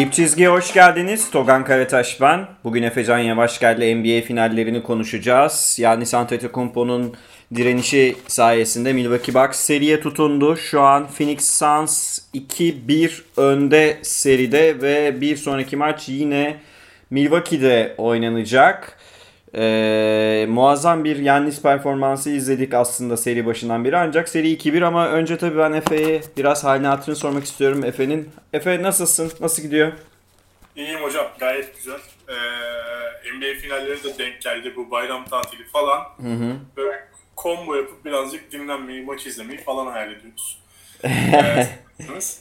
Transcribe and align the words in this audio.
Dip 0.00 0.12
çizgiye 0.12 0.48
hoş 0.48 0.72
geldiniz. 0.72 1.30
Togan 1.30 1.64
Karataş 1.64 2.20
ben. 2.20 2.46
Bugün 2.64 2.82
Efecan 2.82 3.18
Yavaşgel 3.18 3.94
NBA 3.94 4.26
finallerini 4.26 4.82
konuşacağız. 4.82 5.76
Yani 5.80 6.04
Antetokounmpo'nun 6.14 7.14
direnişi 7.54 8.16
sayesinde 8.26 8.92
Milwaukee 8.92 9.34
Bucks 9.34 9.58
seriye 9.58 10.00
tutundu. 10.00 10.56
Şu 10.56 10.80
an 10.80 11.06
Phoenix 11.06 11.58
Suns 11.58 12.18
2-1 12.34 13.22
önde 13.36 13.98
seride 14.02 14.82
ve 14.82 15.20
bir 15.20 15.36
sonraki 15.36 15.76
maç 15.76 16.08
yine 16.08 16.56
Milwaukee'de 17.10 17.94
oynanacak. 17.98 18.99
Ee, 19.54 20.46
muazzam 20.48 21.04
bir 21.04 21.16
Yannis 21.16 21.62
performansı 21.62 22.30
izledik 22.30 22.74
aslında 22.74 23.16
seri 23.16 23.46
başından 23.46 23.84
beri 23.84 23.96
ancak 23.96 24.28
seri 24.28 24.52
2-1 24.52 24.84
ama 24.84 25.08
önce 25.08 25.38
tabii 25.38 25.58
ben 25.58 25.72
Efe'ye 25.72 26.20
biraz 26.36 26.64
halini 26.64 26.86
hatırını 26.86 27.16
sormak 27.16 27.44
istiyorum 27.44 27.84
Efe'nin. 27.84 28.30
Efe 28.52 28.82
nasılsın? 28.82 29.32
Nasıl 29.40 29.62
gidiyor? 29.62 29.92
İyiyim 30.76 31.00
hocam 31.00 31.26
gayet 31.38 31.76
güzel. 31.76 32.00
Ee, 32.28 32.32
NBA 33.36 33.60
finalleri 33.60 34.04
de 34.04 34.18
denk 34.18 34.40
geldi 34.40 34.72
bu 34.76 34.90
bayram 34.90 35.24
tatili 35.24 35.64
falan. 35.64 35.98
Hı 35.98 36.32
hı. 36.44 36.56
Böyle 36.76 37.04
combo 37.36 37.74
yapıp 37.74 38.04
birazcık 38.04 38.52
dinlenmeyi, 38.52 39.02
maç 39.02 39.26
izlemeyi 39.26 39.58
falan 39.58 39.86
hayal 39.86 40.12
ediyoruz. 40.12 40.58
Nasılsınız? 41.98 42.40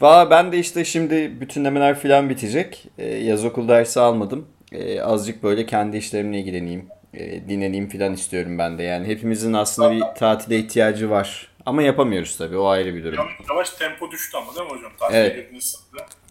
Valla 0.00 0.30
ben 0.30 0.52
de 0.52 0.58
işte 0.58 0.84
şimdi 0.84 1.40
bütünlemeler 1.40 2.00
falan 2.00 2.30
bitecek. 2.30 2.86
Ee, 2.98 3.06
yaz 3.06 3.44
okul 3.44 3.68
dersi 3.68 4.00
almadım. 4.00 4.48
Ee, 4.72 5.00
azıcık 5.00 5.42
böyle 5.42 5.66
kendi 5.66 5.96
işlerimle 5.96 6.38
ilgileneyim. 6.38 6.88
Ee, 7.14 7.48
dinleneyim 7.48 7.88
falan 7.88 8.12
istiyorum 8.12 8.58
ben 8.58 8.78
de. 8.78 8.82
Yani 8.82 9.06
hepimizin 9.06 9.52
aslında 9.52 9.90
bir 9.92 10.02
tatile 10.18 10.58
ihtiyacı 10.58 11.10
var. 11.10 11.48
Ama 11.66 11.82
yapamıyoruz 11.82 12.36
tabii 12.36 12.56
o 12.56 12.66
ayrı 12.66 12.94
bir 12.94 13.04
durum. 13.04 13.16
yavaş, 13.18 13.32
yavaş 13.50 13.70
tempo 13.70 14.10
düştü 14.10 14.36
ama 14.36 14.54
değil 14.54 14.66
mi 14.66 14.76
hocam? 14.76 14.92
Tatile 14.98 15.18
Evet. 15.18 15.36
girdiniz. 15.36 15.84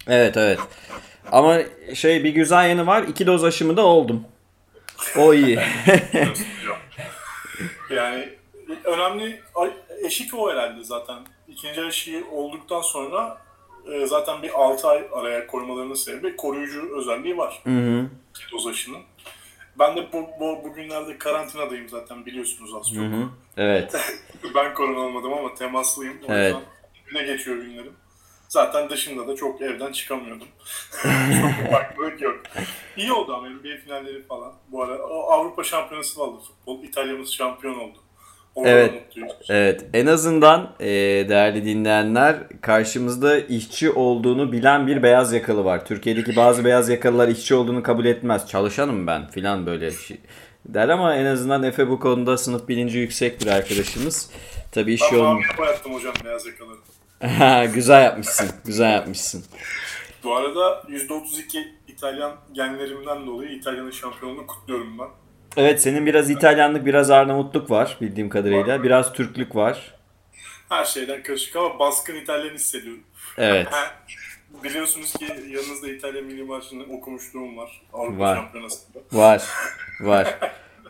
Evet 0.07 0.37
evet. 0.37 0.59
Ama 1.31 1.59
şey 1.93 2.23
bir 2.23 2.29
güzel 2.29 2.69
yanı 2.69 2.87
var. 2.87 3.03
iki 3.03 3.27
doz 3.27 3.43
aşımı 3.43 3.77
da 3.77 3.85
oldum. 3.85 4.23
O 5.17 5.33
iyi. 5.33 5.59
Yani 7.95 8.29
önemli 8.83 9.41
eşik 10.05 10.33
o 10.33 10.51
herhalde 10.51 10.83
zaten. 10.83 11.15
İkinci 11.47 11.81
aşıyı 11.81 12.25
olduktan 12.31 12.81
sonra 12.81 13.37
e, 13.93 14.07
zaten 14.07 14.43
bir 14.43 14.51
6 14.61 14.87
ay 14.87 15.07
araya 15.13 15.47
koymalarının 15.47 15.93
sebebi 15.93 16.35
koruyucu 16.35 16.97
özelliği 16.97 17.37
var. 17.37 17.61
Hı 17.63 17.69
hı. 17.69 18.09
iki 18.29 18.51
doz 18.51 18.67
aşının. 18.67 19.01
Ben 19.79 19.95
de 19.97 20.07
bu, 20.13 20.27
bu 20.39 20.63
bugünlerde 20.63 21.17
karantinadayım 21.17 21.89
zaten 21.89 22.25
biliyorsunuz 22.25 22.75
az 22.75 22.93
çok. 22.93 23.03
Hı 23.03 23.07
hı. 23.07 23.29
Evet. 23.57 23.95
Ben 24.55 24.73
korona 24.73 24.99
olmadım 24.99 25.33
ama 25.33 25.53
temaslıyım. 25.53 26.17
O 26.29 26.33
Evet. 26.33 26.55
yüzden 26.55 26.63
güne 27.05 27.33
geçiyor 27.33 27.57
günlerim. 27.57 27.93
Zaten 28.49 28.89
dışında 28.89 29.27
da 29.27 29.35
çok 29.35 29.61
evden 29.61 29.91
çıkamıyordum. 29.91 30.47
çok 31.41 31.71
farklılık 31.71 32.21
yok. 32.21 32.39
İyi 32.97 33.11
oldu 33.13 33.35
ama 33.35 33.49
NBA 33.49 33.77
finalleri 33.83 34.23
falan. 34.23 34.53
Bu 34.67 34.83
ara 34.83 34.97
o 35.07 35.31
Avrupa 35.31 35.63
Şampiyonası 35.63 36.19
vardı 36.19 36.37
futbol. 36.47 36.83
İtalya'mız 36.83 37.33
şampiyon 37.33 37.79
oldu. 37.79 37.97
Evet. 38.65 38.93
Evet, 39.49 39.85
en 39.93 40.05
azından 40.05 40.69
e, 40.79 40.85
değerli 41.29 41.65
dinleyenler 41.65 42.35
karşımızda 42.61 43.39
işçi 43.39 43.91
olduğunu 43.91 44.51
bilen 44.51 44.87
bir 44.87 45.03
beyaz 45.03 45.33
yakalı 45.33 45.65
var. 45.65 45.85
Türkiye'deki 45.85 46.35
bazı 46.35 46.65
beyaz 46.65 46.89
yakalılar 46.89 47.27
işçi 47.27 47.55
olduğunu 47.55 47.83
kabul 47.83 48.05
etmez. 48.05 48.47
Çalışanım 48.47 49.07
ben 49.07 49.27
filan 49.27 49.65
böyle 49.65 49.91
şey 49.91 50.17
der 50.65 50.89
ama 50.89 51.15
en 51.15 51.25
azından 51.25 51.63
Efe 51.63 51.89
bu 51.89 51.99
konuda 51.99 52.37
sınıf 52.37 52.67
bilinci 52.67 52.97
yüksek 52.97 53.41
bir 53.41 53.47
arkadaşımız. 53.47 54.29
Tabii 54.71 54.93
iş 54.93 55.01
Ben 55.11 55.17
yolunu... 55.17 55.33
maviye 55.33 55.57
boyattım 55.57 55.93
hocam 55.93 56.13
beyaz 56.25 56.45
yakaları. 56.45 56.77
güzel 57.73 58.03
yapmışsın, 58.03 58.49
güzel 58.65 58.93
yapmışsın. 58.93 59.43
Bu 60.23 60.35
arada 60.35 60.83
%32 60.89 61.67
İtalyan 61.87 62.35
genlerimden 62.53 63.27
dolayı 63.27 63.49
İtalya'nın 63.49 63.91
şampiyonluğunu 63.91 64.47
kutluyorum 64.47 64.99
ben. 64.99 65.07
Evet, 65.57 65.81
senin 65.81 66.05
biraz 66.05 66.29
İtalyanlık, 66.29 66.85
biraz 66.85 67.11
Arnavutluk 67.11 67.71
var 67.71 67.97
bildiğim 68.01 68.29
kadarıyla. 68.29 68.83
Biraz 68.83 69.13
Türklük 69.13 69.55
var. 69.55 69.93
Her 70.69 70.85
şeyden 70.85 71.23
karışık 71.23 71.55
ama 71.55 71.79
baskın 71.79 72.15
İtalyan 72.15 72.53
hissediyorum. 72.53 73.03
Evet. 73.37 73.67
Biliyorsunuz 74.63 75.13
ki 75.13 75.25
yanınızda 75.25 75.87
İtalya 75.89 76.21
Milli 76.21 76.43
Marşı'nı 76.43 76.83
okumuşluğum 76.83 77.57
var. 77.57 77.81
Avrupa 77.93 78.19
Var. 78.19 78.35
Şampiyonası'nda. 78.35 78.99
Var. 79.11 79.43
Var. 80.01 80.37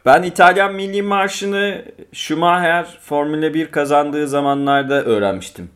Ben 0.05 0.23
İtalyan 0.23 0.73
Milli 0.73 1.01
Marşı'nı 1.01 1.85
Schumacher 2.13 2.99
Formula 3.01 3.53
1 3.53 3.71
kazandığı 3.71 4.27
zamanlarda 4.27 5.03
öğrenmiştim. 5.03 5.69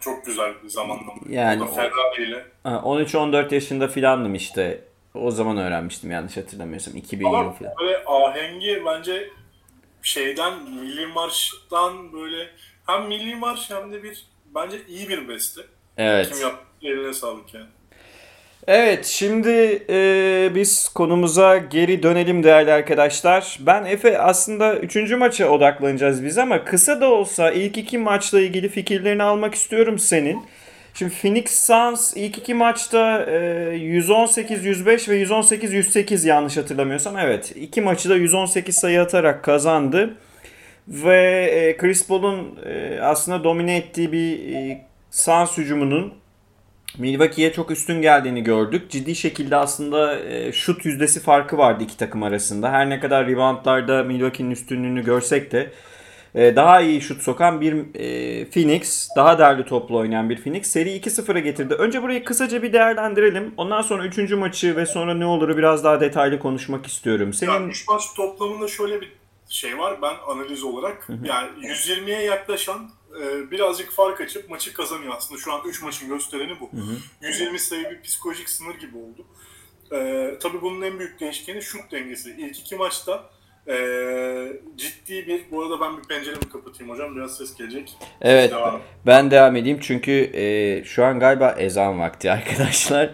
Çok 0.00 0.26
güzel 0.26 0.52
bir 0.64 0.68
zamanlama. 0.68 1.12
Yani 1.28 1.74
Ferrari 1.74 2.28
ile. 2.28 2.46
Ha, 2.64 2.82
13-14 2.84 3.54
yaşında 3.54 3.88
filandım 3.88 4.34
işte. 4.34 4.80
O 5.14 5.30
zaman 5.30 5.58
öğrenmiştim 5.58 6.10
yanlış 6.10 6.36
hatırlamıyorsam. 6.36 6.96
2000 6.96 7.26
yılı 7.26 7.36
Ama 7.36 7.52
falan. 7.52 7.72
böyle 7.80 8.04
ahengi 8.06 8.82
bence 8.86 9.30
şeyden 10.02 10.52
Milli 10.62 11.06
Marş'tan 11.06 12.12
böyle 12.12 12.48
hem 12.86 13.06
Milli 13.06 13.34
Marş 13.36 13.70
hem 13.70 13.92
de 13.92 14.02
bir 14.02 14.26
bence 14.54 14.76
iyi 14.88 15.08
bir 15.08 15.28
beste. 15.28 15.60
Evet. 15.96 16.30
Kim 16.32 16.40
yaptı 16.40 16.64
eline 16.82 17.12
sağlık 17.12 17.54
yani. 17.54 17.66
Evet 18.66 19.06
şimdi 19.06 19.82
e, 19.90 20.50
biz 20.54 20.88
konumuza 20.88 21.56
geri 21.56 22.02
dönelim 22.02 22.42
değerli 22.42 22.72
arkadaşlar. 22.72 23.58
Ben 23.60 23.84
Efe 23.84 24.18
aslında 24.18 24.76
3. 24.76 24.96
maça 25.10 25.48
odaklanacağız 25.50 26.24
biz 26.24 26.38
ama 26.38 26.64
kısa 26.64 27.00
da 27.00 27.10
olsa 27.10 27.50
ilk 27.50 27.78
iki 27.78 27.98
maçla 27.98 28.40
ilgili 28.40 28.68
fikirlerini 28.68 29.22
almak 29.22 29.54
istiyorum 29.54 29.98
senin. 29.98 30.46
Şimdi 30.98 31.14
Phoenix 31.14 31.66
Suns 31.66 32.16
ilk 32.16 32.38
iki 32.38 32.54
maçta 32.54 33.22
e, 33.22 33.32
118-105 33.76 35.10
ve 35.10 35.22
118-108 35.22 36.28
yanlış 36.28 36.56
hatırlamıyorsam 36.56 37.18
evet. 37.18 37.52
iki 37.56 37.80
maçı 37.80 38.10
da 38.10 38.16
118 38.16 38.76
sayı 38.76 39.00
atarak 39.00 39.44
kazandı. 39.44 40.14
Ve 40.88 41.44
e, 41.44 41.76
Chris 41.76 42.06
Paul'un 42.06 42.58
e, 42.66 43.00
aslında 43.02 43.44
domine 43.44 43.76
ettiği 43.76 44.12
bir 44.12 44.54
e, 44.54 44.84
Suns 45.10 45.58
hücumunun 45.58 46.14
Milwaukee'ye 46.98 47.52
çok 47.52 47.70
üstün 47.70 48.02
geldiğini 48.02 48.44
gördük. 48.44 48.90
Ciddi 48.90 49.14
şekilde 49.14 49.56
aslında 49.56 50.18
e, 50.20 50.52
şut 50.52 50.84
yüzdesi 50.84 51.20
farkı 51.20 51.58
vardı 51.58 51.84
iki 51.84 51.96
takım 51.96 52.22
arasında. 52.22 52.72
Her 52.72 52.90
ne 52.90 53.00
kadar 53.00 53.26
reboundlarda 53.26 54.02
Milwaukee'nin 54.02 54.50
üstünlüğünü 54.50 55.04
görsek 55.04 55.52
de 55.52 55.60
e, 55.60 55.70
daha 56.34 56.80
iyi 56.80 57.00
şut 57.00 57.22
sokan 57.22 57.60
bir 57.60 57.94
e, 57.94 58.50
Phoenix, 58.50 59.08
daha 59.16 59.38
değerli 59.38 59.64
toplu 59.64 59.98
oynayan 59.98 60.30
bir 60.30 60.42
Phoenix 60.42 60.66
seri 60.66 60.88
2-0'a 60.88 61.38
getirdi. 61.38 61.74
Önce 61.74 62.02
burayı 62.02 62.24
kısaca 62.24 62.62
bir 62.62 62.72
değerlendirelim. 62.72 63.54
Ondan 63.56 63.82
sonra 63.82 64.06
3. 64.06 64.30
maçı 64.30 64.76
ve 64.76 64.86
sonra 64.86 65.14
ne 65.14 65.26
oluru 65.26 65.56
biraz 65.56 65.84
daha 65.84 66.00
detaylı 66.00 66.38
konuşmak 66.38 66.86
istiyorum. 66.86 67.32
Senin 67.32 67.50
Yani 67.50 67.70
3 67.70 67.88
maç 67.88 68.02
toplamında 68.16 68.68
şöyle 68.68 69.00
bir 69.00 69.12
şey 69.48 69.78
var 69.78 70.02
ben 70.02 70.14
analiz 70.26 70.64
olarak. 70.64 71.08
Yani 71.24 71.48
120'ye 71.66 72.22
yaklaşan 72.22 72.90
e, 73.22 73.50
birazcık 73.50 73.90
fark 73.90 74.20
açıp 74.20 74.50
maçı 74.50 74.72
kazanıyor 74.72 75.14
aslında. 75.16 75.40
Şu 75.40 75.52
an 75.52 75.60
3 75.66 75.82
maçın 75.82 76.08
göstereni 76.08 76.60
bu. 76.60 76.70
120 77.22 77.58
sayı 77.58 77.90
bir 77.90 78.02
psikolojik 78.02 78.48
sınır 78.48 78.74
gibi 78.74 78.96
oldu. 78.96 79.26
E, 79.92 80.38
tabii 80.40 80.62
bunun 80.62 80.82
en 80.82 80.98
büyük 80.98 81.20
değişkeni 81.20 81.62
şut 81.62 81.92
dengesi. 81.92 82.30
İlk 82.38 82.58
iki 82.58 82.76
maçta 82.76 83.30
e, 83.68 83.76
ciddi 84.76 85.26
bir... 85.26 85.40
Bu 85.50 85.62
arada 85.62 85.80
ben 85.80 85.98
bir 85.98 86.02
penceremi 86.02 86.48
kapatayım 86.52 86.92
hocam. 86.92 87.16
Biraz 87.16 87.36
ses 87.36 87.56
gelecek. 87.56 87.96
Evet. 88.20 88.50
Devam. 88.50 88.80
Ben 89.06 89.30
devam 89.30 89.56
edeyim 89.56 89.78
çünkü 89.80 90.30
e, 90.34 90.84
şu 90.84 91.04
an 91.04 91.20
galiba 91.20 91.54
ezan 91.58 92.00
vakti 92.00 92.30
arkadaşlar. 92.32 93.10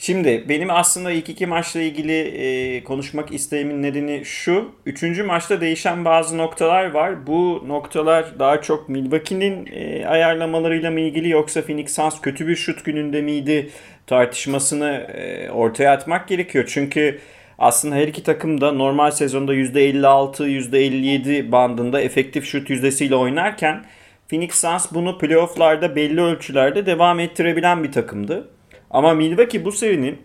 Şimdi 0.00 0.44
benim 0.48 0.70
aslında 0.70 1.10
ilk 1.10 1.28
iki 1.28 1.46
maçla 1.46 1.80
ilgili 1.80 2.18
e, 2.20 2.84
konuşmak 2.84 3.32
isteğimin 3.32 3.82
nedeni 3.82 4.24
şu. 4.24 4.72
Üçüncü 4.86 5.22
maçta 5.22 5.60
değişen 5.60 6.04
bazı 6.04 6.38
noktalar 6.38 6.90
var. 6.90 7.26
Bu 7.26 7.64
noktalar 7.66 8.38
daha 8.38 8.62
çok 8.62 8.88
Milwaukee'nin 8.88 9.68
e, 9.72 10.06
ayarlamalarıyla 10.06 10.90
mı 10.90 11.00
ilgili 11.00 11.28
yoksa 11.28 11.62
Phoenix 11.62 11.94
Suns 11.94 12.20
kötü 12.20 12.48
bir 12.48 12.56
şut 12.56 12.84
gününde 12.84 13.22
miydi 13.22 13.70
tartışmasını 14.06 14.90
e, 14.90 15.50
ortaya 15.50 15.92
atmak 15.92 16.28
gerekiyor. 16.28 16.64
Çünkü 16.68 17.20
aslında 17.60 17.94
her 17.94 18.08
iki 18.08 18.22
takım 18.22 18.60
da 18.60 18.72
normal 18.72 19.10
sezonda 19.10 19.54
%56, 19.54 20.46
%57 20.46 21.52
bandında 21.52 22.00
efektif 22.00 22.44
şut 22.44 22.70
yüzdesiyle 22.70 23.14
oynarken 23.14 23.84
Phoenix 24.28 24.54
Suns 24.54 24.92
bunu 24.92 25.18
playofflarda 25.18 25.96
belli 25.96 26.20
ölçülerde 26.20 26.86
devam 26.86 27.20
ettirebilen 27.20 27.84
bir 27.84 27.92
takımdı. 27.92 28.48
Ama 28.90 29.14
Milwaukee 29.14 29.64
bu 29.64 29.72
serinin 29.72 30.18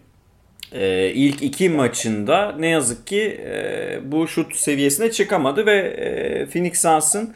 e, 0.72 1.10
ilk 1.10 1.44
iki 1.44 1.70
maçında 1.70 2.56
ne 2.60 2.68
yazık 2.68 3.08
ki 3.08 3.42
e, 3.46 4.00
bu 4.04 4.28
şut 4.28 4.56
seviyesine 4.56 5.12
çıkamadı 5.12 5.66
ve 5.66 5.78
e, 5.78 6.46
Phoenix 6.46 6.82
Suns'ın 6.82 7.34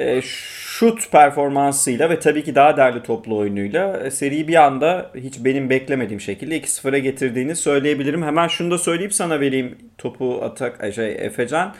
e, 0.00 0.22
şut 0.22 1.12
performansıyla 1.12 2.10
ve 2.10 2.18
tabii 2.18 2.44
ki 2.44 2.54
daha 2.54 2.76
değerli 2.76 3.02
toplu 3.02 3.36
oyunuyla 3.36 4.00
e, 4.04 4.10
seriyi 4.10 4.48
bir 4.48 4.54
anda 4.54 5.10
hiç 5.14 5.44
benim 5.44 5.70
beklemediğim 5.70 6.20
şekilde 6.20 6.58
2-0'a 6.58 6.98
getirdiğini 6.98 7.56
söyleyebilirim. 7.56 8.22
Hemen 8.22 8.48
şunu 8.48 8.70
da 8.70 8.78
söyleyip 8.78 9.14
sana 9.14 9.40
vereyim 9.40 9.78
topu 9.98 10.40
atak 10.42 10.84
ay 10.84 10.92
şey 10.92 11.12
Efecan. 11.12 11.74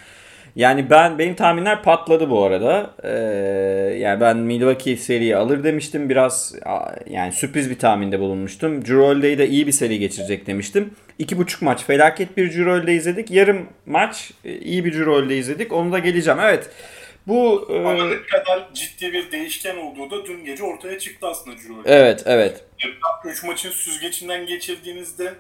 Yani 0.57 0.91
ben 0.91 1.19
benim 1.19 1.35
tahminler 1.35 1.83
patladı 1.83 2.31
bu 2.31 2.45
arada. 2.45 2.91
Ee, 3.03 3.11
yani 3.99 4.21
ben 4.21 4.37
Milwaukee 4.37 4.97
seriyi 4.97 5.37
alır 5.37 5.65
demiştim. 5.65 6.09
Biraz 6.09 6.55
yani 7.11 7.33
sürpriz 7.33 7.71
bir 7.71 7.79
tahminde 7.79 8.21
bulunmuştum. 8.21 8.83
Holiday 8.89 9.39
de 9.39 9.49
iyi 9.49 9.67
bir 9.67 9.73
seri 9.73 9.99
geçirecek 9.99 10.47
demiştim. 10.47 10.91
İki 11.19 11.39
buçuk 11.39 11.63
maç 11.63 11.85
felaket 11.85 12.37
bir 12.37 12.67
Holiday 12.67 12.97
izledik. 12.97 13.31
Yarım 13.31 13.67
maç 13.87 14.33
e, 14.45 14.59
iyi 14.59 14.85
bir 14.85 15.07
Holiday 15.07 15.39
izledik. 15.39 15.73
Onu 15.73 15.93
da 15.93 15.99
geleceğim. 15.99 16.41
Evet. 16.43 16.71
Bu 17.27 17.67
e... 17.71 17.79
Ama 17.79 18.11
kadar 18.31 18.75
ciddi 18.75 19.13
bir 19.13 19.33
değişken 19.33 19.77
olduğu 19.77 20.11
da 20.11 20.27
dün 20.27 20.45
gece 20.45 20.65
ortaya 20.65 20.99
çıktı 20.99 21.27
aslında 21.27 21.57
Holiday. 21.57 21.99
Evet, 21.99 22.23
evet. 22.27 22.65
3 23.25 23.43
maçın 23.43 23.71
süzgecinden 23.71 24.47
geçirdiğinizde 24.47 25.35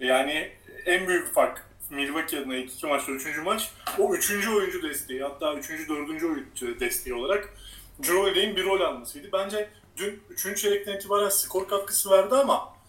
yani 0.00 0.48
en 0.86 1.08
büyük 1.08 1.34
fark 1.34 1.66
Milwaukee 1.90 2.38
adına 2.38 2.56
ilk 2.56 2.72
iki 2.72 2.86
maçta 2.86 3.12
üçüncü 3.12 3.42
maç. 3.42 3.70
O 3.98 4.14
üçüncü 4.14 4.50
oyuncu 4.50 4.82
desteği 4.82 5.22
hatta 5.22 5.54
üçüncü 5.54 5.88
dördüncü 5.88 6.26
oyuncu 6.26 6.80
desteği 6.80 7.14
olarak 7.14 7.54
Drew 8.02 8.56
bir 8.56 8.64
rol 8.64 8.80
almasıydı. 8.80 9.28
Bence 9.32 9.68
dün 9.96 10.22
üçüncü 10.30 10.60
çeyrekten 10.60 10.96
itibaren 10.96 11.28
skor 11.28 11.68
katkısı 11.68 12.10
verdi 12.10 12.34
ama 12.34 12.80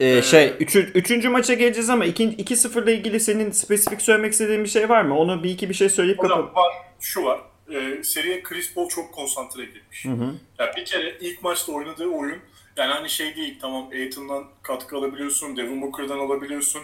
ee, 0.00 0.22
şey, 0.22 0.54
üçü, 0.60 0.92
üçüncü 0.94 1.28
maça 1.28 1.54
geleceğiz 1.54 1.90
ama 1.90 2.06
2-0 2.06 2.84
ile 2.84 2.94
ilgili 2.94 3.20
senin 3.20 3.50
spesifik 3.50 4.02
söylemek 4.02 4.32
istediğin 4.32 4.64
bir 4.64 4.68
şey 4.68 4.88
var 4.88 5.02
mı? 5.02 5.18
Onu 5.18 5.42
bir 5.42 5.50
iki 5.50 5.68
bir 5.68 5.74
şey 5.74 5.88
söyleyip 5.88 6.20
kapat. 6.20 6.56
var, 6.56 6.72
şu 7.00 7.24
var. 7.24 7.40
E, 7.70 8.02
seriye 8.04 8.42
Chris 8.42 8.74
Paul 8.74 8.88
çok 8.88 9.14
konsantre 9.14 9.62
edilmiş. 9.62 10.04
Hı 10.04 10.08
hı. 10.08 10.34
Yani 10.58 10.70
bir 10.76 10.84
kere 10.84 11.16
ilk 11.20 11.42
maçta 11.42 11.72
oynadığı 11.72 12.08
oyun 12.08 12.38
yani 12.76 12.92
hani 12.92 13.10
şey 13.10 13.36
değil 13.36 13.58
tamam 13.60 13.88
Aiton'dan 13.92 14.44
katkı 14.62 14.96
alabiliyorsun, 14.96 15.56
Devin 15.56 15.82
Booker'dan 15.82 16.18
alabiliyorsun. 16.18 16.82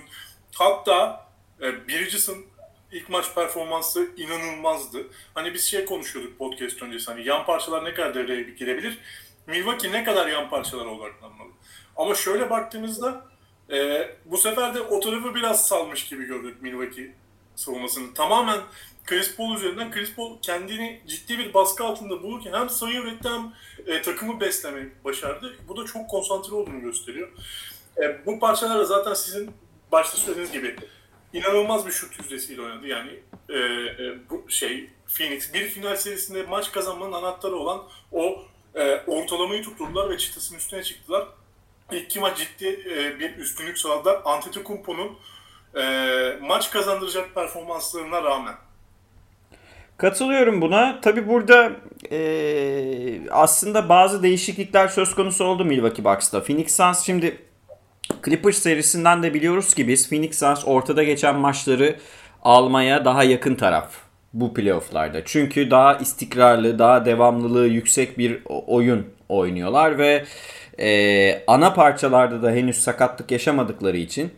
Hatta 0.54 1.26
e, 1.60 1.88
Bridges'ın 1.88 2.46
ilk 2.92 3.08
maç 3.08 3.34
performansı 3.34 4.08
inanılmazdı. 4.16 5.06
Hani 5.34 5.54
biz 5.54 5.64
şey 5.64 5.84
konuşuyorduk 5.84 6.38
podcast 6.38 6.82
öncesi 6.82 7.10
hani 7.10 7.28
yan 7.28 7.46
parçalar 7.46 7.84
ne 7.84 7.94
kadar 7.94 8.14
devreye 8.14 8.42
girebilir? 8.42 8.98
Milwaukee 9.46 9.92
ne 9.92 10.04
kadar 10.04 10.26
yan 10.26 10.50
parçalara 10.50 10.88
odaklanmalı? 10.88 11.50
Ama 11.96 12.14
şöyle 12.14 12.50
baktığımızda 12.50 13.24
e, 13.72 14.08
bu 14.24 14.38
sefer 14.38 14.74
de 14.74 14.80
o 14.80 15.00
tarafı 15.00 15.34
biraz 15.34 15.66
salmış 15.66 16.08
gibi 16.08 16.24
gördük 16.24 16.62
Milwaukee 16.62 17.14
savunmasını. 17.56 18.14
Tamamen 18.14 18.60
Chris 19.08 19.36
Paul 19.36 19.56
üzerinden 19.56 19.90
Chris 19.90 20.14
Paul 20.14 20.38
kendini 20.42 21.00
ciddi 21.06 21.38
bir 21.38 21.54
baskı 21.54 21.84
altında 21.84 22.22
bulurken 22.22 22.52
hem 22.52 22.70
sayı 22.70 23.00
üretti 23.00 23.28
hem 23.28 23.52
e, 23.86 24.02
takımı 24.02 24.40
beslemeyi 24.40 24.90
başardı. 25.04 25.56
Bu 25.68 25.76
da 25.76 25.84
çok 25.84 26.10
konsantre 26.10 26.54
olduğunu 26.54 26.80
gösteriyor. 26.80 27.28
E, 28.02 28.26
bu 28.26 28.38
parçalar 28.38 28.78
da 28.78 28.84
zaten 28.84 29.14
sizin 29.14 29.50
başta 29.92 30.16
söylediğiniz 30.18 30.52
gibi 30.52 30.76
inanılmaz 31.32 31.86
bir 31.86 31.92
şut 31.92 32.18
yüzdesiyle 32.18 32.62
oynadı. 32.62 32.86
Yani 32.86 33.10
e, 33.48 33.58
e, 33.58 34.30
bu 34.30 34.50
şey 34.50 34.90
Phoenix 35.18 35.54
bir 35.54 35.68
final 35.68 35.96
serisinde 35.96 36.42
maç 36.42 36.72
kazanmanın 36.72 37.12
anahtarı 37.12 37.56
olan 37.56 37.82
o 38.12 38.44
e, 38.74 39.00
ortalamayı 39.06 39.62
tutturdular 39.62 40.10
ve 40.10 40.18
çıtasının 40.18 40.58
üstüne 40.58 40.82
çıktılar. 40.82 41.28
İlk 41.92 42.04
iki 42.04 42.20
maç 42.20 42.38
ciddi 42.38 42.66
e, 42.66 43.20
bir 43.20 43.36
üstünlük 43.36 43.78
sağladılar. 43.78 44.22
Antetokounmpo'nun 44.24 45.18
e, 45.76 46.38
maç 46.40 46.70
kazandıracak 46.70 47.34
performanslarına 47.34 48.22
rağmen. 48.22 48.67
Katılıyorum 49.98 50.60
buna. 50.60 51.00
Tabi 51.00 51.28
burada 51.28 51.72
e, 52.10 53.30
aslında 53.30 53.88
bazı 53.88 54.22
değişiklikler 54.22 54.88
söz 54.88 55.14
konusu 55.14 55.44
oldu 55.44 55.64
Milwaukee 55.64 56.04
Bucks'ta. 56.04 56.42
Phoenix 56.42 56.76
Suns 56.76 57.06
şimdi 57.06 57.38
Clippers 58.24 58.58
serisinden 58.58 59.22
de 59.22 59.34
biliyoruz 59.34 59.74
ki 59.74 59.88
biz 59.88 60.08
Phoenix 60.08 60.38
Suns 60.38 60.62
ortada 60.66 61.02
geçen 61.02 61.36
maçları 61.36 61.96
almaya 62.42 63.04
daha 63.04 63.24
yakın 63.24 63.54
taraf 63.54 63.90
bu 64.32 64.54
playofflarda. 64.54 65.24
Çünkü 65.24 65.70
daha 65.70 65.94
istikrarlı, 65.94 66.78
daha 66.78 67.04
devamlılığı 67.04 67.66
yüksek 67.66 68.18
bir 68.18 68.42
oyun 68.66 69.06
oynuyorlar 69.28 69.98
ve 69.98 70.24
e, 70.80 71.42
ana 71.46 71.74
parçalarda 71.74 72.42
da 72.42 72.50
henüz 72.50 72.76
sakatlık 72.76 73.30
yaşamadıkları 73.30 73.96
için 73.96 74.32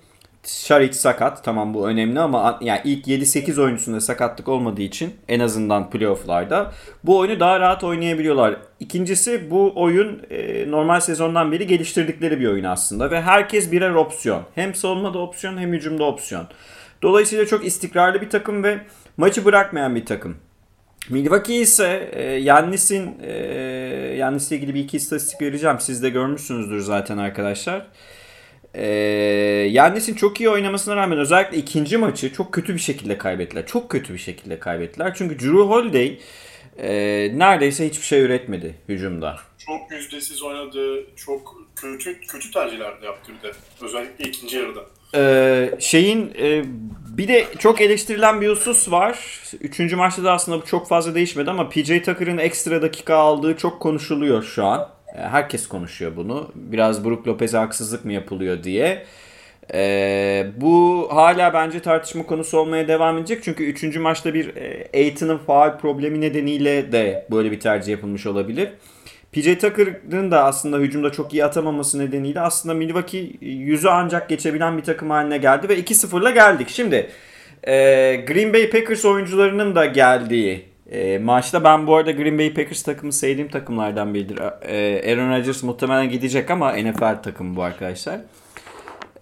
Şaric 0.46 0.92
sakat. 0.92 1.44
Tamam 1.44 1.74
bu 1.74 1.88
önemli 1.88 2.20
ama 2.20 2.58
yani 2.62 2.80
ilk 2.84 3.06
7-8 3.06 3.62
oyuncusunda 3.62 4.00
sakatlık 4.00 4.48
olmadığı 4.48 4.82
için 4.82 5.14
en 5.28 5.40
azından 5.40 5.90
playofflarda 5.90 6.72
bu 7.04 7.18
oyunu 7.18 7.40
daha 7.40 7.60
rahat 7.60 7.84
oynayabiliyorlar. 7.84 8.56
İkincisi 8.80 9.50
bu 9.50 9.72
oyun 9.76 10.22
e, 10.30 10.70
normal 10.70 11.00
sezondan 11.00 11.52
beri 11.52 11.66
geliştirdikleri 11.66 12.40
bir 12.40 12.46
oyun 12.46 12.64
aslında 12.64 13.10
ve 13.10 13.22
herkes 13.22 13.72
birer 13.72 13.90
opsiyon. 13.90 14.42
Hem 14.54 14.74
savunmada 14.74 15.18
opsiyon 15.18 15.58
hem 15.58 15.72
hücumda 15.72 16.04
opsiyon. 16.04 16.46
Dolayısıyla 17.02 17.46
çok 17.46 17.66
istikrarlı 17.66 18.20
bir 18.20 18.30
takım 18.30 18.62
ve 18.62 18.78
maçı 19.16 19.44
bırakmayan 19.44 19.94
bir 19.94 20.06
takım. 20.06 20.36
Milwaukee 21.08 21.60
ise 21.60 22.10
e, 22.12 22.22
Yannis'in 22.22 23.18
e, 23.22 23.32
Yannis'le 24.16 24.52
ilgili 24.52 24.74
bir 24.74 24.80
iki 24.80 24.96
istatistik 24.96 25.42
vereceğim. 25.42 25.76
Siz 25.80 26.02
de 26.02 26.10
görmüşsünüzdür 26.10 26.80
zaten 26.80 27.18
arkadaşlar. 27.18 27.86
Ee, 28.74 28.86
Yannis'in 29.70 30.14
çok 30.14 30.40
iyi 30.40 30.50
oynamasına 30.50 30.96
rağmen 30.96 31.18
özellikle 31.18 31.56
ikinci 31.56 31.96
maçı 31.96 32.32
çok 32.32 32.52
kötü 32.52 32.74
bir 32.74 32.80
şekilde 32.80 33.18
kaybettiler. 33.18 33.66
Çok 33.66 33.90
kötü 33.90 34.14
bir 34.14 34.18
şekilde 34.18 34.58
kaybettiler. 34.58 35.14
Çünkü 35.14 35.38
Drew 35.38 35.60
Holiday 35.60 36.18
e, 36.78 36.92
neredeyse 37.38 37.88
hiçbir 37.88 38.06
şey 38.06 38.20
üretmedi 38.20 38.74
hücumda. 38.88 39.36
Çok 39.58 39.90
yüzdesiz 39.90 40.42
oynadı. 40.42 41.06
Çok 41.16 41.56
kötü 41.76 42.20
kötü 42.20 42.50
tercihler 42.50 43.02
de 43.02 43.06
yaptı 43.06 43.32
bir 43.38 43.48
de. 43.48 43.52
Özellikle 43.82 44.24
ikinci 44.24 44.56
yarıda. 44.56 44.80
Ee, 45.14 45.70
şeyin 45.78 46.34
e, 46.38 46.64
bir 47.16 47.28
de 47.28 47.46
çok 47.58 47.80
eleştirilen 47.80 48.40
bir 48.40 48.48
husus 48.48 48.90
var. 48.90 49.40
Üçüncü 49.60 49.96
maçta 49.96 50.24
da 50.24 50.32
aslında 50.32 50.62
bu 50.62 50.66
çok 50.66 50.88
fazla 50.88 51.14
değişmedi 51.14 51.50
ama 51.50 51.68
PJ 51.68 51.88
Tucker'ın 51.88 52.38
ekstra 52.38 52.82
dakika 52.82 53.14
aldığı 53.14 53.56
çok 53.56 53.80
konuşuluyor 53.80 54.42
şu 54.42 54.64
an. 54.64 54.88
E, 55.14 55.18
herkes 55.18 55.68
konuşuyor 55.68 56.16
bunu. 56.16 56.52
Biraz 56.54 57.04
Brook 57.04 57.28
Lopez'e 57.28 57.58
haksızlık 57.58 58.04
mı 58.04 58.12
yapılıyor 58.12 58.62
diye. 58.62 59.06
Ee, 59.74 60.46
bu 60.56 61.08
hala 61.12 61.54
bence 61.54 61.80
tartışma 61.80 62.26
konusu 62.26 62.58
olmaya 62.58 62.88
devam 62.88 63.18
edecek. 63.18 63.42
Çünkü 63.42 63.64
3. 63.64 63.96
maçta 63.96 64.34
bir 64.34 64.56
e, 64.56 64.88
Aiton'un 64.94 65.38
faal 65.38 65.78
problemi 65.78 66.20
nedeniyle 66.20 66.92
de 66.92 67.26
böyle 67.30 67.50
bir 67.50 67.60
tercih 67.60 67.92
yapılmış 67.92 68.26
olabilir. 68.26 68.68
PJ 69.32 69.44
Tucker'ın 69.44 70.30
da 70.30 70.44
aslında 70.44 70.78
hücumda 70.78 71.12
çok 71.12 71.32
iyi 71.32 71.44
atamaması 71.44 71.98
nedeniyle 71.98 72.40
aslında 72.40 72.74
Milwaukee 72.74 73.30
yüzü 73.40 73.88
ancak 73.88 74.28
geçebilen 74.28 74.78
bir 74.78 74.82
takım 74.82 75.10
haline 75.10 75.38
geldi 75.38 75.68
ve 75.68 75.80
2-0'la 75.80 76.30
geldik. 76.30 76.68
Şimdi 76.68 77.10
e, 77.64 77.72
Green 78.26 78.52
Bay 78.52 78.70
Packers 78.70 79.04
oyuncularının 79.04 79.74
da 79.74 79.86
geldiği 79.86 80.69
e, 80.90 81.18
maçta 81.18 81.64
ben 81.64 81.86
bu 81.86 81.96
arada 81.96 82.10
Green 82.10 82.38
Bay 82.38 82.54
Packers 82.54 82.82
takımı 82.82 83.12
sevdiğim 83.12 83.48
takımlardan 83.48 84.14
biridir. 84.14 84.38
E, 84.62 85.12
Aaron 85.12 85.38
Rodgers 85.38 85.62
muhtemelen 85.62 86.10
gidecek 86.10 86.50
ama 86.50 86.72
NFL 86.72 87.22
takımı 87.22 87.56
bu 87.56 87.62
arkadaşlar. 87.62 88.20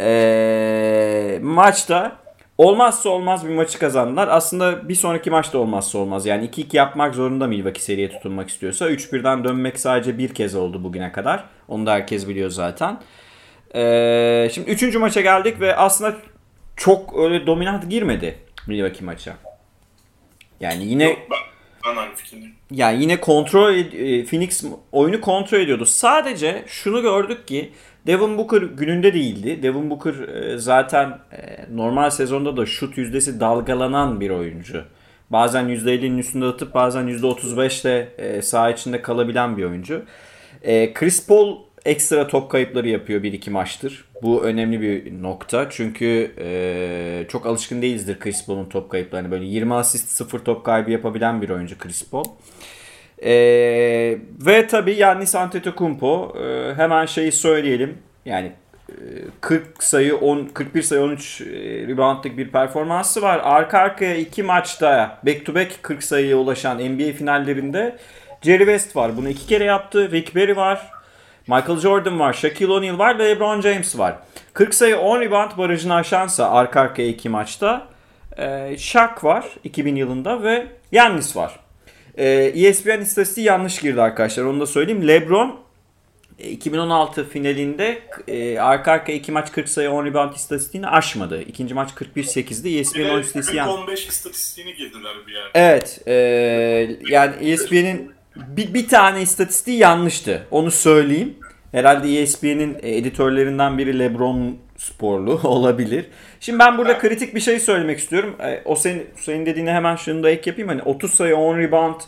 E, 0.01 1.39
maçta 1.43 2.17
olmazsa 2.59 3.09
olmaz 3.09 3.49
bir 3.49 3.55
maçı 3.55 3.79
kazandılar. 3.79 4.29
Aslında 4.29 4.89
bir 4.89 4.95
sonraki 4.95 5.31
maçta 5.31 5.59
olmazsa 5.59 5.99
olmaz. 5.99 6.27
Yani 6.27 6.47
2-2 6.47 6.77
yapmak 6.77 7.15
zorunda 7.15 7.47
Milwaukee 7.47 7.83
seriye 7.83 8.11
tutunmak 8.11 8.49
istiyorsa. 8.49 8.91
3-1'den 8.91 9.45
dönmek 9.45 9.81
sadece 9.81 10.19
bir 10.19 10.35
kez 10.35 10.55
oldu 10.55 10.85
bugüne 10.85 11.13
kadar. 11.13 11.45
Onu 11.69 11.87
da 11.87 11.93
herkes 11.93 12.29
biliyor 12.29 12.51
zaten. 12.51 13.01
E, 13.75 14.49
şimdi 14.53 14.71
3. 14.71 14.95
maça 14.95 15.21
geldik 15.21 15.61
ve 15.61 15.77
aslında 15.77 16.17
çok 16.77 17.19
öyle 17.19 17.47
dominant 17.47 17.91
girmedi 17.91 18.39
Milwaukee 18.67 19.05
maça. 19.05 19.35
Yani 20.61 20.85
yine 20.85 21.05
Yok, 21.05 21.19
ben 21.31 21.49
ben 21.87 21.97
aynı 21.97 22.15
fikirdeyim. 22.15 22.55
Yani 22.71 23.03
yine 23.03 23.21
kontrol 23.21 23.73
e, 23.73 24.25
Phoenix 24.25 24.65
oyunu 24.93 25.21
kontrol 25.21 25.59
ediyordu. 25.59 25.87
Sadece 25.87 26.65
şunu 26.67 27.03
gördük 27.03 27.49
ki 27.49 27.73
Devin 28.07 28.39
Booker 28.39 28.63
gününde 28.63 29.15
değildi. 29.15 29.63
Devin 29.63 29.91
Booker 29.91 30.15
e, 30.15 30.59
zaten 30.59 31.19
e, 31.33 31.67
normal 31.77 32.11
sezonda 32.11 32.57
da 32.57 32.67
şut 32.67 32.99
yüzdesi 32.99 33.41
dalgalanan 33.41 34.21
bir 34.21 34.31
oyuncu. 34.31 34.85
Bazen 35.31 35.65
%50'nin 35.65 36.19
üstünde 36.19 36.45
atıp 36.45 36.75
bazen 36.75 37.09
%35'te 37.09 38.13
e, 38.19 38.43
saha 38.43 38.71
içinde 38.71 39.03
kalabilen 39.03 39.57
bir 39.57 39.65
oyuncu. 39.65 40.03
Chris 40.95 41.27
Paul 41.27 41.57
ekstra 41.85 42.27
top 42.27 42.51
kayıpları 42.51 42.89
yapıyor 42.89 43.23
bir 43.23 43.33
iki 43.33 43.51
maçtır. 43.51 44.05
Bu 44.23 44.45
önemli 44.45 44.81
bir 44.81 45.23
nokta. 45.23 45.71
Çünkü 45.71 46.33
e, 46.39 47.27
çok 47.29 47.47
alışkın 47.47 47.83
değilizdir 47.83 48.19
Chris 48.19 48.47
Paul'un 48.47 48.69
top 48.69 48.91
kayıplarını. 48.91 49.31
Böyle 49.31 49.45
20 49.45 49.75
asist 49.75 50.11
0 50.11 50.39
top 50.39 50.65
kaybı 50.65 50.91
yapabilen 50.91 51.43
bir 51.43 51.51
oyuncu 51.51 51.79
Chris 51.79 52.11
Paul. 52.11 52.25
E, 53.25 53.33
ve 54.47 54.67
tabii 54.67 54.95
Yannis 54.95 55.35
Antetokounmpo 55.35 56.37
e, 56.45 56.75
hemen 56.75 57.07
şeyi 57.07 57.33
söyleyelim. 57.33 57.99
Yani 58.25 58.53
40 59.41 59.83
sayı 59.83 60.17
10 60.17 60.49
41 60.55 60.83
sayı 60.83 61.03
13 61.03 61.41
reboundlık 61.89 62.39
bir 62.39 62.49
performansı 62.49 63.23
var. 63.23 63.41
Arka 63.45 63.79
arkaya 63.79 64.17
iki 64.17 64.43
maçta 64.43 65.19
back 65.27 65.47
to 65.47 65.55
back 65.55 65.83
40 65.83 66.03
sayıya 66.03 66.37
ulaşan 66.37 66.79
NBA 66.79 67.13
finallerinde 67.13 67.97
Jerry 68.43 68.65
West 68.65 68.97
var. 68.97 69.17
Bunu 69.17 69.29
iki 69.29 69.47
kere 69.47 69.65
yaptı. 69.65 70.11
Rick 70.11 70.37
Barry 70.37 70.57
var. 70.57 70.98
Michael 71.49 71.79
Jordan 71.79 72.21
var, 72.21 72.33
Shaquille 72.33 72.73
O'Neal 72.73 72.99
var 72.99 73.19
ve 73.19 73.29
LeBron 73.29 73.61
James 73.61 73.99
var. 73.99 74.19
40 74.53 74.75
sayı 74.75 74.99
10 74.99 75.21
rebound 75.21 75.59
barajını 75.59 75.95
aşansa 75.95 76.51
arka 76.51 76.81
arkaya 76.81 77.09
iki 77.09 77.29
maçta 77.29 77.89
E, 78.39 78.77
Shaq 78.79 79.15
var 79.23 79.45
2000 79.65 79.97
yılında 79.97 80.43
ve 80.43 80.67
Yannis 80.93 81.37
var. 81.37 81.61
E, 82.19 82.27
ESPN 82.55 83.01
istatistiği 83.01 83.47
yanlış 83.47 83.79
girdi 83.79 84.03
arkadaşlar 84.03 84.45
onu 84.45 84.61
da 84.61 84.67
söyleyeyim. 84.67 85.09
LeBron 85.09 85.61
2016 86.39 87.21
e, 87.21 87.25
finalinde 87.25 88.03
e, 88.29 88.59
arka 88.59 88.93
arka 88.93 89.13
iki 89.13 89.33
maç 89.33 89.53
40 89.53 89.69
sayı 89.69 89.91
10 89.91 90.05
rebound 90.05 90.35
istatistiğini 90.35 90.89
aşmadı. 90.89 91.43
İkinci 91.43 91.75
maç 91.75 91.91
41-8'di. 91.91 92.79
ESPN 92.79 93.01
10 93.01 93.21
istatistiği 93.21 93.63
15 93.63 94.09
istatistiğini 94.09 94.75
girdiler 94.75 95.13
bir 95.27 95.33
yerde. 95.33 95.51
Evet. 95.55 96.01
E, 96.07 96.15
yani 97.11 97.51
ESPN'in 97.51 98.13
bir, 98.47 98.75
bir 98.75 98.89
tane 98.89 99.23
istatistiği 99.23 99.79
yanlıştı. 99.79 100.47
Onu 100.51 100.71
söyleyeyim. 100.71 101.35
Herhalde 101.73 102.21
ESPN'in 102.23 102.77
editörlerinden 102.83 103.79
biri 103.79 103.99
LeBron 103.99 104.57
sporlu 104.77 105.41
olabilir. 105.45 106.07
Şimdi 106.41 106.59
ben 106.59 106.79
burada 106.79 106.99
kritik 106.99 107.35
bir 107.35 107.41
şey 107.41 107.61
söylemek 107.61 107.99
istiyorum. 107.99 108.37
E, 108.41 108.63
o 108.65 108.77
senin, 108.77 109.07
senin 109.17 109.47
dediğine 109.47 109.73
hemen 109.73 109.97
şunu 109.97 110.23
da 110.23 110.31
ek 110.31 110.51
yapayım. 110.51 110.69
Hani 110.69 110.83
30 110.83 111.15
sayı 111.15 111.37
10 111.37 111.59
rebound 111.59 112.01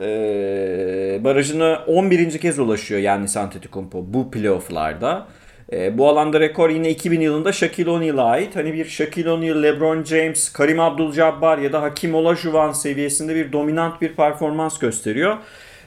e, 0.00 1.24
barajına 1.24 1.84
11. 1.86 2.38
kez 2.38 2.58
ulaşıyor 2.58 3.00
yani 3.00 3.26
Antetokounmpo 3.36 4.04
bu 4.06 4.30
playofflarda. 4.30 5.26
E, 5.72 5.98
bu 5.98 6.08
alanda 6.08 6.40
rekor 6.40 6.70
yine 6.70 6.90
2000 6.90 7.20
yılında 7.20 7.52
Shaquille 7.52 7.90
O'Neal'a 7.90 8.24
ait. 8.24 8.56
Hani 8.56 8.74
bir 8.74 8.84
Shaquille 8.84 9.30
O'Neal, 9.30 9.62
LeBron 9.62 10.04
James, 10.04 10.52
Karim 10.52 10.80
Abdul-Jabbar 10.80 11.62
ya 11.62 11.72
da 11.72 11.82
Hakim 11.82 12.14
Olajuwon 12.14 12.72
seviyesinde 12.72 13.34
bir 13.34 13.52
dominant 13.52 14.00
bir 14.00 14.12
performans 14.12 14.78
gösteriyor. 14.78 15.36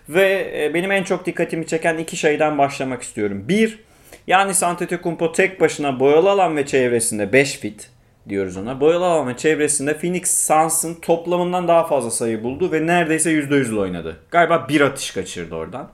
Ve 0.09 0.51
e, 0.55 0.73
benim 0.73 0.91
en 0.91 1.03
çok 1.03 1.25
dikkatimi 1.25 1.67
çeken 1.67 1.97
iki 1.97 2.17
şeyden 2.17 2.57
başlamak 2.57 3.01
istiyorum. 3.01 3.45
Bir, 3.47 3.79
yani 4.27 4.53
Antetokounmpo 4.63 5.31
tek 5.31 5.61
başına 5.61 5.99
boyalı 5.99 6.29
alan 6.29 6.57
ve 6.57 6.65
çevresinde 6.65 7.33
5 7.33 7.57
fit 7.57 7.89
diyoruz 8.29 8.57
ona. 8.57 8.79
Boyalı 8.79 9.05
alan 9.05 9.27
ve 9.27 9.37
çevresinde 9.37 9.97
Phoenix 9.97 10.47
Suns'ın 10.47 10.95
toplamından 10.95 11.67
daha 11.67 11.87
fazla 11.87 12.11
sayı 12.11 12.43
buldu 12.43 12.71
ve 12.71 12.87
neredeyse 12.87 13.31
%100 13.31 13.79
oynadı. 13.79 14.17
Galiba 14.31 14.65
bir 14.69 14.81
atış 14.81 15.11
kaçırdı 15.11 15.55
oradan. 15.55 15.89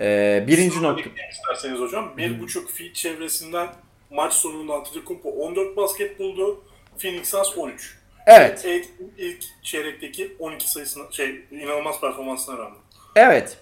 Ee, 0.00 0.44
birinci 0.46 0.82
nokta. 0.82 1.10
İsterseniz 1.32 1.80
hocam. 1.80 2.12
Bir 2.16 2.40
buçuk 2.40 2.70
feet 2.70 2.94
çevresinden 2.94 3.68
maç 4.10 4.32
sonunda 4.32 4.74
Antetokounmpo 4.74 5.30
14 5.30 5.76
basket 5.76 6.18
buldu. 6.18 6.64
Phoenix 6.98 7.28
Suns 7.28 7.58
13. 7.58 7.98
Evet. 8.26 8.64
İlk, 8.64 8.86
ilk 9.18 9.44
çeyrekteki 9.62 10.36
12 10.38 10.70
sayısına 10.70 11.04
şey 11.10 11.40
inanılmaz 11.50 12.00
performansına 12.00 12.58
rağmen. 12.58 12.78
Evet. 13.16 13.58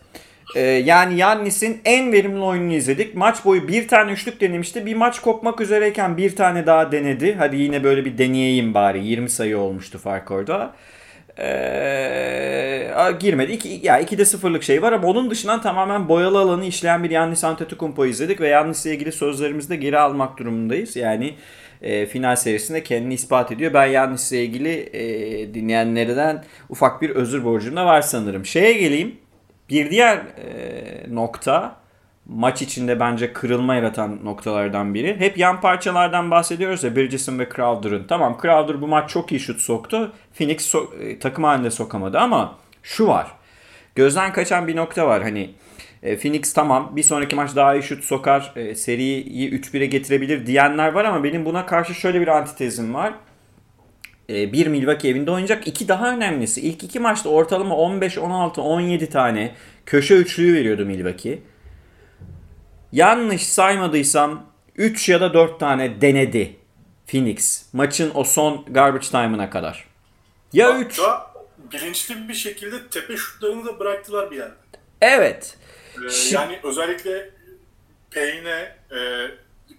Ee, 0.57 0.61
yani 0.61 1.19
Yannis'in 1.19 1.81
en 1.85 2.13
verimli 2.13 2.41
oyununu 2.41 2.73
izledik. 2.73 3.15
Maç 3.15 3.45
boyu 3.45 3.69
bir 3.69 3.89
tane 3.89 4.13
üçlük 4.13 4.41
denemişti. 4.41 4.87
Bir 4.87 4.95
maç 4.95 5.21
kopmak 5.21 5.61
üzereyken 5.61 6.17
bir 6.17 6.37
tane 6.37 6.67
daha 6.67 6.93
denedi. 6.93 7.35
Hadi 7.35 7.57
yine 7.57 7.85
böyle 7.85 8.05
bir 8.05 8.19
deneyeyim 8.19 8.75
bari. 8.75 9.07
20 9.07 9.31
sayı 9.31 9.59
olmuştu 9.59 9.99
fark 9.99 10.31
orada. 10.31 10.75
Ee, 11.39 12.93
girmedi. 13.21 13.53
İki, 13.53 13.81
ya 13.83 14.01
2'de 14.01 14.25
sıfırlık 14.25 14.63
şey 14.63 14.83
var 14.83 14.93
ama 14.93 15.09
onun 15.09 15.31
dışından 15.31 15.63
tamamen 15.63 16.09
boyalı 16.09 16.39
alanı 16.39 16.65
işleyen 16.65 17.05
bir 17.05 17.11
Yannis 17.11 17.45
Antetokounmpo 17.45 18.07
izledik 18.07 18.41
ve 18.41 18.49
Yannis'le 18.49 18.87
ilgili 18.87 19.13
sözlerimizi 19.13 19.69
de 19.69 19.77
geri 19.77 19.99
almak 19.99 20.39
durumundayız. 20.39 20.97
Yani 20.97 21.35
e, 21.83 22.07
final 22.07 22.37
serisinde 22.37 22.83
kendini 22.83 23.15
ispat 23.15 23.53
ediyor. 23.53 23.75
Ben 23.75 23.87
Yannis'le 23.87 24.33
ilgili 24.33 24.91
e, 24.93 25.55
dinleyenlerden 25.55 26.45
ufak 26.69 27.03
bir 27.03 27.11
özür 27.11 27.45
borcum 27.45 27.77
da 27.77 27.87
var 27.87 28.03
sanırım. 28.03 28.47
Şeye 28.47 28.73
geleyim. 28.73 29.17
Bir 29.71 29.91
diğer 29.91 30.17
e, 30.17 31.15
nokta 31.15 31.82
maç 32.27 32.63
içinde 32.63 33.01
bence 33.01 33.33
kırılma 33.33 33.75
yaratan 33.75 34.25
noktalardan 34.25 34.95
biri. 34.95 35.21
Hep 35.21 35.39
yan 35.39 35.61
parçalardan 35.61 36.31
bahsediyoruz 36.31 36.85
ya 36.85 36.97
Bridges'in 36.97 37.39
ve 37.39 37.49
Crowder'ın. 37.57 38.05
Tamam 38.09 38.39
Crowder 38.43 38.81
bu 38.81 38.87
maç 38.87 39.11
çok 39.11 39.33
iyi 39.33 39.41
şut 39.41 39.61
soktu. 39.61 40.13
Phoenix 40.35 40.75
so- 40.75 41.03
e, 41.03 41.19
takım 41.19 41.45
halinde 41.45 41.71
sokamadı 41.71 42.19
ama 42.19 42.59
şu 42.83 43.07
var. 43.07 43.27
Gözden 43.95 44.33
kaçan 44.33 44.69
bir 44.69 44.77
nokta 44.77 45.07
var. 45.07 45.23
Hani 45.23 45.51
e, 46.03 46.19
Phoenix 46.19 46.53
tamam 46.53 46.93
bir 46.97 47.03
sonraki 47.03 47.37
maç 47.37 47.57
daha 47.57 47.75
iyi 47.75 47.83
şut 47.83 48.05
sokar. 48.05 48.53
E, 48.57 48.75
seriyi 48.75 49.51
3-1'e 49.51 49.87
getirebilir 49.87 50.47
diyenler 50.47 50.93
var 50.93 51.05
ama 51.05 51.25
benim 51.25 51.45
buna 51.45 51.67
karşı 51.67 51.95
şöyle 51.95 52.21
bir 52.21 52.29
antitezim 52.29 52.95
var. 52.95 53.15
E, 54.31 54.53
bir 54.53 54.67
Milwaukee 54.67 55.09
evinde 55.09 55.31
oynayacak. 55.31 55.69
İki 55.69 55.89
daha 55.89 56.15
önemlisi. 56.15 56.61
İlk 56.61 56.85
iki 56.85 57.01
maçta 57.01 57.29
ortalama 57.29 57.77
15, 57.77 58.19
16, 58.19 58.63
17 58.63 59.09
tane 59.09 59.55
köşe 59.87 60.15
üçlüğü 60.15 60.55
veriyordu 60.55 60.87
Milwaukee. 60.87 61.39
Yanlış 62.93 63.47
saymadıysam 63.47 64.47
3 64.77 65.09
ya 65.09 65.21
da 65.21 65.35
4 65.35 65.61
tane 65.61 66.01
denedi 66.01 66.57
Phoenix. 67.07 67.67
Maçın 67.73 68.13
o 68.15 68.25
son 68.25 68.65
garbage 68.69 69.07
time'ına 69.07 69.51
kadar. 69.51 69.89
Ya 70.53 70.79
3. 70.79 71.01
Bilinçli 71.73 72.29
bir 72.29 72.35
şekilde 72.35 72.89
tepe 72.89 73.17
şutlarını 73.17 73.67
da 73.67 73.79
bıraktılar 73.81 74.31
bir 74.31 74.37
yerde. 74.37 74.55
Evet. 75.01 75.57
Ee, 75.97 76.35
yani 76.35 76.61
özellikle 76.63 77.31
Payne'e, 78.15 78.77
e, 78.91 79.31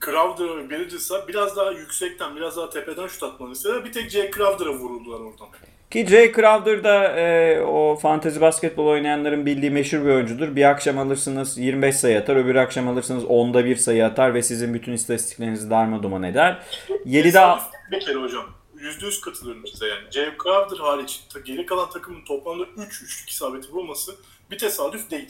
Crowder 0.06 0.70
Bridges'a 0.70 1.28
biraz 1.28 1.58
daha 1.58 1.72
yüksekten, 1.72 2.36
biraz 2.36 2.58
daha 2.58 2.70
tepeden 2.70 3.08
şut 3.08 3.24
atmanı 3.24 3.52
istediler. 3.52 3.86
Bir 3.86 3.92
tek 3.92 4.10
Jay 4.10 4.32
Crowder'a 4.32 4.74
vuruldular 4.74 5.20
oradan. 5.20 5.48
Ki 5.94 6.08
Jay 6.08 6.32
Crowder 6.32 6.84
da 6.84 7.20
e, 7.20 7.62
o 7.62 7.96
fantezi 7.96 8.42
basketbol 8.42 8.86
oynayanların 8.86 9.46
bildiği 9.46 9.72
meşhur 9.72 10.06
bir 10.06 10.10
oyuncudur. 10.10 10.56
Bir 10.56 10.70
akşam 10.70 10.98
alırsınız 10.98 11.58
25 11.58 11.96
sayı 11.96 12.20
atar, 12.20 12.36
öbür 12.36 12.56
akşam 12.56 12.88
alırsınız 12.88 13.24
10'da 13.24 13.66
1 13.66 13.76
sayı 13.76 14.06
atar 14.06 14.34
ve 14.34 14.44
sizin 14.44 14.74
bütün 14.74 14.94
istatistiklerinizi 14.94 15.70
darmaduman 15.70 16.24
eder. 16.24 16.64
7'de... 16.90 17.62
Bir 17.92 18.00
kere 18.00 18.16
hocam. 18.16 18.46
%100 18.78 19.22
katılıyorum 19.22 19.68
size 19.68 19.88
yani. 19.88 20.12
Jay 20.12 20.26
Crowder 20.44 20.78
hariç 20.78 21.24
geri 21.46 21.66
kalan 21.66 21.90
takımın 21.90 22.26
toplamda 22.26 22.64
3 22.78 23.02
üçlük 23.02 23.30
isabeti 23.30 23.72
bulması 23.72 24.16
bir 24.52 24.58
tesadüf 24.58 25.12
değil. 25.12 25.30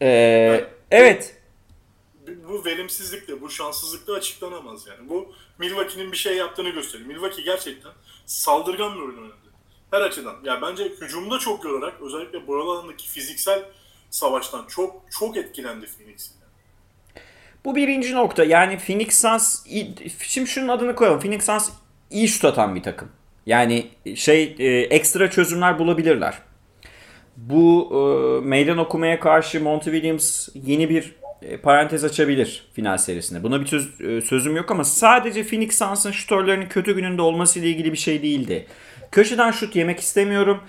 Ee, 0.00 0.08
yani, 0.08 0.64
evet 0.90 1.36
bu 2.48 2.64
verimsizlikle, 2.64 3.40
bu 3.40 3.50
şanssızlıkla 3.50 4.14
açıklanamaz 4.14 4.86
yani. 4.86 5.08
Bu 5.08 5.34
Milwaukee'nin 5.58 6.12
bir 6.12 6.16
şey 6.16 6.36
yaptığını 6.36 6.68
gösteriyor. 6.68 7.08
Milwaukee 7.08 7.42
gerçekten 7.42 7.92
saldırgan 8.26 8.94
bir 8.94 9.00
oyun 9.00 9.18
oynadı. 9.18 9.51
Her 9.92 10.00
açıdan. 10.00 10.34
Yani 10.44 10.62
bence 10.62 10.84
hücumda 11.00 11.38
çok 11.38 11.64
yorarak 11.64 11.94
özellikle 12.02 12.46
boyalı 12.46 12.70
alandaki 12.70 13.08
fiziksel 13.08 13.62
savaştan 14.10 14.66
çok 14.68 15.02
çok 15.18 15.36
etkilendi 15.36 15.86
Phoenix. 15.86 16.30
Bu 17.64 17.76
birinci 17.76 18.14
nokta. 18.14 18.44
Yani 18.44 18.78
Phoenix 18.78 19.20
Suns 19.20 19.66
şimdi 20.18 20.50
şunun 20.50 20.68
adını 20.68 20.94
koyalım. 20.94 21.20
Phoenix 21.20 21.46
Suns 21.46 21.70
iyi 22.10 22.28
şut 22.28 22.44
atan 22.44 22.74
bir 22.74 22.82
takım. 22.82 23.08
Yani 23.46 23.90
şey 24.14 24.56
e, 24.58 24.66
ekstra 24.80 25.30
çözümler 25.30 25.78
bulabilirler. 25.78 26.38
Bu 27.36 27.90
e, 27.92 28.46
meydan 28.46 28.78
okumaya 28.78 29.20
karşı 29.20 29.60
Monty 29.60 29.90
Williams 29.90 30.48
yeni 30.54 30.90
bir 30.90 31.16
e, 31.42 31.56
parantez 31.56 32.04
açabilir 32.04 32.66
final 32.72 32.98
serisinde. 32.98 33.42
Buna 33.42 33.60
bir 33.60 33.66
söz, 33.66 34.00
e, 34.00 34.20
sözüm 34.20 34.56
yok 34.56 34.70
ama 34.70 34.84
sadece 34.84 35.44
Phoenix 35.44 35.78
Suns'ın 35.78 36.10
şutörlerinin 36.10 36.68
kötü 36.68 36.94
gününde 36.94 37.22
olması 37.22 37.58
ile 37.58 37.68
ilgili 37.68 37.92
bir 37.92 37.98
şey 37.98 38.22
değildi. 38.22 38.66
Köşeden 39.12 39.50
şut 39.50 39.76
yemek 39.76 40.00
istemiyorum. 40.00 40.60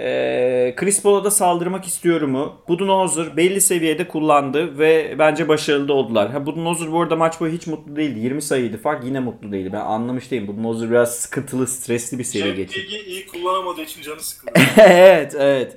Ee, 0.00 0.74
Chris 0.76 1.02
Paul'a 1.02 1.24
da 1.24 1.30
saldırmak 1.30 1.84
istiyorum 1.84 2.30
mu? 2.30 2.56
Budenholzer 2.68 3.36
belli 3.36 3.60
seviyede 3.60 4.08
kullandı 4.08 4.78
ve 4.78 5.14
bence 5.18 5.48
başarılı 5.48 5.92
oldular. 5.92 6.30
Ha, 6.30 6.46
Budenholzer 6.46 6.92
bu 6.92 7.02
arada 7.02 7.16
maç 7.16 7.40
boyu 7.40 7.52
hiç 7.52 7.66
mutlu 7.66 7.96
değildi. 7.96 8.18
20 8.18 8.42
sayıydı 8.42 8.78
fark 8.78 9.04
yine 9.04 9.20
mutlu 9.20 9.52
değildi. 9.52 9.70
Ben 9.72 9.80
anlamış 9.80 10.30
değilim. 10.30 10.46
Budenholzer 10.46 10.90
biraz 10.90 11.14
sıkıntılı, 11.14 11.66
stresli 11.66 12.18
bir 12.18 12.24
seri 12.24 12.54
geçti. 12.54 12.80
iyi 13.06 13.26
kullanamadığı 13.26 13.82
için 13.82 14.02
canı 14.02 14.20
sıkıldı. 14.20 14.52
evet, 14.76 15.34
evet. 15.38 15.76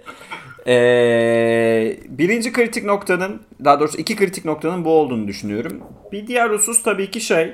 Ee, 0.67 1.97
birinci 2.07 2.51
kritik 2.51 2.85
noktanın, 2.85 3.41
daha 3.65 3.79
doğrusu 3.79 3.97
iki 3.97 4.15
kritik 4.15 4.45
noktanın 4.45 4.85
bu 4.85 4.89
olduğunu 4.89 5.27
düşünüyorum. 5.27 5.83
Bir 6.11 6.27
diğer 6.27 6.49
husus 6.49 6.83
tabii 6.83 7.11
ki 7.11 7.21
şey, 7.21 7.53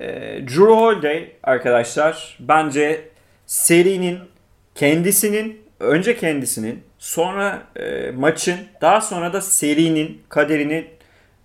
e, 0.00 0.06
Drew 0.48 0.64
Holiday 0.64 1.32
arkadaşlar 1.42 2.38
bence 2.40 3.09
serinin 3.50 4.18
kendisinin, 4.74 5.60
önce 5.80 6.16
kendisinin, 6.16 6.82
sonra 6.98 7.62
e, 7.76 8.10
maçın, 8.10 8.58
daha 8.80 9.00
sonra 9.00 9.32
da 9.32 9.40
serinin 9.40 10.22
kaderini 10.28 10.86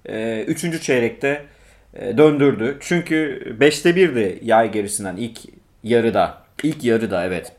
e, 0.06 0.42
üçüncü 0.42 0.82
çeyrekte 0.82 1.46
e, 1.94 2.18
döndürdü. 2.18 2.78
Çünkü 2.80 3.42
5'te 3.60 3.90
1'di 3.90 4.40
yay 4.42 4.72
gerisinden 4.72 5.16
ilk 5.16 5.40
yarıda. 5.84 6.38
İlk 6.64 6.84
yarıda 6.84 7.26
evet 7.26 7.52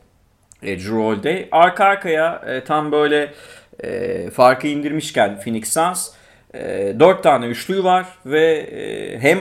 e, 0.63 0.79
Drew 0.79 0.95
Holiday. 0.95 1.47
Arka 1.51 1.85
arkaya 1.85 2.41
e, 2.47 2.63
tam 2.63 2.91
böyle 2.91 3.33
e, 3.83 4.29
farkı 4.29 4.67
indirmişken 4.67 5.39
Phoenix 5.41 5.73
Suns 5.73 6.09
e, 6.09 6.13
4 6.53 7.23
tane 7.23 7.45
üçlüğü 7.45 7.83
var 7.83 8.05
ve 8.25 8.55
e, 8.57 9.19
hem 9.19 9.39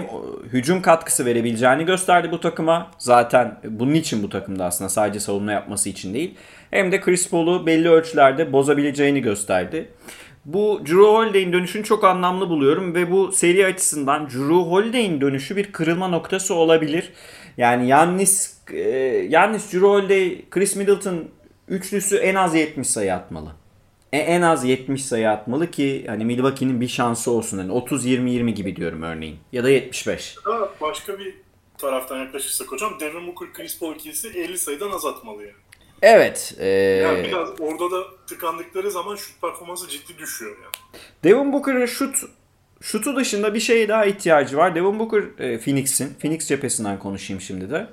hücum 0.53 0.83
katkısı 0.83 1.25
verebileceğini 1.25 1.85
gösterdi 1.85 2.29
bu 2.33 2.41
takıma. 2.41 2.91
Zaten 2.99 3.61
bunun 3.65 3.95
için 3.95 4.23
bu 4.23 4.29
takımda 4.29 4.65
aslında 4.65 4.89
sadece 4.89 5.21
savunma 5.21 5.53
yapması 5.53 5.89
için 5.89 6.15
değil. 6.15 6.35
Hem 6.71 6.93
de 6.93 7.01
Chris 7.01 7.31
Paul'u 7.31 7.67
belli 7.67 7.89
ölçülerde 7.89 8.53
bozabileceğini 8.53 9.21
gösterdi. 9.23 9.89
bu 10.45 10.81
Drew 10.87 11.03
Holiday'in 11.03 11.53
dönüşünü 11.53 11.85
çok 11.85 12.05
anlamlı 12.05 12.49
buluyorum 12.49 12.95
ve 12.95 13.11
bu 13.11 13.33
seri 13.33 13.67
açısından 13.67 14.27
Drew 14.27 14.71
Holiday'in 14.71 15.21
dönüşü 15.21 15.57
bir 15.57 15.73
kırılma 15.73 16.09
noktası 16.09 16.55
olabilir. 16.55 17.13
Yani 17.57 17.89
Yannis, 17.89 18.59
e, 18.73 18.79
Yannis, 19.29 19.73
Drew 19.73 19.87
Holiday, 19.87 20.43
Chris 20.51 20.77
Middleton 20.77 21.25
üçlüsü 21.69 22.17
en 22.17 22.35
az 22.35 22.55
70 22.55 22.87
sayı 22.87 23.15
atmalı. 23.15 23.51
E, 24.17 24.19
en 24.19 24.43
az 24.43 24.65
70 24.65 25.05
sayı 25.05 25.31
atmalı 25.31 25.71
ki 25.71 26.05
hani 26.09 26.25
Milwaukee'nin 26.25 26.81
bir 26.81 26.89
şansı 26.89 27.31
olsun. 27.31 27.59
Yani 27.59 27.73
30-20-20 27.73 28.51
gibi 28.51 28.77
diyorum 28.77 29.03
örneğin. 29.03 29.39
Ya 29.53 29.65
da 29.65 29.71
75. 29.71 30.37
Daha 30.47 30.69
başka 30.81 31.19
bir 31.19 31.35
taraftan 31.79 32.17
yaklaşırsak 32.19 32.73
hocam 32.73 33.01
Devin 33.01 33.27
Booker 33.27 33.53
Chris 33.53 33.79
Paul 33.79 33.95
ikilisi 33.95 34.29
50 34.29 34.59
sayıdan 34.59 34.91
az 34.91 35.05
atmalı 35.07 35.43
yani. 35.43 35.55
Evet. 36.03 36.55
E, 36.59 36.67
Yani 36.69 37.25
biraz 37.29 37.49
orada 37.61 37.91
da 37.91 38.05
tıkandıkları 38.27 38.91
zaman 38.91 39.17
şut 39.17 39.41
performansı 39.41 39.89
ciddi 39.89 40.19
düşüyor 40.19 40.57
yani. 40.63 41.03
Devin 41.25 41.53
Booker'ın 41.53 41.87
şut 41.87 42.17
şutu 42.81 43.17
dışında 43.17 43.55
bir 43.55 43.61
şeye 43.61 43.89
daha 43.89 44.05
ihtiyacı 44.07 44.57
var. 44.57 44.75
Devin 44.75 44.99
Booker 44.99 45.23
e, 45.39 45.59
Phoenix'in. 45.61 46.15
Phoenix 46.23 46.49
cephesinden 46.49 46.99
konuşayım 46.99 47.41
şimdi 47.41 47.71
de. 47.71 47.87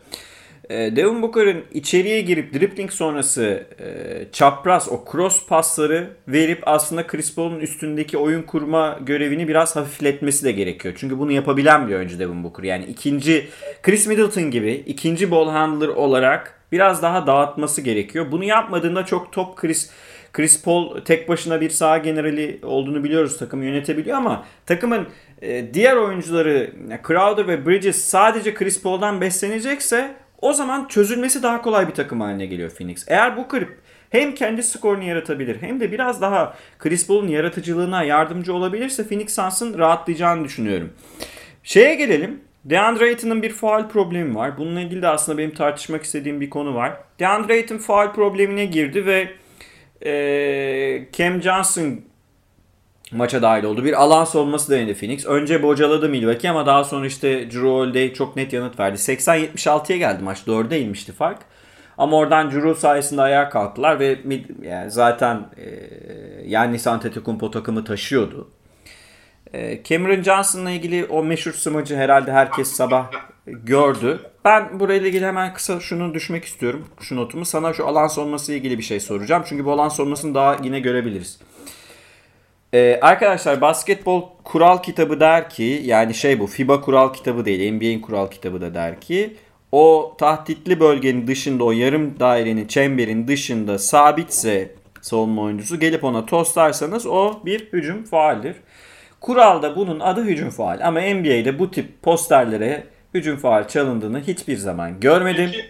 E, 0.69 0.95
Devin 0.95 1.21
Booker'ın 1.21 1.63
içeriye 1.73 2.21
girip 2.21 2.53
dribbling 2.53 2.91
sonrası 2.91 3.65
e, 3.79 3.87
çapraz 4.31 4.89
o 4.89 5.03
cross 5.11 5.47
pasları 5.47 6.09
verip 6.27 6.63
aslında 6.65 7.07
Chris 7.07 7.35
Paul'un 7.35 7.59
üstündeki 7.59 8.17
oyun 8.17 8.41
kurma 8.41 8.99
görevini 9.01 9.47
biraz 9.47 9.75
hafifletmesi 9.75 10.45
de 10.45 10.51
gerekiyor. 10.51 10.93
Çünkü 10.97 11.19
bunu 11.19 11.31
yapabilen 11.31 11.87
bir 11.87 11.95
oyuncu 11.95 12.19
Devin 12.19 12.43
Booker. 12.43 12.63
Yani 12.63 12.85
ikinci 12.85 13.47
Chris 13.81 14.07
Middleton 14.07 14.51
gibi 14.51 14.71
ikinci 14.85 15.31
ball 15.31 15.49
handler 15.49 15.87
olarak 15.87 16.59
biraz 16.71 17.01
daha 17.01 17.27
dağıtması 17.27 17.81
gerekiyor. 17.81 18.31
Bunu 18.31 18.43
yapmadığında 18.43 19.05
çok 19.05 19.31
top 19.31 19.57
Chris 19.57 19.89
Chris 20.33 20.63
Paul 20.63 21.01
tek 21.01 21.29
başına 21.29 21.61
bir 21.61 21.69
saha 21.69 21.97
generali 21.97 22.59
olduğunu 22.63 23.03
biliyoruz. 23.03 23.37
Takımı 23.37 23.65
yönetebiliyor 23.65 24.17
ama 24.17 24.45
takımın 24.65 25.07
e, 25.41 25.73
diğer 25.73 25.95
oyuncuları 25.95 26.71
Crowder 27.07 27.47
ve 27.47 27.65
Bridges 27.65 28.03
sadece 28.03 28.53
Chris 28.53 28.81
Paul'dan 28.81 29.21
beslenecekse 29.21 30.22
o 30.43 30.53
zaman 30.53 30.87
çözülmesi 30.87 31.43
daha 31.43 31.61
kolay 31.61 31.87
bir 31.87 31.93
takım 31.93 32.21
haline 32.21 32.45
geliyor 32.45 32.69
Phoenix. 32.69 33.05
Eğer 33.07 33.37
bu 33.37 33.47
kırıp 33.47 33.77
hem 34.09 34.35
kendi 34.35 34.63
skorunu 34.63 35.03
yaratabilir 35.03 35.61
hem 35.61 35.79
de 35.79 35.91
biraz 35.91 36.21
daha 36.21 36.57
Chris 36.79 37.07
Paul'un 37.07 37.27
yaratıcılığına 37.27 38.03
yardımcı 38.03 38.53
olabilirse 38.53 39.07
Phoenix 39.07 39.35
Suns'ın 39.35 39.77
rahatlayacağını 39.77 40.43
düşünüyorum. 40.43 40.93
Şeye 41.63 41.95
gelelim. 41.95 42.41
DeAndre 42.65 43.05
Ayton'un 43.05 43.41
bir 43.41 43.49
faal 43.49 43.89
problemi 43.89 44.35
var. 44.35 44.57
Bununla 44.57 44.81
ilgili 44.81 45.01
de 45.01 45.07
aslında 45.07 45.37
benim 45.37 45.53
tartışmak 45.53 46.03
istediğim 46.03 46.41
bir 46.41 46.49
konu 46.49 46.75
var. 46.75 46.97
DeAndre 47.19 47.53
Ayton 47.53 47.77
faal 47.77 48.13
problemine 48.13 48.65
girdi 48.65 49.05
ve 49.05 49.29
e, 50.05 51.05
Cam 51.11 51.41
Johnson 51.41 52.01
maça 53.15 53.41
dahil 53.41 53.63
oldu. 53.63 53.83
Bir 53.85 54.01
alan 54.01 54.25
savunması 54.25 54.71
denedi 54.71 54.93
Phoenix. 54.93 55.25
Önce 55.25 55.63
bocaladı 55.63 56.09
Milwaukee 56.09 56.49
ama 56.49 56.65
daha 56.65 56.83
sonra 56.83 57.05
işte 57.05 57.51
Drew 57.51 57.67
Holiday 57.67 58.13
çok 58.13 58.35
net 58.35 58.53
yanıt 58.53 58.79
verdi. 58.79 58.97
80-76'ya 58.97 59.97
geldi 59.97 60.23
maç. 60.23 60.39
4'e 60.47 60.79
inmişti 60.79 61.11
fark. 61.11 61.39
Ama 61.97 62.17
oradan 62.17 62.51
Drew 62.51 62.73
sayesinde 62.73 63.21
ayağa 63.21 63.49
kalktılar 63.49 63.99
ve 63.99 64.17
yani 64.61 64.91
zaten 64.91 65.45
e, 65.57 65.69
Yannis 66.45 66.87
Antetokounmpo 66.87 67.51
takımı 67.51 67.85
taşıyordu. 67.85 68.49
E, 69.53 69.83
Cameron 69.83 70.23
Johnson'la 70.23 70.71
ilgili 70.71 71.05
o 71.05 71.23
meşhur 71.23 71.51
smacı 71.51 71.95
herhalde 71.95 72.31
herkes 72.31 72.71
sabah 72.71 73.11
gördü. 73.47 74.19
Ben 74.45 74.79
burayla 74.79 75.07
ilgili 75.07 75.25
hemen 75.25 75.53
kısa 75.53 75.79
şunu 75.79 76.13
düşmek 76.13 76.45
istiyorum. 76.45 76.87
Şu 77.01 77.15
notumu. 77.15 77.45
Sana 77.45 77.73
şu 77.73 77.87
alan 77.87 78.07
savunması 78.07 78.53
ilgili 78.53 78.77
bir 78.77 78.83
şey 78.83 78.99
soracağım. 78.99 79.43
Çünkü 79.45 79.65
bu 79.65 79.71
alan 79.71 79.89
savunmasını 79.89 80.35
daha 80.35 80.57
yine 80.63 80.79
görebiliriz. 80.79 81.39
Ee, 82.73 82.99
arkadaşlar 83.01 83.61
basketbol 83.61 84.29
kural 84.43 84.83
kitabı 84.83 85.19
der 85.19 85.49
ki 85.49 85.81
yani 85.83 86.13
şey 86.13 86.39
bu 86.39 86.47
FIBA 86.47 86.81
kural 86.81 87.13
kitabı 87.13 87.45
değil 87.45 87.73
NBA'in 87.73 88.01
kural 88.01 88.27
kitabı 88.27 88.61
da 88.61 88.73
der 88.73 89.01
ki 89.01 89.37
o 89.71 90.15
tahtitli 90.17 90.79
bölgenin 90.79 91.27
dışında 91.27 91.63
o 91.63 91.71
yarım 91.71 92.19
dairenin 92.19 92.67
çemberin 92.67 93.27
dışında 93.27 93.79
sabitse 93.79 94.75
savunma 95.01 95.41
oyuncusu 95.41 95.79
gelip 95.79 96.03
ona 96.03 96.25
toslarsanız 96.25 97.05
o 97.05 97.41
bir 97.45 97.73
hücum 97.73 98.03
faaldir. 98.03 98.55
Kuralda 99.21 99.75
bunun 99.75 99.99
adı 99.99 100.23
hücum 100.23 100.49
faal 100.49 100.79
ama 100.83 100.99
NBA'de 100.99 101.59
bu 101.59 101.71
tip 101.71 102.01
posterlere 102.01 102.87
hücum 103.13 103.37
faal 103.37 103.67
çalındığını 103.67 104.21
hiçbir 104.21 104.57
zaman 104.57 104.99
görmedim. 104.99 105.49
Peki 105.51 105.65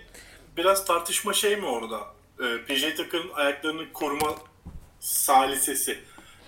biraz 0.58 0.86
tartışma 0.86 1.34
şey 1.34 1.56
mi 1.56 1.66
orada? 1.66 2.00
Ee, 2.39 2.66
PJ 2.68 2.96
Tucker'ın 2.96 3.30
ayaklarını 3.36 3.94
koruma 3.94 4.36
salisesi. 5.00 5.98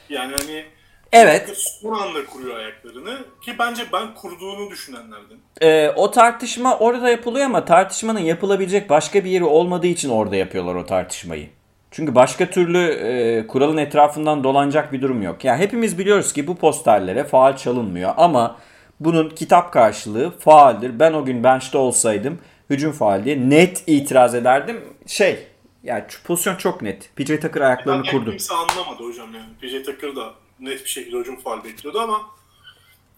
Yani 0.09 0.33
hani 0.37 0.65
Evet. 1.11 1.57
son 1.81 1.93
anda 1.93 2.25
kuruyor 2.25 2.55
ayaklarını 2.55 3.17
ki 3.41 3.55
bence 3.59 3.83
ben 3.93 4.13
kurduğunu 4.13 4.69
düşünenlerden. 4.69 5.37
Ee, 5.61 5.89
o 5.95 6.11
tartışma 6.11 6.77
orada 6.77 7.09
yapılıyor 7.09 7.45
ama 7.45 7.65
tartışmanın 7.65 8.19
yapılabilecek 8.19 8.89
başka 8.89 9.23
bir 9.23 9.29
yeri 9.29 9.43
olmadığı 9.43 9.87
için 9.87 10.09
orada 10.09 10.35
yapıyorlar 10.35 10.75
o 10.75 10.85
tartışmayı. 10.85 11.49
Çünkü 11.91 12.15
başka 12.15 12.49
türlü 12.49 12.87
e, 12.87 13.47
kuralın 13.47 13.77
etrafından 13.77 14.43
dolanacak 14.43 14.93
bir 14.93 15.01
durum 15.01 15.21
yok. 15.21 15.45
Yani 15.45 15.59
hepimiz 15.59 15.99
biliyoruz 15.99 16.33
ki 16.33 16.47
bu 16.47 16.55
posterlere 16.55 17.23
faal 17.23 17.57
çalınmıyor 17.57 18.13
ama 18.17 18.55
bunun 18.99 19.29
kitap 19.29 19.73
karşılığı 19.73 20.31
faaldir. 20.39 20.99
Ben 20.99 21.13
o 21.13 21.25
gün 21.25 21.43
bench'te 21.43 21.77
olsaydım 21.77 22.39
hücum 22.69 22.91
faal 22.91 23.25
diye 23.25 23.49
net 23.49 23.83
itiraz 23.87 24.35
ederdim. 24.35 24.81
Şey 25.07 25.47
yani 25.85 26.03
pozisyon 26.23 26.55
çok 26.55 26.81
net. 26.81 27.09
PJ 27.15 27.27
Tucker 27.27 27.61
ayaklarını 27.61 28.05
Yani 28.05 28.17
kurdu. 28.17 28.29
kimse 28.29 28.53
anlamadı 28.53 29.03
hocam 29.03 29.29
yani. 29.33 29.49
PJ 29.61 29.85
Tucker 29.85 30.15
da 30.15 30.33
net 30.59 30.83
bir 30.83 30.89
şekilde 30.89 31.17
hücum 31.17 31.35
faal 31.35 31.63
bekliyordu 31.63 31.99
ama 31.99 32.21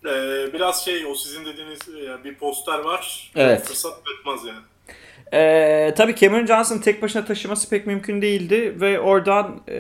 e, 0.06 0.14
biraz 0.54 0.86
şey 0.86 1.06
o 1.06 1.16
sizin 1.16 1.46
dediğiniz 1.46 1.80
e, 1.90 2.24
bir 2.24 2.36
poster 2.36 2.80
var. 2.80 3.32
Evet. 3.36 3.64
Fırsat 3.64 3.94
etmez 4.20 4.46
yani. 4.46 4.60
Ee, 5.34 5.94
tabii 5.98 6.16
Cameron 6.16 6.46
Johnson 6.46 6.78
tek 6.78 7.02
başına 7.02 7.26
taşıması 7.26 7.70
pek 7.70 7.88
mümkün 7.88 8.22
değildi 8.22 8.76
ve 8.82 9.00
oradan 9.00 9.62
e, 9.68 9.76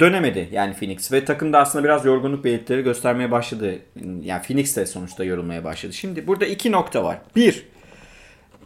dönemedi 0.00 0.48
yani 0.52 0.74
Phoenix 0.74 1.12
ve 1.12 1.24
takım 1.24 1.52
da 1.52 1.58
aslında 1.58 1.84
biraz 1.84 2.04
yorgunluk 2.04 2.44
belirtileri 2.44 2.82
göstermeye 2.82 3.30
başladı. 3.30 3.78
Yani 4.22 4.42
Phoenix 4.42 4.76
de 4.76 4.86
sonuçta 4.86 5.24
yorulmaya 5.24 5.64
başladı. 5.64 5.92
Şimdi 5.92 6.26
burada 6.26 6.46
iki 6.46 6.72
nokta 6.72 7.04
var. 7.04 7.18
Bir, 7.36 7.66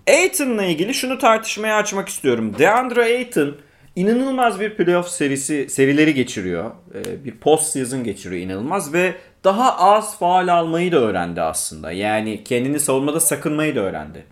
Aiton'la 0.09 0.65
ilgili 0.65 0.95
şunu 0.95 1.19
tartışmaya 1.19 1.77
açmak 1.77 2.09
istiyorum. 2.09 2.55
DeAndre 2.59 3.03
Ayton 3.03 3.57
inanılmaz 3.97 4.61
bir 4.61 4.75
playoff 4.75 5.09
serisi 5.09 5.69
serileri 5.69 6.15
geçiriyor. 6.15 6.71
Ee, 6.95 7.25
bir 7.25 7.37
post 7.37 7.73
season 7.73 8.05
geçiriyor 8.05 8.43
inanılmaz 8.43 8.93
ve 8.93 9.15
daha 9.45 9.79
az 9.79 10.19
faal 10.19 10.49
almayı 10.49 10.93
da 10.93 10.97
öğrendi 10.97 11.43
aslında. 11.43 11.93
Yani 11.93 12.45
kendini 12.45 12.81
savunmada 12.81 13.21
sakınmayı 13.21 13.77
da 13.77 13.81
öğrendi. 13.81 14.25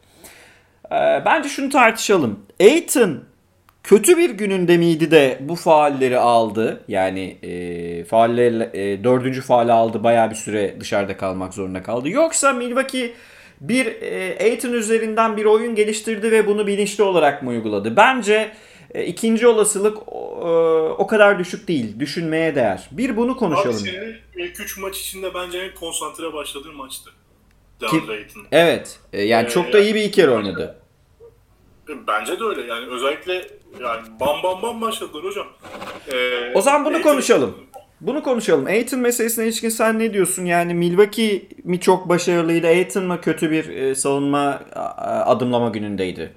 Ee, 0.92 1.22
bence 1.24 1.48
şunu 1.48 1.70
tartışalım. 1.70 2.40
Aiton 2.60 3.24
kötü 3.82 4.16
bir 4.16 4.30
gününde 4.30 4.76
miydi 4.76 5.10
de 5.10 5.38
bu 5.40 5.56
faalleri 5.56 6.18
aldı? 6.18 6.84
Yani 6.88 7.36
e, 7.42 8.04
faalleri, 8.04 8.70
e, 8.72 9.04
dördüncü 9.04 9.40
faali 9.40 9.72
aldı. 9.72 10.04
Bayağı 10.04 10.30
bir 10.30 10.34
süre 10.34 10.80
dışarıda 10.80 11.16
kalmak 11.16 11.54
zorunda 11.54 11.82
kaldı. 11.82 12.08
Yoksa 12.08 12.52
Milwaukee 12.52 13.12
bir 13.60 13.86
e, 13.86 14.38
Aiton 14.40 14.72
üzerinden 14.72 15.36
bir 15.36 15.44
oyun 15.44 15.74
geliştirdi 15.74 16.30
ve 16.32 16.46
bunu 16.46 16.66
bilinçli 16.66 17.04
olarak 17.04 17.42
mı 17.42 17.50
uyguladı? 17.50 17.96
Bence 17.96 18.52
e, 18.94 19.04
ikinci 19.06 19.46
olasılık 19.46 19.98
o, 20.06 20.38
e, 20.40 20.50
o 20.92 21.06
kadar 21.06 21.38
düşük 21.38 21.68
değil. 21.68 22.00
Düşünmeye 22.00 22.54
değer. 22.54 22.88
Bir 22.90 23.16
bunu 23.16 23.30
Abi 23.32 23.38
konuşalım. 23.38 23.72
senin 23.78 24.16
ilk 24.36 24.60
3 24.60 24.78
maç 24.78 24.98
içinde 24.98 25.34
bence 25.34 25.58
en 25.58 25.74
konsantre 25.74 26.32
başladığın 26.32 26.74
maçtı. 26.76 27.10
DeAndre 27.80 28.12
Ayton. 28.12 28.42
Evet. 28.52 28.98
yani 29.12 29.48
çok 29.48 29.72
da 29.72 29.78
iyi 29.80 29.94
bir 29.94 30.00
ilk 30.00 30.18
yarı 30.18 30.32
oynadı. 30.32 30.76
Bence 32.06 32.40
de 32.40 32.44
öyle 32.44 32.60
yani 32.62 32.86
özellikle 32.86 33.34
yani 33.80 34.00
bam 34.20 34.42
bam 34.42 34.62
bam 34.62 34.80
başladılar 34.80 35.24
hocam. 35.24 35.46
Ee, 36.12 36.52
O 36.54 36.60
zaman 36.60 36.84
bunu 36.84 36.96
Ayton- 36.96 37.02
konuşalım. 37.02 37.56
Bunu 38.00 38.22
konuşalım. 38.22 38.66
Aiton 38.66 39.00
meselesine 39.00 39.44
ilişkin 39.44 39.68
sen 39.68 39.98
ne 39.98 40.12
diyorsun? 40.12 40.44
Yani 40.44 40.74
Milwaukee 40.74 41.48
mi 41.64 41.80
çok 41.80 42.08
başarılıydı? 42.08 42.66
Aiton 42.66 43.04
mı 43.04 43.20
kötü 43.20 43.50
bir 43.50 43.68
e, 43.68 43.94
savunma 43.94 44.62
adımlama 45.26 45.68
günündeydi? 45.68 46.32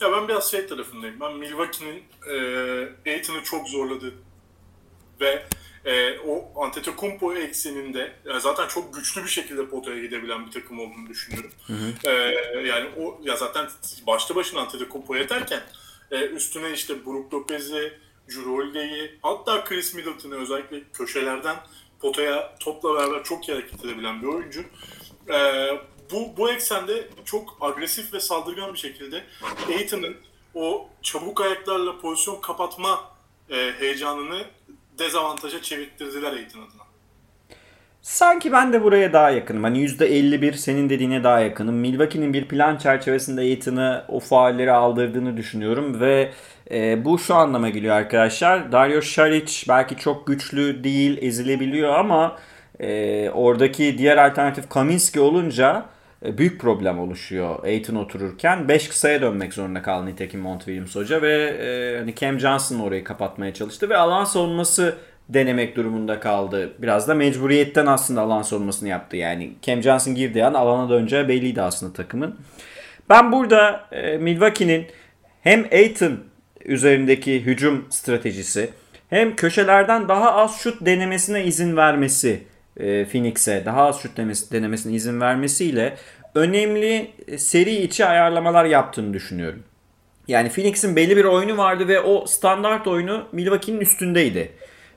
Ya 0.00 0.12
ben 0.12 0.28
biraz 0.28 0.50
şey 0.50 0.66
tarafındayım. 0.66 1.20
Ben 1.20 1.36
Milwaukee'nin 1.36 2.02
e, 3.06 3.10
Aiton'u 3.10 3.44
çok 3.44 3.68
zorladı 3.68 4.14
ve 5.20 5.42
e, 5.84 6.18
o 6.18 6.62
Antetokounmpo 6.64 7.34
ekseninde 7.34 8.12
yani 8.24 8.40
zaten 8.40 8.68
çok 8.68 8.94
güçlü 8.94 9.24
bir 9.24 9.28
şekilde 9.28 9.66
potaya 9.66 9.98
gidebilen 10.02 10.46
bir 10.46 10.50
takım 10.50 10.80
olduğunu 10.80 11.08
düşünüyorum. 11.08 11.50
E, 12.04 12.10
yani 12.68 12.88
o 12.98 13.20
ya 13.22 13.36
zaten 13.36 13.66
başta 14.06 14.34
başına 14.34 14.60
Antetokounmpo 14.60 15.16
yeterken 15.16 15.60
e, 16.10 16.26
üstüne 16.26 16.72
işte 16.72 17.06
Brook 17.06 17.34
Lopez'i, 17.34 17.92
Holiday'i 18.36 19.18
hatta 19.22 19.64
Chris 19.64 19.94
Middleton'ı 19.94 20.34
özellikle 20.34 20.80
köşelerden 20.92 21.56
potaya 22.00 22.54
topla 22.60 22.94
beraber 22.94 23.24
çok 23.24 23.48
iyi 23.48 23.52
hareket 23.52 23.84
edebilen 23.84 24.22
bir 24.22 24.26
oyuncu. 24.26 24.64
E, 25.28 25.68
bu, 26.12 26.36
bu 26.36 26.50
eksende 26.50 27.08
çok 27.24 27.56
agresif 27.60 28.14
ve 28.14 28.20
saldırgan 28.20 28.72
bir 28.72 28.78
şekilde 28.78 29.24
Aiton'ın 29.68 30.16
o 30.54 30.88
çabuk 31.02 31.40
ayaklarla 31.40 31.98
pozisyon 31.98 32.40
kapatma 32.40 33.00
e, 33.50 33.72
heyecanını 33.78 34.44
dezavantaja 34.98 35.62
çevirttirdiler 35.62 36.32
Aiton 36.32 36.60
adına. 36.60 36.88
Sanki 38.02 38.52
ben 38.52 38.72
de 38.72 38.84
buraya 38.84 39.12
daha 39.12 39.30
yakınım. 39.30 39.62
Hani 39.62 39.84
%51 39.86 40.52
senin 40.52 40.90
dediğine 40.90 41.24
daha 41.24 41.40
yakınım. 41.40 41.74
Milwaukee'nin 41.74 42.32
bir 42.32 42.48
plan 42.48 42.76
çerçevesinde 42.76 43.40
Aiton'ı 43.40 44.04
o 44.08 44.20
faalleri 44.20 44.72
aldırdığını 44.72 45.36
düşünüyorum 45.36 46.00
ve 46.00 46.32
e, 46.70 47.04
bu 47.04 47.18
şu 47.18 47.34
anlama 47.34 47.68
geliyor 47.68 47.96
arkadaşlar. 47.96 48.72
Dario 48.72 49.00
Saric 49.00 49.64
belki 49.68 49.96
çok 49.96 50.26
güçlü 50.26 50.84
değil, 50.84 51.18
ezilebiliyor 51.22 51.94
ama 51.94 52.38
e, 52.80 53.30
oradaki 53.30 53.98
diğer 53.98 54.16
alternatif 54.16 54.68
Kaminski 54.68 55.20
olunca 55.20 55.86
e, 56.24 56.38
büyük 56.38 56.60
problem 56.60 56.98
oluşuyor 56.98 57.64
Aiton 57.64 57.94
otururken. 57.94 58.68
5 58.68 58.88
kısaya 58.88 59.22
dönmek 59.22 59.54
zorunda 59.54 59.82
kaldı 59.82 60.06
nitekim 60.06 60.40
Mont 60.40 60.64
Williams 60.64 60.96
hoca 60.96 61.22
ve 61.22 61.34
e, 61.34 61.98
hani 61.98 62.14
Cam 62.14 62.38
Johnson 62.38 62.78
orayı 62.78 63.04
kapatmaya 63.04 63.54
çalıştı 63.54 63.88
ve 63.88 63.96
alan 63.96 64.24
savunması 64.24 64.96
denemek 65.28 65.76
durumunda 65.76 66.20
kaldı. 66.20 66.72
Biraz 66.78 67.08
da 67.08 67.14
mecburiyetten 67.14 67.86
aslında 67.86 68.20
alan 68.20 68.42
savunmasını 68.42 68.88
yaptı. 68.88 69.16
Yani 69.16 69.52
Cam 69.62 69.82
Johnson 69.82 70.14
girdiği 70.14 70.44
an 70.44 70.54
alana 70.54 70.90
döneceği 70.90 71.28
belliydi 71.28 71.62
aslında 71.62 71.92
takımın. 71.92 72.36
Ben 73.10 73.32
burada 73.32 73.84
e, 73.92 74.18
Milwaukee'nin 74.18 74.86
hem 75.42 75.66
Aiton 75.72 76.27
üzerindeki 76.68 77.46
hücum 77.46 77.86
stratejisi 77.90 78.70
hem 79.10 79.36
köşelerden 79.36 80.08
daha 80.08 80.34
az 80.34 80.60
şut 80.60 80.86
denemesine 80.86 81.44
izin 81.44 81.76
vermesi 81.76 82.42
e, 82.76 83.04
Phoenix'e 83.04 83.62
daha 83.64 83.82
az 83.82 84.00
şut 84.00 84.16
denemesine 84.52 84.92
izin 84.92 85.20
vermesiyle 85.20 85.96
önemli 86.34 87.10
seri 87.38 87.76
içi 87.76 88.04
ayarlamalar 88.04 88.64
yaptığını 88.64 89.14
düşünüyorum. 89.14 89.62
Yani 90.28 90.48
Phoenix'in 90.48 90.96
belli 90.96 91.16
bir 91.16 91.24
oyunu 91.24 91.56
vardı 91.56 91.88
ve 91.88 92.00
o 92.00 92.26
standart 92.26 92.86
oyunu 92.86 93.24
Milwaukee'nin 93.32 93.80
üstündeydi. 93.80 94.52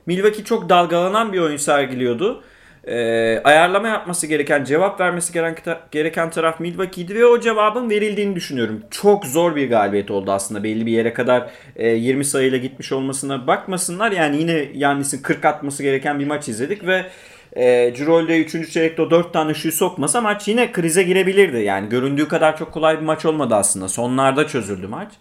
Milwaukee 0.06 0.44
çok 0.44 0.68
dalgalanan 0.68 1.32
bir 1.32 1.38
oyun 1.38 1.56
sergiliyordu. 1.56 2.44
Ee, 2.88 3.40
ayarlama 3.44 3.88
yapması 3.88 4.26
gereken, 4.26 4.64
cevap 4.64 5.00
vermesi 5.00 5.32
gereken, 5.32 5.78
gereken 5.90 6.30
taraf 6.30 6.60
Milwaukee'di 6.60 7.14
ve 7.14 7.26
o 7.26 7.40
cevabın 7.40 7.90
verildiğini 7.90 8.36
düşünüyorum. 8.36 8.82
Çok 8.90 9.26
zor 9.26 9.56
bir 9.56 9.70
galibiyet 9.70 10.10
oldu 10.10 10.32
aslında 10.32 10.64
belli 10.64 10.86
bir 10.86 10.92
yere 10.92 11.12
kadar 11.12 11.50
e, 11.76 11.88
20 11.88 12.24
sayıyla 12.24 12.58
gitmiş 12.58 12.92
olmasına 12.92 13.46
bakmasınlar. 13.46 14.12
Yani 14.12 14.36
yine 14.36 14.68
Yannis'in 14.74 15.22
40 15.22 15.44
atması 15.44 15.82
gereken 15.82 16.20
bir 16.20 16.26
maç 16.26 16.48
izledik 16.48 16.86
ve 16.86 17.06
e, 17.52 17.94
Cirolde 17.94 18.40
3. 18.40 18.72
çeyrekte 18.72 19.02
o 19.02 19.10
4 19.10 19.32
tane 19.32 19.54
şuyu 19.54 19.72
sokmasa 19.72 20.20
maç 20.20 20.48
yine 20.48 20.72
krize 20.72 21.02
girebilirdi. 21.02 21.58
Yani 21.58 21.88
göründüğü 21.88 22.28
kadar 22.28 22.56
çok 22.56 22.72
kolay 22.72 22.96
bir 22.96 23.04
maç 23.04 23.24
olmadı 23.24 23.54
aslında. 23.54 23.88
Sonlarda 23.88 24.46
çözüldü 24.46 24.86
maç. 24.86 25.12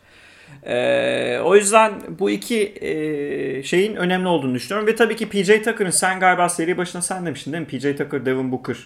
Ee, 0.65 1.39
o 1.43 1.55
yüzden 1.55 2.01
bu 2.19 2.29
iki 2.29 2.73
e, 2.81 3.63
şeyin 3.63 3.95
önemli 3.95 4.27
olduğunu 4.27 4.55
düşünüyorum. 4.55 4.87
Ve 4.87 4.95
tabii 4.95 5.15
ki 5.15 5.29
PJ 5.29 5.47
Tucker'ın 5.47 5.89
sen 5.89 6.19
galiba 6.19 6.49
seri 6.49 6.77
başına 6.77 7.01
sen 7.01 7.25
demiştin 7.25 7.53
değil 7.53 7.61
mi? 7.61 7.67
PJ 7.67 7.97
Tucker, 7.97 8.25
Devin 8.25 8.51
Booker 8.51 8.77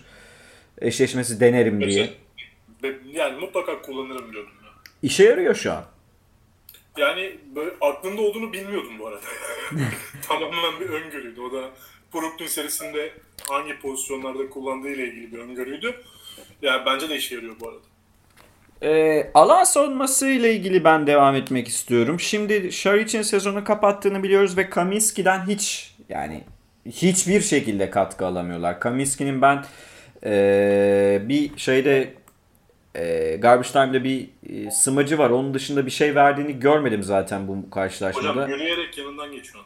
eşleşmesi 0.81 1.39
denerim 1.39 1.81
diye. 1.81 2.09
Yani 3.13 3.39
mutlaka 3.39 3.81
kullanırım 3.81 4.33
diyordum. 4.33 4.51
Ya. 4.63 4.69
İşe 5.01 5.23
yarıyor 5.23 5.55
şu 5.55 5.71
an. 5.71 5.85
Yani 6.97 7.37
böyle 7.55 7.71
aklında 7.81 8.21
olduğunu 8.21 8.53
bilmiyordum 8.53 8.99
bu 8.99 9.07
arada. 9.07 9.21
Tamamen 10.27 10.79
bir 10.79 10.89
öngörüydü. 10.89 11.41
O 11.41 11.51
da 11.51 11.69
Brooklyn 12.13 12.47
serisinde 12.47 13.11
hangi 13.49 13.79
pozisyonlarda 13.79 14.49
kullandığı 14.49 14.89
ile 14.89 15.07
ilgili 15.07 15.31
bir 15.31 15.37
öngörüydü. 15.37 15.95
Yani 16.61 16.85
bence 16.85 17.09
de 17.09 17.15
işe 17.15 17.35
yarıyor 17.35 17.55
bu 17.59 17.69
arada. 17.69 17.81
E, 18.85 19.23
alan 19.33 19.63
savunması 19.63 20.27
ile 20.27 20.53
ilgili 20.53 20.83
ben 20.83 21.07
devam 21.07 21.35
etmek 21.35 21.67
istiyorum. 21.67 22.19
Şimdi 22.19 22.71
Şaric'in 22.71 23.21
sezonu 23.21 23.63
kapattığını 23.63 24.23
biliyoruz 24.23 24.57
ve 24.57 24.69
Kaminski'den 24.69 25.47
hiç 25.47 25.95
yani 26.09 26.43
hiçbir 26.85 27.41
şekilde 27.41 27.89
katkı 27.89 28.25
alamıyorlar. 28.25 28.79
Kaminski'nin 28.79 29.41
ben 29.41 29.65
e, 30.25 31.21
bir 31.23 31.57
şeyde 31.57 32.13
e, 32.95 33.35
Garbage 33.35 33.69
Time'da 33.69 34.03
bir 34.03 34.29
e, 34.49 34.71
smacı 34.71 35.17
var. 35.17 35.29
Onun 35.29 35.53
dışında 35.53 35.85
bir 35.85 35.91
şey 35.91 36.15
verdiğini 36.15 36.59
görmedim 36.59 37.03
zaten 37.03 37.47
bu 37.47 37.69
karşılaşmada. 37.69 38.29
Hocam 38.29 38.49
yürüyerek 38.49 38.97
yanından 38.97 39.31
geçiyor. 39.31 39.63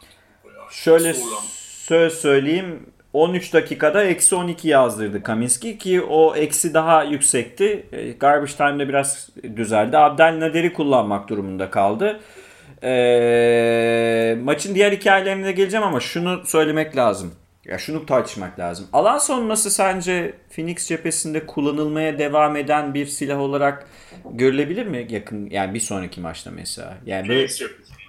Şöyle 0.71 1.13
söz 1.53 2.13
söyleyeyim. 2.13 2.86
13 3.13 3.53
dakikada 3.53 4.03
eksi 4.03 4.35
12 4.35 4.67
yazdırdı 4.67 5.23
Kaminski 5.23 5.77
ki 5.77 6.01
o 6.01 6.35
eksi 6.35 6.73
daha 6.73 7.03
yüksekti. 7.03 7.85
E, 7.91 8.11
garbage 8.11 8.51
time'da 8.51 8.89
biraz 8.89 9.29
düzeldi. 9.55 9.97
Abdelnader'i 9.97 10.73
kullanmak 10.73 11.29
durumunda 11.29 11.71
kaldı. 11.71 12.19
E, 12.83 14.37
maçın 14.43 14.75
diğer 14.75 14.91
hikayelerine 14.91 15.51
geleceğim 15.51 15.85
ama 15.85 15.99
şunu 15.99 16.45
söylemek 16.45 16.95
lazım. 16.95 17.33
Ya 17.65 17.77
şunu 17.77 18.05
tartışmak 18.05 18.59
lazım. 18.59 18.87
Alan 18.93 19.17
sonrası 19.17 19.71
sence 19.71 20.33
Phoenix 20.55 20.87
cephesinde 20.87 21.45
kullanılmaya 21.45 22.19
devam 22.19 22.55
eden 22.55 22.93
bir 22.93 23.05
silah 23.05 23.39
olarak 23.39 23.87
görülebilir 24.31 24.85
mi 24.85 25.07
yakın 25.09 25.49
yani 25.49 25.73
bir 25.73 25.79
sonraki 25.79 26.21
maçta 26.21 26.51
mesela? 26.51 26.97
Yani 27.05 27.29
böyle, 27.29 27.47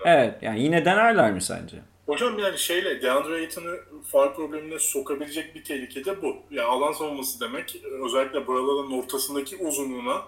Evet 0.04 0.34
yani 0.42 0.62
yine 0.62 0.84
denerler 0.84 1.32
mi 1.32 1.42
sence? 1.42 1.76
Hocam 2.06 2.38
yani 2.38 2.58
şeyle 2.58 3.02
DeAndre 3.02 3.34
Ayton'u 3.34 3.76
far 4.12 4.36
problemine 4.36 4.78
sokabilecek 4.78 5.54
bir 5.54 5.64
tehlike 5.64 6.04
de 6.04 6.22
bu. 6.22 6.36
Yani 6.50 6.68
alan 6.68 6.92
savunması 6.92 7.40
demek 7.40 7.82
özellikle 8.04 8.46
buraların 8.46 8.92
ortasındaki 8.92 9.56
uzunluğuna 9.56 10.22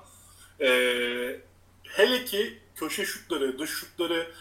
e, 0.60 0.68
hele 1.84 2.24
ki 2.24 2.58
köşe 2.74 3.04
şutları, 3.04 3.58
dış 3.58 3.70
şutları 3.70 4.32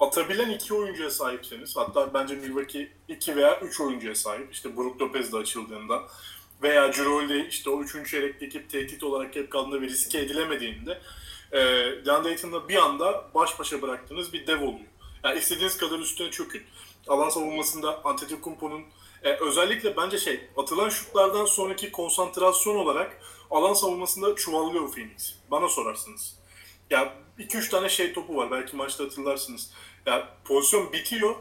atabilen 0.00 0.50
iki 0.50 0.74
oyuncuya 0.74 1.10
sahipseniz 1.10 1.76
hatta 1.76 2.14
bence 2.14 2.34
Milwaukee 2.34 2.92
iki 3.08 3.36
veya 3.36 3.60
üç 3.60 3.80
oyuncuya 3.80 4.14
sahip. 4.14 4.52
İşte 4.52 4.76
Brook 4.76 5.00
Lopez 5.00 5.32
de 5.32 5.36
açıldığında 5.36 6.02
veya 6.62 6.92
Cirolde 6.92 7.48
işte 7.48 7.70
o 7.70 7.82
üçüncü 7.82 8.10
çeyrekteki 8.10 8.68
tehdit 8.68 9.04
olarak 9.04 9.36
hep 9.36 9.50
kaldığında 9.50 9.80
ve 9.80 9.86
riske 9.86 10.18
edilemediğinde 10.18 11.00
e, 11.52 11.58
DeAndre 12.06 12.28
Ayton'la 12.28 12.68
bir 12.68 12.76
anda 12.76 13.30
baş 13.34 13.58
başa 13.58 13.82
bıraktığınız 13.82 14.32
bir 14.32 14.46
dev 14.46 14.60
oluyor. 14.62 14.86
Yani 15.24 15.38
istediğiniz 15.38 15.76
kadar 15.76 15.98
üstüne 15.98 16.30
çökün. 16.30 16.62
Alan 17.08 17.28
savunmasında 17.28 18.04
Antetokounmpo'nun 18.04 18.82
e, 19.22 19.32
özellikle 19.32 19.96
bence 19.96 20.18
şey 20.18 20.40
atılan 20.56 20.88
şutlardan 20.88 21.44
sonraki 21.44 21.92
konsantrasyon 21.92 22.76
olarak 22.76 23.20
alan 23.50 23.74
savunmasında 23.74 24.34
çuvallıyor 24.34 24.92
Phoenix. 24.92 25.34
Bana 25.50 25.68
sorarsınız. 25.68 26.38
Ya 26.90 27.14
2-3 27.38 27.70
tane 27.70 27.88
şey 27.88 28.12
topu 28.12 28.36
var 28.36 28.50
belki 28.50 28.76
maçta 28.76 29.04
hatırlarsınız. 29.04 29.70
Ya 30.06 30.28
pozisyon 30.44 30.92
bitiyor. 30.92 31.34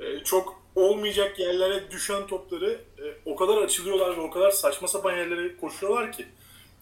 E, 0.00 0.24
çok 0.24 0.62
olmayacak 0.74 1.38
yerlere 1.38 1.90
düşen 1.90 2.26
topları 2.26 2.80
e, 2.98 3.30
o 3.30 3.36
kadar 3.36 3.56
açılıyorlar 3.56 4.16
ve 4.16 4.20
o 4.20 4.30
kadar 4.30 4.50
saçma 4.50 4.88
sapan 4.88 5.16
yerlere 5.16 5.56
koşuyorlar 5.56 6.12
ki. 6.12 6.26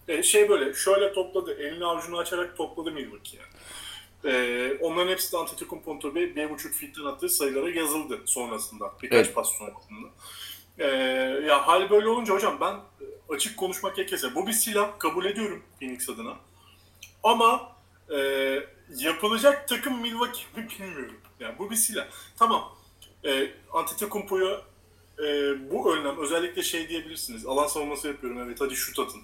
E, 0.07 0.23
şey 0.23 0.49
böyle 0.49 0.73
şöyle 0.73 1.13
topladı. 1.13 1.53
Elini 1.53 1.85
avucunu 1.85 2.17
açarak 2.17 2.57
topladı 2.57 2.91
Milwaukee 2.91 3.37
yani. 3.37 3.48
Ee, 4.25 4.77
onların 4.81 5.11
hepsi 5.11 5.31
de 5.31 5.37
Antetokounmpo'nun 5.37 5.99
tabii 5.99 6.35
bir 6.35 6.49
buçuk 6.49 6.73
fitten 6.73 7.03
attığı 7.03 7.29
sayılara 7.29 7.69
yazıldı 7.69 8.21
sonrasında. 8.25 8.93
Birkaç 9.03 9.25
evet. 9.25 9.35
pas 9.35 9.49
sonrasında. 9.57 10.07
Ee, 10.79 10.85
ya 11.47 11.67
hal 11.67 11.89
böyle 11.89 12.07
olunca 12.07 12.33
hocam 12.33 12.57
ben 12.61 12.73
e, 12.73 13.33
açık 13.33 13.57
konuşmak 13.57 13.95
gerekirse 13.95 14.35
bu 14.35 14.47
bir 14.47 14.51
silah 14.51 14.99
kabul 14.99 15.25
ediyorum 15.25 15.63
Phoenix 15.79 16.09
adına. 16.09 16.35
Ama 17.23 17.75
e, 18.15 18.19
yapılacak 18.95 19.67
takım 19.67 20.01
Milwaukee 20.01 20.43
mi 20.55 20.67
bilmiyorum. 20.69 21.17
Yani 21.39 21.59
bu 21.59 21.69
bir 21.69 21.75
silah. 21.75 22.07
Tamam. 22.37 22.71
E, 23.25 23.51
Antetokounmpo'ya 23.73 24.61
e, 25.19 25.25
bu 25.71 25.95
önlem 25.95 26.19
özellikle 26.19 26.63
şey 26.63 26.89
diyebilirsiniz. 26.89 27.45
Alan 27.45 27.67
savunması 27.67 28.07
yapıyorum 28.07 28.39
evet 28.45 28.61
hadi 28.61 28.75
şut 28.75 28.99
atın 28.99 29.21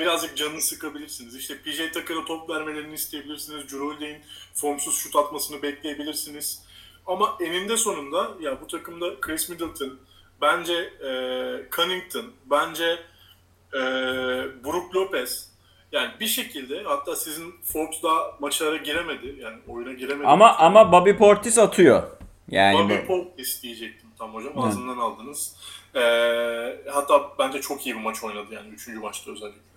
birazcık 0.00 0.36
canını 0.36 0.60
sıkabilirsiniz. 0.60 1.36
İşte 1.36 1.54
PJ 1.62 1.92
Tucker'a 1.92 2.24
top 2.24 2.50
vermelerini 2.50 2.94
isteyebilirsiniz. 2.94 3.72
Drew 3.72 4.20
formsuz 4.54 4.98
şut 4.98 5.16
atmasını 5.16 5.62
bekleyebilirsiniz. 5.62 6.62
Ama 7.06 7.36
eninde 7.40 7.76
sonunda 7.76 8.30
ya 8.40 8.60
bu 8.60 8.66
takımda 8.66 9.20
Chris 9.20 9.48
Middleton, 9.48 9.98
bence 10.40 10.74
e, 10.74 11.10
Cunnington, 11.76 12.32
bence 12.50 12.98
e, 13.74 13.80
Brook 14.64 14.96
Lopez 14.96 15.50
yani 15.92 16.10
bir 16.20 16.26
şekilde 16.26 16.82
hatta 16.82 17.16
sizin 17.16 17.54
Forbes 17.64 18.02
daha 18.02 18.36
maçlara 18.40 18.76
giremedi. 18.76 19.36
Yani 19.40 19.58
oyuna 19.68 19.92
giremedi. 19.92 20.26
Ama 20.26 20.56
ama 20.56 20.92
Bobby 20.92 21.12
Portis 21.12 21.58
atıyor. 21.58 22.02
Yani 22.48 22.78
Bobby 22.78 22.94
bu... 22.94 23.06
Portis 23.06 23.62
diyecektim 23.62 24.08
tam 24.18 24.34
hocam. 24.34 24.58
Ağzından 24.58 24.96
Hı. 24.96 25.02
aldınız. 25.02 25.56
Ee, 25.94 26.00
hatta 26.90 27.30
bence 27.38 27.60
çok 27.60 27.86
iyi 27.86 27.96
bir 27.96 28.00
maç 28.00 28.24
oynadı 28.24 28.54
yani. 28.54 28.68
Üçüncü 28.68 29.00
maçta 29.00 29.32
özellikle 29.32 29.69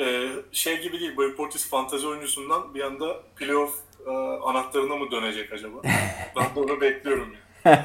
e, 0.00 0.28
şey 0.52 0.82
gibi 0.82 1.00
değil. 1.00 1.16
Boy 1.16 1.36
Portis 1.36 1.70
fantezi 1.70 2.06
oyuncusundan 2.06 2.74
bir 2.74 2.80
anda 2.80 3.16
playoff 3.36 3.74
e, 4.06 4.10
anahtarına 4.44 4.96
mı 4.96 5.10
dönecek 5.10 5.52
acaba? 5.52 5.76
ben 6.36 6.54
de 6.54 6.60
onu 6.60 6.80
bekliyorum 6.80 7.32
yani. 7.32 7.50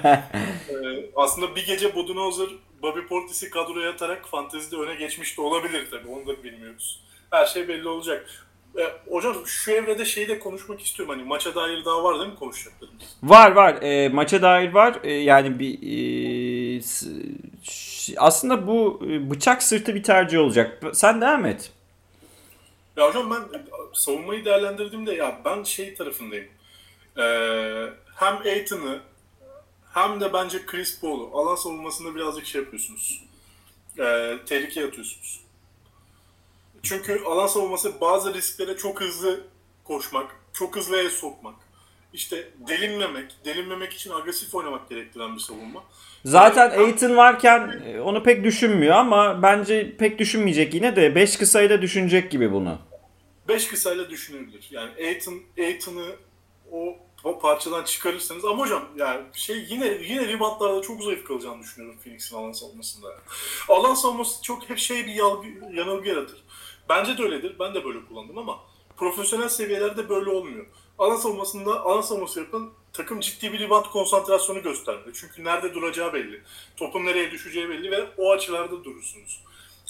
e, 0.70 0.76
aslında 1.16 1.56
bir 1.56 1.66
gece 1.66 1.96
Budenholzer 1.96 2.50
Bobby 2.82 3.00
Portis'i 3.00 3.50
kadroya 3.50 3.90
atarak 3.90 4.28
fantezide 4.28 4.76
öne 4.76 4.96
geçmiş 4.96 5.38
de 5.38 5.42
olabilir 5.42 5.88
tabii. 5.92 6.08
Onu 6.08 6.28
da 6.28 6.44
bilmiyoruz. 6.44 7.04
Her 7.32 7.46
şey 7.46 7.68
belli 7.68 7.88
olacak. 7.88 8.46
E, 8.78 8.84
hocam 9.12 9.36
şu 9.46 9.72
evrede 9.72 10.06
şeyi 10.06 10.28
de 10.28 10.40
konuşmak 10.40 10.82
istiyorum. 10.82 11.16
Hani 11.16 11.28
maça 11.28 11.56
dair 11.56 11.86
daha 11.86 12.04
var 12.04 12.20
değil 12.20 12.30
mi 12.30 12.36
konuşacaklarımız? 12.36 13.18
Var 13.24 13.52
var. 13.52 13.82
E, 13.82 14.10
maça 14.10 14.42
dair 14.42 14.74
var. 14.74 15.00
E, 15.04 15.14
yani 15.14 15.60
bir 15.60 15.80
e, 16.78 16.82
aslında 18.18 18.68
bu 18.68 19.02
bıçak 19.02 19.64
sırtı 19.64 19.96
bir 19.96 20.04
tercih 20.04 20.40
olacak. 20.40 20.84
Sen 20.94 21.22
devam 21.22 21.46
et. 21.46 21.72
Ya 22.98 23.08
hocam 23.08 23.32
ben 23.32 23.68
savunmayı 23.94 24.46
değerlendirdiğimde 24.46 25.14
ya 25.14 25.42
ben 25.46 25.64
şey 25.64 25.96
tarafındayım. 25.96 26.48
Ee, 27.18 27.90
hem 28.16 28.38
Aiton'u 28.38 29.00
hem 29.94 30.22
de 30.22 30.34
bence 30.34 30.66
Chris 30.66 31.02
Paul'u 31.02 31.38
alan 31.38 31.56
savunmasında 31.56 32.16
birazcık 32.16 32.46
şey 32.46 32.62
yapıyorsunuz. 32.62 33.24
Ee, 34.00 34.38
tehlikeye 34.46 34.88
atıyorsunuz. 34.88 35.42
Çünkü 36.84 37.24
alan 37.26 37.48
savunması 37.48 38.02
bazı 38.02 38.34
risklere 38.34 38.78
çok 38.78 39.02
hızlı 39.02 39.48
koşmak, 39.84 40.36
çok 40.54 40.76
hızlı 40.76 40.98
el 40.98 41.10
sokmak, 41.10 41.56
işte 42.16 42.50
delinmemek, 42.68 43.32
delinmemek 43.46 43.94
için 43.94 44.12
agresif 44.12 44.56
oynamak 44.56 44.90
gerektiren 44.90 45.36
bir 45.36 45.42
savunma. 45.42 45.84
Zaten 46.26 46.70
Aiton 46.70 47.18
varken 47.18 47.84
e, 47.86 48.02
onu 48.02 48.24
pek 48.24 48.44
düşünmüyor 48.44 48.96
ama 48.96 49.42
bence 49.42 49.98
pek 49.98 50.20
düşünmeyecek 50.20 50.74
yine 50.74 50.96
de 50.96 51.16
5 51.16 51.38
kısayla 51.38 51.82
düşünecek 51.82 52.32
gibi 52.32 52.54
bunu. 52.54 52.78
5 53.48 53.68
kısayla 53.68 54.10
düşünebilir. 54.10 54.68
Yani 54.72 54.92
Aiton, 55.00 55.42
Aiton'u 55.60 56.06
o, 56.72 56.98
o 57.24 57.40
parçadan 57.40 57.84
çıkarırsanız 57.84 58.46
ama 58.46 58.64
hocam 58.64 58.84
yani 58.98 59.22
şey 59.34 59.66
yine 59.70 59.88
yine 59.88 60.28
reboundlarda 60.28 60.82
çok 60.82 61.04
zayıf 61.04 61.24
kalacağını 61.24 61.64
düşünüyorum 61.64 62.00
Phoenix'in 62.04 62.36
alan 62.36 62.52
savunmasında. 62.52 63.08
Alan 63.70 63.94
savunması 63.94 64.42
çok 64.42 64.70
hep 64.70 64.78
şey 64.78 65.06
bir 65.08 65.14
yalgı, 65.14 65.48
yanılgı 65.74 66.10
yaratır. 66.10 66.44
Bence 66.90 67.18
de 67.18 67.24
öyledir. 67.24 67.56
Ben 67.60 67.76
de 67.76 67.86
böyle 67.86 68.06
kullandım 68.06 68.38
ama 68.38 68.60
profesyonel 68.98 69.50
seviyelerde 69.50 70.10
böyle 70.10 70.30
olmuyor. 70.30 70.66
Alan 71.00 71.16
savunmasında 71.16 71.82
alan 71.82 72.02
savunması 72.02 72.40
yapan 72.40 72.70
takım 72.94 73.20
ciddi 73.20 73.54
bir 73.54 73.60
rebound 73.60 73.86
konsantrasyonu 73.86 74.64
göstermeli. 74.64 75.14
Çünkü 75.14 75.44
nerede 75.44 75.74
duracağı 75.74 76.14
belli. 76.14 76.42
Topun 76.78 77.06
nereye 77.06 77.32
düşeceği 77.32 77.70
belli 77.70 77.92
ve 77.92 78.08
o 78.18 78.32
açılarda 78.32 78.84
durursunuz. 78.84 79.42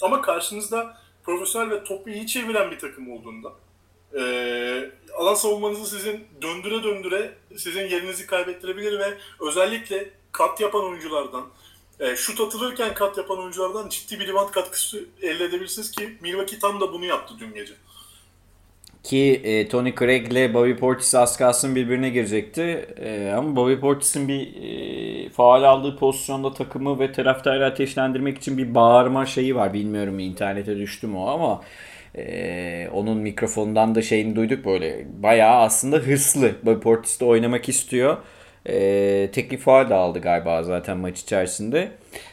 Ama 0.02 0.22
karşınızda 0.22 0.98
profesyonel 1.24 1.70
ve 1.70 1.84
topu 1.84 2.10
iyi 2.10 2.26
çeviren 2.26 2.70
bir 2.70 2.78
takım 2.78 3.12
olduğunda 3.12 3.52
e, 4.18 4.90
alan 5.16 5.34
savunmanızı 5.34 5.96
sizin 5.96 6.24
döndüre 6.42 6.82
döndüre 6.82 7.34
sizin 7.56 7.88
yerinizi 7.88 8.26
kaybettirebilir 8.26 8.98
ve 8.98 9.18
özellikle 9.40 10.10
kat 10.32 10.60
yapan 10.60 10.84
oyunculardan 10.84 11.46
e, 12.00 12.16
şut 12.16 12.40
atılırken 12.40 12.94
kat 12.94 13.18
yapan 13.18 13.38
oyunculardan 13.38 13.88
ciddi 13.88 14.20
bir 14.20 14.28
rebound 14.28 14.50
katkısı 14.50 15.04
elde 15.22 15.44
edebilirsiniz 15.44 15.90
ki 15.90 16.18
Milwaukee 16.20 16.58
tam 16.58 16.80
da 16.80 16.92
bunu 16.92 17.04
yaptı 17.04 17.34
dün 17.38 17.54
gece. 17.54 17.74
Ki 19.06 19.40
e, 19.44 19.68
Tony 19.68 19.94
Craig 19.94 20.32
ile 20.32 20.54
Bobby 20.54 20.72
Portis 20.72 21.14
az 21.14 21.36
kalsın 21.36 21.76
birbirine 21.76 22.10
girecekti. 22.10 22.86
E, 23.00 23.32
ama 23.36 23.56
Bobby 23.56 23.74
Portis'in 23.80 24.28
bir 24.28 24.48
e, 24.62 25.28
faal 25.28 25.62
aldığı 25.62 25.96
pozisyonda 25.96 26.52
takımı 26.52 27.00
ve 27.00 27.12
taraftarı 27.12 27.66
ateşlendirmek 27.66 28.38
için 28.38 28.58
bir 28.58 28.74
bağırma 28.74 29.26
şeyi 29.26 29.56
var. 29.56 29.74
Bilmiyorum 29.74 30.18
internete 30.18 30.76
düştü 30.76 31.06
mü 31.06 31.16
o 31.16 31.26
ama 31.26 31.62
e, 32.14 32.88
onun 32.92 33.18
mikrofondan 33.18 33.94
da 33.94 34.02
şeyini 34.02 34.36
duyduk 34.36 34.64
böyle. 34.64 35.06
Bayağı 35.22 35.56
aslında 35.56 35.96
hırslı. 35.96 36.52
Bobby 36.62 36.80
Portis 36.80 37.20
de 37.20 37.24
oynamak 37.24 37.68
istiyor. 37.68 38.16
E, 38.68 39.30
teknik 39.32 39.60
faal 39.60 39.90
da 39.90 39.96
aldı 39.96 40.18
galiba 40.18 40.62
zaten 40.62 40.96
maç 40.96 41.20
içerisinde. 41.20 41.90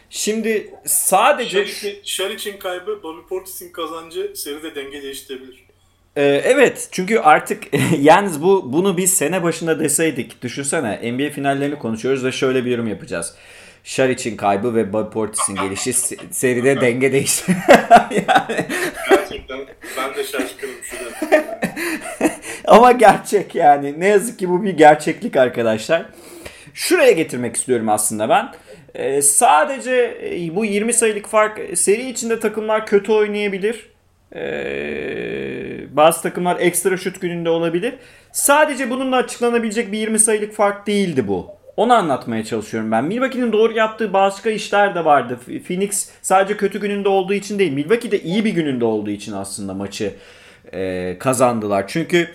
Şimdi 0.10 0.74
sadece... 0.86 1.66
Şaric'in 2.04 2.58
kaybı 2.58 3.04
Bobby 3.04 3.28
Portis'in 3.30 3.72
kazancı 3.72 4.32
seride 4.36 4.76
denge 4.76 5.02
değiştirebilir. 5.02 5.73
Ee, 6.16 6.42
evet 6.46 6.88
çünkü 6.92 7.20
artık 7.20 7.64
yalnız 8.00 8.44
bu 8.44 8.74
bunu 8.74 8.98
biz 8.98 9.14
sene 9.14 9.44
başında 9.44 9.80
deseydik 9.80 10.42
düşünsene 10.42 11.12
NBA 11.14 11.30
finallerini 11.30 11.80
konuşuyoruz 11.80 12.26
ve 12.26 12.32
şöyle 12.32 12.66
bir 12.66 12.72
yorum 12.72 12.88
yapacağız. 12.88 13.36
Şaric'in 13.84 14.38
kaybı 14.38 14.76
ve 14.76 14.94
Bobby 14.94 15.14
Portis'in 15.14 15.56
gelişi 15.56 15.94
seride 16.32 16.82
denge 16.82 17.14
değişti. 17.14 17.56
yani... 18.12 18.66
Gerçekten 19.10 19.60
ben 19.98 20.16
de 20.16 20.24
şaşkınım 20.24 20.76
şurada. 20.84 21.46
Ama 22.68 22.92
gerçek 22.92 23.56
yani. 23.56 24.00
Ne 24.00 24.08
yazık 24.08 24.40
ki 24.40 24.50
bu 24.50 24.64
bir 24.64 24.78
gerçeklik 24.78 25.36
arkadaşlar. 25.36 26.06
Şuraya 26.74 27.12
getirmek 27.12 27.56
istiyorum 27.56 27.90
aslında 27.90 28.30
ben. 28.30 28.54
Ee, 28.96 29.22
sadece 29.22 30.18
bu 30.56 30.66
20 30.66 30.94
sayılık 30.94 31.28
fark 31.28 31.78
seri 31.78 32.10
içinde 32.10 32.40
takımlar 32.40 32.86
kötü 32.86 33.12
oynayabilir. 33.12 33.93
Ee, 34.36 35.96
bazı 35.96 36.22
takımlar 36.22 36.60
ekstra 36.60 36.98
şut 36.98 37.22
gününde 37.22 37.50
olabilir. 37.50 37.94
Sadece 38.32 38.90
bununla 38.90 39.16
açıklanabilecek 39.16 39.92
bir 39.92 39.98
20 39.98 40.20
sayılık 40.20 40.54
fark 40.54 40.88
değildi 40.88 41.28
bu. 41.28 41.52
Onu 41.78 41.94
anlatmaya 41.94 42.44
çalışıyorum 42.44 42.92
ben. 42.92 43.04
Milwaukee'nin 43.04 43.52
doğru 43.52 43.74
yaptığı 43.74 44.14
başka 44.14 44.50
işler 44.50 44.96
de 44.96 45.06
vardı. 45.06 45.40
Phoenix 45.68 46.10
sadece 46.22 46.58
kötü 46.58 46.80
gününde 46.80 47.10
olduğu 47.10 47.34
için 47.34 47.60
değil. 47.60 47.72
Milwaukee 47.74 48.12
de 48.12 48.22
iyi 48.22 48.46
bir 48.46 48.54
gününde 48.54 48.86
olduğu 48.86 49.10
için 49.10 49.34
aslında 49.34 49.74
maçı 49.74 50.14
e, 50.74 51.16
kazandılar. 51.20 51.86
Çünkü 51.88 52.30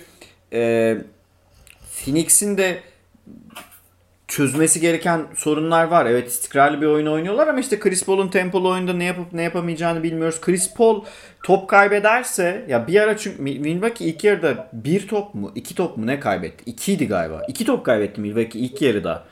e, 0.52 0.96
Phoenix'in 2.04 2.56
de 2.56 2.78
çözmesi 4.28 4.80
gereken 4.80 5.26
sorunlar 5.36 5.84
var. 5.84 6.06
Evet 6.06 6.28
istikrarlı 6.28 6.80
bir 6.80 6.86
oyun 6.86 7.06
oynuyorlar 7.06 7.48
ama 7.48 7.60
işte 7.60 7.80
Chris 7.80 8.04
Paul'un 8.04 8.28
tempolu 8.28 8.70
oyunda 8.70 8.92
ne 8.92 9.04
yapıp 9.04 9.32
ne 9.32 9.42
yapamayacağını 9.42 10.02
bilmiyoruz. 10.02 10.40
Chris 10.40 10.74
Paul 10.74 11.04
top 11.42 11.68
kaybederse 11.68 12.64
ya 12.68 12.86
bir 12.86 13.00
ara 13.00 13.16
çünkü 13.16 13.42
Milwaukee 13.42 14.04
ilk 14.04 14.24
yarıda 14.24 14.68
bir 14.72 15.08
top 15.08 15.34
mu 15.34 15.52
iki 15.54 15.74
top 15.74 15.96
mu 15.96 16.06
ne 16.06 16.20
kaybetti? 16.20 16.70
İkiydi 16.70 17.08
galiba. 17.08 17.42
İki 17.48 17.64
top 17.64 17.86
kaybetti 17.86 18.20
Milwaukee 18.20 18.58
ilk 18.58 18.82
yarıda. 18.82 19.24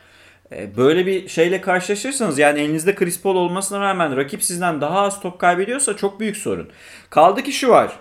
E, 0.53 0.77
böyle 0.77 1.07
bir 1.07 1.29
şeyle 1.29 1.61
karşılaşırsanız 1.61 2.39
yani 2.39 2.61
elinizde 2.61 2.95
Chris 2.95 3.23
Paul 3.23 3.37
olmasına 3.37 3.81
rağmen 3.81 4.17
rakip 4.17 4.43
sizden 4.43 4.81
daha 4.81 5.01
az 5.01 5.21
top 5.21 5.39
kaybediyorsa 5.39 5.97
çok 5.97 6.21
büyük 6.21 6.37
sorun. 6.37 6.69
Kaldı 7.11 7.43
ki 7.43 7.53
şu 7.53 7.69
var. 7.69 7.93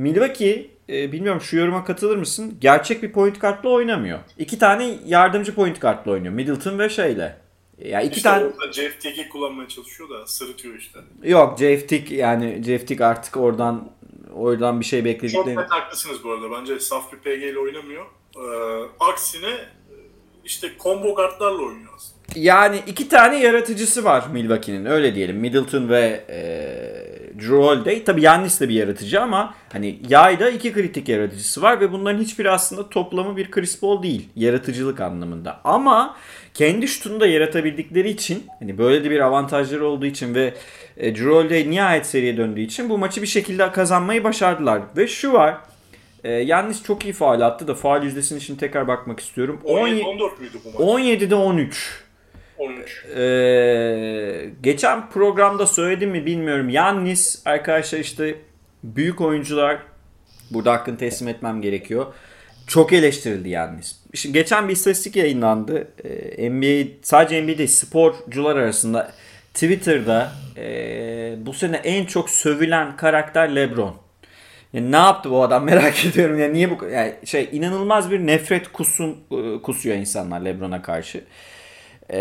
Milwaukee 0.00 0.70
e, 0.88 1.12
bilmiyorum 1.12 1.40
şu 1.40 1.56
yoruma 1.56 1.84
katılır 1.84 2.16
mısın? 2.16 2.56
Gerçek 2.60 3.02
bir 3.02 3.12
point 3.12 3.38
kartla 3.38 3.68
oynamıyor. 3.68 4.18
İki 4.38 4.58
tane 4.58 4.98
yardımcı 5.06 5.54
point 5.54 5.80
kartla 5.80 6.12
oynuyor. 6.12 6.34
Middleton 6.34 6.78
ve 6.78 6.88
şeyle. 6.88 7.36
Ya 7.78 8.00
iki 8.00 8.16
işte 8.16 8.28
tane 8.28 8.46
Jeff 8.72 9.00
Tick'i 9.00 9.28
kullanmaya 9.28 9.68
çalışıyor 9.68 10.10
da 10.10 10.26
sırıtıyor 10.26 10.74
işte. 10.74 11.00
Yok 11.22 11.58
Jeff 11.58 11.88
Tick 11.88 12.10
yani 12.10 12.62
Jeff 12.66 12.86
Tick 12.86 13.00
artık 13.00 13.36
oradan 13.36 13.90
oradan 14.34 14.80
bir 14.80 14.84
şey 14.84 15.04
beklediklerini. 15.04 15.54
Çok 15.54 15.64
net 15.64 15.70
haklısınız 15.70 16.24
bu 16.24 16.30
arada. 16.30 16.50
Bence 16.50 16.80
saf 16.80 17.12
bir 17.12 17.18
PG 17.18 17.42
ile 17.42 17.58
oynamıyor. 17.58 18.06
Ee, 18.36 18.40
aksine 19.00 19.58
işte 20.44 20.70
combo 20.82 21.14
kartlarla 21.14 21.62
oynuyor 21.62 21.92
aslında. 21.96 22.20
Yani 22.36 22.82
iki 22.86 23.08
tane 23.08 23.40
yaratıcısı 23.40 24.04
var 24.04 24.24
Milwaukee'nin 24.32 24.84
öyle 24.84 25.14
diyelim. 25.14 25.36
Middleton 25.36 25.88
ve 25.88 26.24
e, 26.30 27.29
Drew 27.38 27.56
Holiday. 27.56 28.04
Tabii 28.04 28.22
Yannis 28.22 28.60
de 28.60 28.68
bir 28.68 28.74
yaratıcı 28.74 29.20
ama 29.20 29.54
hani 29.72 29.98
yayda 30.08 30.50
iki 30.50 30.72
kritik 30.72 31.08
yaratıcısı 31.08 31.62
var 31.62 31.80
ve 31.80 31.92
bunların 31.92 32.22
hiçbiri 32.22 32.50
aslında 32.50 32.88
toplamı 32.88 33.36
bir 33.36 33.50
Chris 33.50 33.80
Paul 33.80 34.02
değil. 34.02 34.28
Yaratıcılık 34.36 35.00
anlamında. 35.00 35.60
Ama 35.64 36.16
kendi 36.54 36.88
şutunu 36.88 37.20
da 37.20 37.26
yaratabildikleri 37.26 38.10
için 38.10 38.44
hani 38.58 38.78
böyle 38.78 39.04
de 39.04 39.10
bir 39.10 39.20
avantajları 39.20 39.86
olduğu 39.86 40.06
için 40.06 40.34
ve 40.34 40.54
e, 40.96 41.14
Drew 41.14 41.30
Holiday 41.30 41.70
nihayet 41.70 42.06
seriye 42.06 42.36
döndüğü 42.36 42.60
için 42.60 42.90
bu 42.90 42.98
maçı 42.98 43.22
bir 43.22 43.26
şekilde 43.26 43.72
kazanmayı 43.72 44.24
başardılar. 44.24 44.82
Ve 44.96 45.06
şu 45.08 45.32
var. 45.32 45.56
E, 46.24 46.32
Yannis 46.32 46.82
çok 46.82 47.04
iyi 47.04 47.12
faal 47.12 47.40
attı 47.40 47.68
da 47.68 47.74
faal 47.74 48.04
yüzdesini 48.04 48.40
şimdi 48.40 48.60
tekrar 48.60 48.88
bakmak 48.88 49.20
istiyorum. 49.20 49.60
17, 49.64 50.02
14 50.02 50.40
müydü 50.40 50.58
bu 50.64 50.68
maç? 50.68 51.00
17'de 51.00 51.34
13. 51.34 52.04
13. 52.60 53.04
Ee, 53.16 54.50
geçen 54.62 55.10
programda 55.10 55.66
söyledim 55.66 56.10
mi 56.10 56.26
bilmiyorum. 56.26 56.68
Yannis 56.68 57.42
arkadaşlar 57.44 57.98
işte 57.98 58.34
büyük 58.84 59.20
oyuncular 59.20 59.78
burada 60.50 60.72
hakkını 60.72 60.98
teslim 60.98 61.28
etmem 61.28 61.62
gerekiyor. 61.62 62.06
Çok 62.66 62.92
eleştirildi 62.92 63.48
Yannis. 63.48 63.96
Şimdi 64.14 64.32
geçen 64.32 64.68
bir 64.68 64.72
istatistik 64.72 65.16
yayınlandı. 65.16 65.88
Ee, 66.04 66.50
NBA 66.50 66.90
sadece 67.02 67.42
NBA 67.42 67.58
değil 67.58 67.68
sporcular 67.68 68.56
arasında 68.56 69.12
Twitter'da 69.54 70.32
e, 70.56 71.34
bu 71.46 71.52
sene 71.52 71.76
en 71.76 72.04
çok 72.06 72.30
sövülen 72.30 72.96
karakter 72.96 73.56
LeBron. 73.56 73.94
Yani 74.72 74.92
ne 74.92 74.96
yaptı 74.96 75.30
bu 75.30 75.42
adam 75.42 75.64
merak 75.70 76.04
ediyorum. 76.04 76.38
Yani 76.38 76.52
niye 76.52 76.70
bu 76.70 76.84
yani 76.84 77.14
şey 77.24 77.48
inanılmaz 77.52 78.10
bir 78.10 78.26
nefret 78.26 78.72
kusun 78.72 79.16
e, 79.30 79.62
kusuyor 79.62 79.96
insanlar 79.96 80.40
LeBron'a 80.40 80.82
karşı. 80.82 81.24
Ee, 82.12 82.20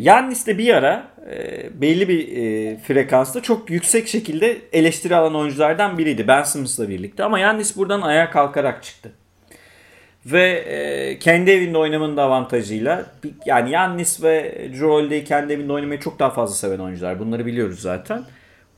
Yannis 0.00 0.46
de 0.46 0.58
bir 0.58 0.74
ara 0.74 1.08
e, 1.30 1.80
belli 1.80 2.08
bir 2.08 2.36
e, 2.36 2.76
frekansta 2.76 3.42
çok 3.42 3.70
yüksek 3.70 4.08
şekilde 4.08 4.56
eleştiri 4.72 5.16
alan 5.16 5.34
oyunculardan 5.34 5.98
biriydi. 5.98 6.28
Ben 6.28 6.42
Simmons'la 6.42 6.88
birlikte 6.88 7.24
ama 7.24 7.38
Yannis 7.38 7.76
buradan 7.76 8.00
ayağa 8.00 8.30
kalkarak 8.30 8.82
çıktı. 8.82 9.12
Ve 10.26 10.50
e, 10.50 11.18
kendi 11.18 11.50
evinde 11.50 11.78
oynamanın 11.78 12.16
da 12.16 12.22
avantajıyla 12.22 13.06
yani 13.46 13.70
Yannis 13.70 14.22
ve 14.22 14.68
Holiday 14.80 15.24
kendi 15.24 15.52
evinde 15.52 15.72
oynamayı 15.72 16.00
çok 16.00 16.18
daha 16.18 16.30
fazla 16.30 16.54
seven 16.54 16.78
oyuncular. 16.78 17.18
Bunları 17.18 17.46
biliyoruz 17.46 17.80
zaten. 17.80 18.24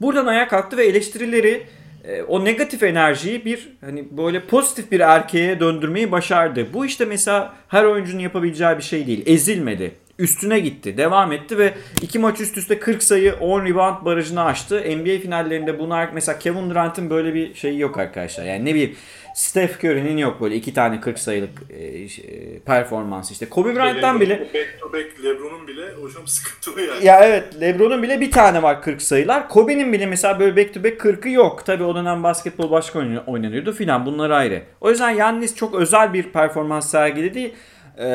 Buradan 0.01 0.27
ayağa 0.27 0.49
kalktı 0.49 0.77
ve 0.77 0.87
eleştirileri 0.87 1.63
e, 2.05 2.23
o 2.23 2.45
negatif 2.45 2.83
enerjiyi 2.83 3.45
bir 3.45 3.69
hani 3.81 4.17
böyle 4.17 4.41
pozitif 4.41 4.93
bir 4.93 5.01
erkeğe 5.01 5.61
döndürmeyi 5.61 6.13
başardı. 6.13 6.67
Bu 6.73 6.87
işte 6.87 7.05
mesela 7.05 7.55
her 7.69 7.85
oyuncunun 7.85 8.21
yapabileceği 8.21 8.77
bir 8.79 8.83
şey 8.83 9.07
değil. 9.07 9.23
Ezilmedi. 9.27 9.95
Üstüne 10.19 10.59
gitti. 10.61 10.97
Devam 10.97 11.33
etti 11.33 11.59
ve 11.59 11.75
iki 12.03 12.19
maç 12.19 12.41
üst 12.41 12.57
üste 12.59 12.79
40 12.79 13.03
sayı 13.03 13.35
10 13.41 13.65
rebound 13.67 14.05
barajını 14.05 14.45
aştı. 14.45 14.81
NBA 14.81 15.21
finallerinde 15.23 15.79
bunlar 15.79 16.09
mesela 16.15 16.39
Kevin 16.39 16.71
Durant'ın 16.71 17.11
böyle 17.11 17.35
bir 17.35 17.55
şeyi 17.55 17.81
yok 17.81 17.99
arkadaşlar. 17.99 18.45
Yani 18.45 18.65
ne 18.65 18.75
bileyim 18.75 18.97
Steph 19.35 19.85
Curry'nin 19.85 20.17
yok 20.17 20.41
böyle 20.41 20.55
iki 20.57 20.75
tane 20.75 21.01
40 21.01 21.19
sayılık 21.19 21.51
e, 21.71 21.85
e, 21.85 22.59
performansı 22.59 23.33
işte. 23.33 23.49
Kobe 23.49 23.75
Bryant'tan 23.77 24.21
bile 24.21 24.41
Back 24.41 24.81
to 24.81 24.93
back 24.93 25.25
Lebron'un 25.25 25.67
bile 25.69 25.93
hocam 26.03 26.27
sıkıntılı 26.27 26.81
yani. 26.81 27.05
ya 27.05 27.21
evet 27.25 27.61
LeBron'un 27.61 28.03
bile 28.03 28.21
bir 28.21 28.31
tane 28.31 28.63
var 28.63 28.83
40 28.83 29.03
sayılar. 29.03 29.49
Kobe'nin 29.49 29.93
bile 29.93 30.07
mesela 30.07 30.41
böyle 30.41 30.57
back 30.57 30.75
to 30.75 30.85
back 30.85 31.01
40'ı 31.01 31.31
yok. 31.31 31.67
Tabi 31.67 31.85
o 31.85 31.95
dönem 31.95 32.23
basketbol 32.23 32.71
başka 32.71 32.99
oyn- 32.99 33.25
oynanıyordu 33.27 33.73
filan 33.73 34.07
bunlar 34.07 34.31
ayrı. 34.31 34.63
O 34.81 34.91
yüzden 34.91 35.11
Yannis 35.11 35.55
çok 35.57 35.75
özel 35.75 36.13
bir 36.13 36.23
performans 36.23 36.91
sergiledi. 36.91 37.53
Ee, 37.97 38.07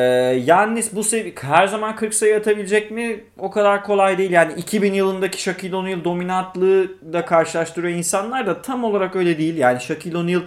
Yannis 0.46 0.94
bu 0.94 1.04
sevi 1.04 1.34
her 1.40 1.66
zaman 1.66 1.96
40 1.96 2.14
sayı 2.14 2.36
atabilecek 2.36 2.90
mi? 2.90 3.24
O 3.38 3.50
kadar 3.50 3.84
kolay 3.84 4.18
değil. 4.18 4.30
Yani 4.30 4.52
2000 4.52 4.94
yılındaki 4.94 5.42
Shaquille 5.42 5.76
O'Neal 5.76 6.04
dominantlığı 6.04 6.88
da 7.12 7.24
karşılaştırıyor 7.24 7.98
insanlar 7.98 8.46
da 8.46 8.62
tam 8.62 8.84
olarak 8.84 9.16
öyle 9.16 9.38
değil. 9.38 9.56
Yani 9.56 9.80
Shaquille 9.80 10.16
O'Neal 10.16 10.40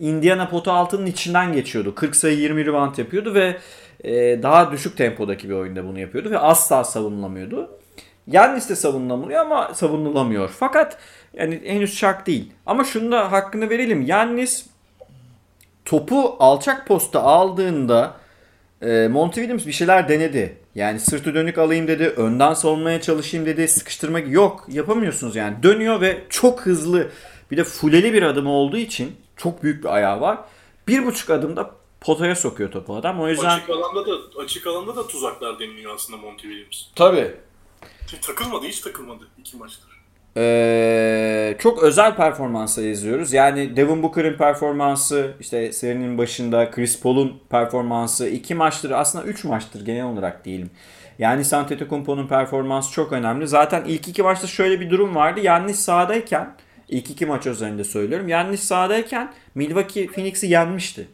Indiana 0.00 0.48
potu 0.48 0.72
altının 0.72 1.06
içinden 1.06 1.52
geçiyordu. 1.52 1.94
40 1.94 2.16
sayı 2.16 2.38
20 2.38 2.66
rebound 2.66 2.98
yapıyordu 2.98 3.34
ve 3.34 3.56
e, 4.04 4.42
daha 4.42 4.72
düşük 4.72 4.96
tempodaki 4.96 5.48
bir 5.48 5.54
oyunda 5.54 5.84
bunu 5.86 6.00
yapıyordu 6.00 6.30
ve 6.30 6.38
asla 6.38 6.84
savunulamıyordu. 6.84 7.70
Yannis 8.26 8.68
de 8.68 8.76
savunulamıyor 8.76 9.40
ama 9.40 9.74
savunulamıyor. 9.74 10.48
Fakat 10.48 10.98
yani 11.34 11.60
henüz 11.64 11.98
şak 11.98 12.26
değil. 12.26 12.52
Ama 12.66 12.84
şunu 12.84 13.12
da 13.12 13.32
hakkını 13.32 13.70
verelim. 13.70 14.02
Yannis 14.02 14.66
topu 15.84 16.36
alçak 16.38 16.86
posta 16.86 17.22
aldığında 17.22 18.21
e, 18.82 19.08
Monty 19.08 19.40
Williams 19.40 19.66
bir 19.66 19.72
şeyler 19.72 20.08
denedi. 20.08 20.58
Yani 20.74 21.00
sırtı 21.00 21.34
dönük 21.34 21.58
alayım 21.58 21.88
dedi, 21.88 22.08
önden 22.08 22.54
savunmaya 22.54 23.00
çalışayım 23.00 23.46
dedi, 23.46 23.68
sıkıştırmak 23.68 24.28
yok 24.28 24.64
yapamıyorsunuz 24.68 25.36
yani. 25.36 25.62
Dönüyor 25.62 26.00
ve 26.00 26.24
çok 26.28 26.60
hızlı 26.60 27.10
bir 27.50 27.56
de 27.56 27.64
fuleli 27.64 28.12
bir 28.12 28.22
adım 28.22 28.46
olduğu 28.46 28.76
için 28.76 29.16
çok 29.36 29.62
büyük 29.62 29.84
bir 29.84 29.88
ayağı 29.88 30.20
var. 30.20 30.38
Bir 30.88 31.06
buçuk 31.06 31.30
adımda 31.30 31.70
potaya 32.00 32.36
sokuyor 32.36 32.70
topu 32.70 32.96
adam. 32.96 33.20
O 33.20 33.28
yüzden... 33.28 33.56
Açık 33.56 33.70
alanda 33.70 34.06
da 34.06 34.40
açık 34.42 34.66
alanda 34.66 34.96
da 34.96 35.06
tuzaklar 35.06 35.58
deniliyor 35.58 35.94
aslında 35.94 36.16
Monty 36.16 36.48
Williams. 36.48 36.84
Tabii. 36.96 37.34
Hiç 38.06 38.26
takılmadı, 38.26 38.66
hiç 38.66 38.80
takılmadı 38.80 39.28
iki 39.38 39.56
maçtır. 39.56 39.91
Ee, 40.36 41.56
çok 41.58 41.82
özel 41.82 42.16
performansla 42.16 42.82
izliyoruz. 42.82 43.32
Yani 43.32 43.76
Devin 43.76 44.02
Booker'ın 44.02 44.36
performansı, 44.36 45.34
işte 45.40 45.72
serinin 45.72 46.18
başında 46.18 46.70
Chris 46.70 47.00
Paul'un 47.00 47.40
performansı, 47.50 48.28
iki 48.28 48.54
maçtır 48.54 48.90
aslında 48.90 49.24
üç 49.24 49.44
maçtır 49.44 49.84
genel 49.84 50.04
olarak 50.04 50.44
diyelim. 50.44 50.70
Yani 51.18 51.42
Antetokounmpo'nun 51.52 52.26
performansı 52.26 52.92
çok 52.92 53.12
önemli. 53.12 53.48
Zaten 53.48 53.84
ilk 53.86 54.08
iki 54.08 54.22
maçta 54.22 54.46
şöyle 54.46 54.80
bir 54.80 54.90
durum 54.90 55.14
vardı. 55.14 55.40
Yannis 55.40 55.80
sahadayken, 55.80 56.54
ilk 56.88 57.10
iki 57.10 57.26
maç 57.26 57.46
özelinde 57.46 57.84
söylüyorum. 57.84 58.28
Yannis 58.28 58.62
sahadayken 58.62 59.32
Milwaukee 59.54 60.06
Phoenix'i 60.06 60.46
yenmişti. 60.46 61.08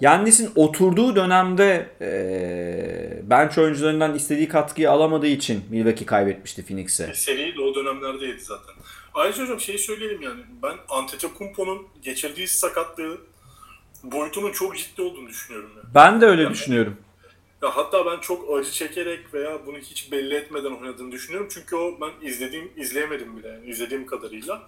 Yannis'in 0.00 0.50
oturduğu 0.54 1.16
dönemde 1.16 1.90
e, 2.00 3.30
bench 3.30 3.58
oyuncularından 3.58 4.14
istediği 4.14 4.48
katkıyı 4.48 4.90
alamadığı 4.90 5.26
için 5.26 5.64
Milwaukee 5.70 6.06
kaybetmişti 6.06 6.66
Phoenix'e. 6.66 7.14
Seri 7.14 7.56
de 7.56 7.60
o 7.60 7.74
dönemlerdeydi 7.74 8.40
zaten. 8.40 8.74
Ayrıca 9.14 9.42
hocam 9.42 9.60
şey 9.60 9.78
söyleyelim 9.78 10.22
yani 10.22 10.40
ben 10.62 10.74
Antetokounmpo'nun 10.88 11.86
geçirdiği 12.02 12.48
sakatlığı 12.48 13.18
boyutunun 14.02 14.52
çok 14.52 14.78
ciddi 14.78 15.02
olduğunu 15.02 15.28
düşünüyorum. 15.28 15.70
Yani. 15.76 15.86
Ben 15.94 16.20
de 16.20 16.26
öyle 16.26 16.50
düşünüyorum. 16.50 16.96
Ya 17.62 17.76
hatta 17.76 18.06
ben 18.06 18.20
çok 18.20 18.58
acı 18.58 18.70
çekerek 18.70 19.34
veya 19.34 19.66
bunu 19.66 19.78
hiç 19.78 20.12
belli 20.12 20.34
etmeden 20.34 20.70
oynadığını 20.70 21.12
düşünüyorum. 21.12 21.48
Çünkü 21.54 21.76
o 21.76 22.00
ben 22.00 22.28
izlediğim, 22.28 22.70
izleyemedim 22.76 23.36
bile 23.36 23.48
yani 23.48 23.66
izlediğim 23.66 24.06
kadarıyla. 24.06 24.62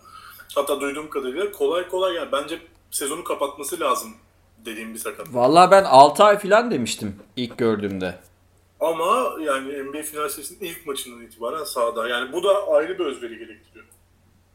Hatta 0.54 0.80
duyduğum 0.80 1.10
kadarıyla 1.10 1.52
kolay 1.52 1.88
kolay 1.88 2.14
yani 2.14 2.32
bence 2.32 2.58
sezonu 2.90 3.24
kapatması 3.24 3.80
lazım 3.80 4.14
dediğim 4.64 4.94
bir 4.94 4.98
sakat. 4.98 5.26
Vallahi 5.34 5.70
ben 5.70 5.84
6 5.84 6.24
ay 6.24 6.38
falan 6.38 6.70
demiştim 6.70 7.16
ilk 7.36 7.58
gördüğümde. 7.58 8.14
Ama 8.80 9.30
yani 9.44 9.82
NBA 9.82 10.02
final 10.02 10.28
serisinin 10.28 10.60
ilk 10.60 10.86
maçından 10.86 11.22
itibaren 11.22 11.64
sahada. 11.64 12.08
Yani 12.08 12.32
bu 12.32 12.44
da 12.44 12.68
ayrı 12.68 12.98
bir 12.98 13.04
özveri 13.04 13.38
gerektiriyor. 13.38 13.84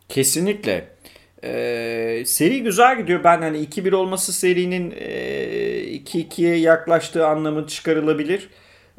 Kesinlikle. 0.09 0.95
Ee, 1.43 2.23
seri 2.25 2.63
güzel 2.63 2.97
gidiyor. 2.97 3.23
Ben 3.23 3.41
hani 3.41 3.57
2-1 3.57 3.95
olması 3.95 4.33
serinin 4.33 4.91
e, 4.91 5.09
2-2'ye 5.95 6.55
yaklaştığı 6.55 7.27
anlamı 7.27 7.67
çıkarılabilir. 7.67 8.49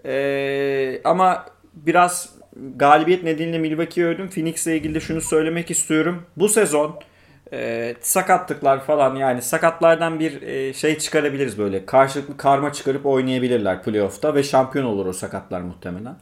Ee, 0.04 1.00
ama 1.04 1.46
biraz 1.74 2.36
galibiyet 2.76 3.22
nedeniyle 3.22 3.58
Milwaukee'yi 3.58 4.06
övdüm. 4.06 4.30
Phoenix'le 4.30 4.66
ilgili 4.66 4.94
de 4.94 5.00
şunu 5.00 5.20
söylemek 5.20 5.70
istiyorum. 5.70 6.22
Bu 6.36 6.48
sezon 6.48 7.00
e, 7.52 7.94
sakatlıklar 8.00 8.84
falan 8.84 9.16
yani 9.16 9.42
sakatlardan 9.42 10.20
bir 10.20 10.42
e, 10.42 10.72
şey 10.72 10.98
çıkarabiliriz 10.98 11.58
böyle. 11.58 11.86
Karşılıklı 11.86 12.36
karma 12.36 12.72
çıkarıp 12.72 13.06
oynayabilirler 13.06 13.82
playoff'ta 13.82 14.34
ve 14.34 14.42
şampiyon 14.42 14.84
olur 14.84 15.06
o 15.06 15.12
sakatlar 15.12 15.60
muhtemelen. 15.60 16.16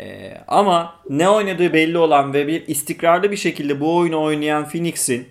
Ee, 0.00 0.34
ama 0.48 1.00
ne 1.10 1.28
oynadığı 1.28 1.72
belli 1.72 1.98
olan 1.98 2.32
ve 2.32 2.46
bir 2.46 2.66
istikrarlı 2.66 3.30
bir 3.30 3.36
şekilde 3.36 3.80
bu 3.80 3.96
oyunu 3.96 4.22
oynayan 4.22 4.68
Phoenix'in 4.68 5.28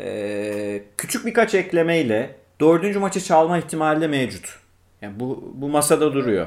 e, 0.00 0.82
küçük 0.96 1.26
birkaç 1.26 1.54
eklemeyle 1.54 2.34
dördüncü 2.60 2.98
maçı 2.98 3.20
çalma 3.20 3.58
ihtimali 3.58 4.00
de 4.00 4.06
mevcut. 4.06 4.58
Yani 5.02 5.20
bu, 5.20 5.52
bu 5.54 5.68
masada 5.68 6.12
duruyor. 6.12 6.46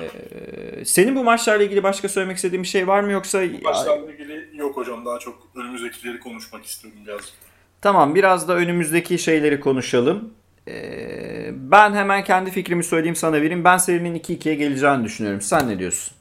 Ee, 0.00 0.84
senin 0.84 1.16
bu 1.16 1.24
maçlarla 1.24 1.64
ilgili 1.64 1.82
başka 1.82 2.08
söylemek 2.08 2.36
istediğin 2.36 2.62
bir 2.62 2.68
şey 2.68 2.86
var 2.88 3.00
mı 3.00 3.12
yoksa? 3.12 3.42
Maçlarla 3.62 4.12
ilgili 4.12 4.50
yok 4.54 4.76
hocam 4.76 5.06
daha 5.06 5.18
çok 5.18 5.48
önümüzdekileri 5.56 6.20
konuşmak 6.20 6.64
istiyorum 6.64 7.00
birazcık. 7.06 7.34
Tamam 7.80 8.14
biraz 8.14 8.48
da 8.48 8.54
önümüzdeki 8.56 9.18
şeyleri 9.18 9.60
konuşalım. 9.60 10.34
Ee, 10.68 11.50
ben 11.52 11.94
hemen 11.94 12.24
kendi 12.24 12.50
fikrimi 12.50 12.84
söyleyeyim 12.84 13.16
sana 13.16 13.36
vereyim. 13.36 13.64
Ben 13.64 13.76
serinin 13.76 14.18
2-2'ye 14.18 14.54
geleceğini 14.54 15.04
düşünüyorum. 15.04 15.40
Sen 15.40 15.68
ne 15.68 15.78
diyorsun? 15.78 16.16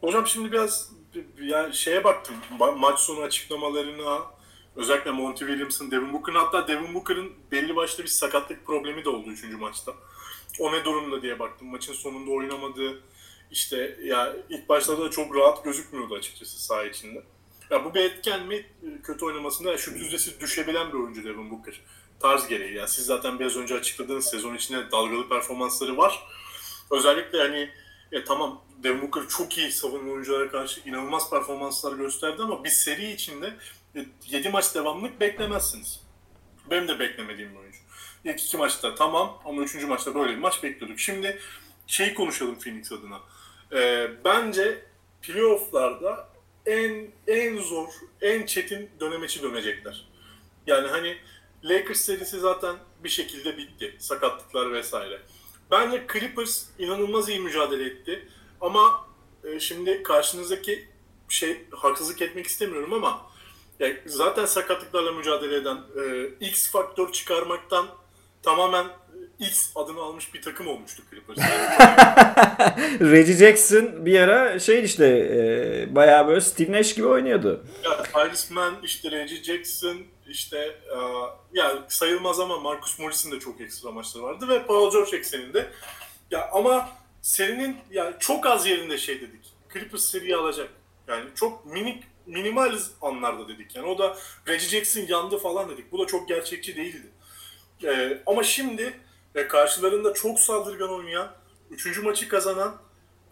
Hocam 0.00 0.26
şimdi 0.26 0.52
biraz 0.52 0.90
yani 1.40 1.74
şeye 1.74 2.04
baktım. 2.04 2.34
Ma- 2.60 2.78
maç 2.78 2.98
sonu 2.98 3.20
açıklamalarına 3.20 4.18
özellikle 4.76 5.10
Monty 5.10 5.44
Williams'ın, 5.44 5.90
Devin 5.90 6.12
Booker'ın 6.12 6.36
hatta 6.38 6.68
Devin 6.68 6.94
Booker'ın 6.94 7.32
belli 7.52 7.76
başlı 7.76 8.02
bir 8.02 8.08
sakatlık 8.08 8.66
problemi 8.66 9.04
de 9.04 9.08
oldu 9.08 9.30
3. 9.30 9.44
maçta. 9.60 9.92
O 10.58 10.72
ne 10.72 10.84
durumda 10.84 11.22
diye 11.22 11.38
baktım. 11.38 11.68
Maçın 11.68 11.92
sonunda 11.92 12.30
oynamadı. 12.30 13.02
İşte 13.50 13.98
ya 14.02 14.36
ilk 14.50 14.68
başlarda 14.68 15.04
da 15.04 15.10
çok 15.10 15.36
rahat 15.36 15.64
gözükmüyordu 15.64 16.14
açıkçası 16.14 16.64
saha 16.64 16.84
içinde. 16.84 17.22
Ya 17.70 17.84
bu 17.84 17.94
bir 17.94 18.00
etken 18.00 18.46
mi 18.46 18.66
kötü 19.02 19.24
oynamasında 19.24 19.78
şut 19.78 19.96
yüzdesi 19.96 20.40
düşebilen 20.40 20.88
bir 20.88 20.98
oyuncu 20.98 21.24
Devin 21.24 21.50
Booker. 21.50 21.80
Tarz 22.20 22.48
gereği. 22.48 22.74
Yani 22.74 22.88
siz 22.88 23.06
zaten 23.06 23.38
biraz 23.38 23.56
önce 23.56 23.74
açıkladığınız 23.74 24.24
sezon 24.24 24.54
içinde 24.54 24.90
dalgalı 24.90 25.28
performansları 25.28 25.96
var. 25.96 26.26
Özellikle 26.90 27.38
hani 27.38 27.70
ya 28.12 28.24
tamam 28.24 28.64
Devin 28.82 29.02
Booker 29.02 29.28
çok 29.28 29.58
iyi 29.58 29.72
savunma 29.72 30.12
oyunculara 30.12 30.50
karşı 30.50 30.80
inanılmaz 30.80 31.30
performanslar 31.30 31.92
gösterdi 31.92 32.42
ama 32.42 32.64
bir 32.64 32.70
seri 32.70 33.12
içinde 33.12 33.54
7 34.26 34.48
maç 34.48 34.74
devamlık 34.74 35.20
beklemezsiniz. 35.20 36.00
Benim 36.70 36.88
de 36.88 36.98
beklemediğim 36.98 37.54
bir. 37.54 37.65
İlk 38.26 38.40
iki 38.40 38.56
maçta 38.56 38.94
tamam 38.94 39.42
ama 39.44 39.62
üçüncü 39.62 39.86
maçta 39.86 40.14
böyle 40.14 40.32
bir 40.32 40.38
maç 40.38 40.62
bekliyorduk. 40.62 41.00
Şimdi 41.00 41.38
şeyi 41.86 42.14
konuşalım 42.14 42.58
Phoenix 42.58 42.92
adına. 42.92 43.20
Ee, 43.72 44.10
bence 44.24 44.84
playofflarda 45.22 46.28
en 46.66 47.06
en 47.26 47.58
zor, 47.58 47.88
en 48.20 48.46
çetin 48.46 48.90
dönemeçi 49.00 49.42
dönecekler. 49.42 50.08
Yani 50.66 50.88
hani 50.88 51.16
Lakers 51.64 52.00
serisi 52.00 52.40
zaten 52.40 52.76
bir 53.04 53.08
şekilde 53.08 53.58
bitti. 53.58 53.96
Sakatlıklar 53.98 54.72
vesaire. 54.72 55.20
Bence 55.70 56.06
Clippers 56.12 56.66
inanılmaz 56.78 57.28
iyi 57.28 57.40
mücadele 57.40 57.84
etti. 57.84 58.28
Ama 58.60 59.06
e, 59.44 59.60
şimdi 59.60 60.02
karşınızdaki 60.02 60.88
şey 61.28 61.64
haksızlık 61.70 62.22
etmek 62.22 62.46
istemiyorum 62.46 62.92
ama 62.92 63.26
yani 63.80 63.98
zaten 64.06 64.46
sakatlıklarla 64.46 65.12
mücadele 65.12 65.56
eden 65.56 65.78
e, 66.00 66.26
X 66.46 66.70
faktör 66.70 67.12
çıkarmaktan 67.12 67.86
tamamen 68.46 68.86
X 69.38 69.70
adını 69.74 70.00
almış 70.00 70.34
bir 70.34 70.42
takım 70.42 70.68
olmuştu 70.68 71.02
Clippers. 71.10 71.38
Reggie 73.00 73.34
Jackson 73.34 74.06
bir 74.06 74.20
ara 74.20 74.58
şey 74.58 74.84
işte 74.84 75.06
e, 75.06 75.94
bayağı 75.94 76.28
böyle 76.28 76.40
Steve 76.40 76.72
Nash 76.72 76.94
gibi 76.94 77.06
oynuyordu. 77.06 77.66
ya, 77.84 78.02
Tyrese 78.02 78.54
Mann, 78.54 78.74
işte 78.82 79.10
Reggie 79.10 79.42
Jackson, 79.42 79.96
işte 80.28 80.58
e, 80.58 80.98
ya 81.52 81.84
sayılmaz 81.88 82.40
ama 82.40 82.58
Marcus 82.58 82.98
Morris'in 82.98 83.32
de 83.32 83.38
çok 83.40 83.60
ekstra 83.60 83.90
maçları 83.90 84.24
vardı 84.24 84.48
ve 84.48 84.66
Paul 84.66 84.92
George 84.92 85.16
ekseninde. 85.16 85.66
Ya 86.30 86.50
ama 86.52 86.88
serinin 87.22 87.76
yani 87.90 88.14
çok 88.18 88.46
az 88.46 88.66
yerinde 88.66 88.98
şey 88.98 89.20
dedik. 89.20 89.52
Clippers 89.72 90.04
seriyi 90.04 90.36
alacak. 90.36 90.68
Yani 91.08 91.24
çok 91.34 91.66
minik 91.66 92.04
minimal 92.26 92.78
anlarda 93.02 93.48
dedik. 93.48 93.76
Yani 93.76 93.86
o 93.86 93.98
da 93.98 94.16
Reggie 94.48 94.68
Jackson 94.68 95.00
yandı 95.08 95.38
falan 95.38 95.68
dedik. 95.68 95.92
Bu 95.92 95.98
da 95.98 96.06
çok 96.06 96.28
gerçekçi 96.28 96.76
değildi. 96.76 97.06
Ee, 97.84 98.22
ama 98.26 98.42
şimdi 98.42 99.00
e, 99.34 99.48
karşılarında 99.48 100.14
çok 100.14 100.40
saldırgan 100.40 100.90
oynayan, 100.90 101.32
üçüncü 101.70 102.02
maçı 102.02 102.28
kazanan 102.28 102.76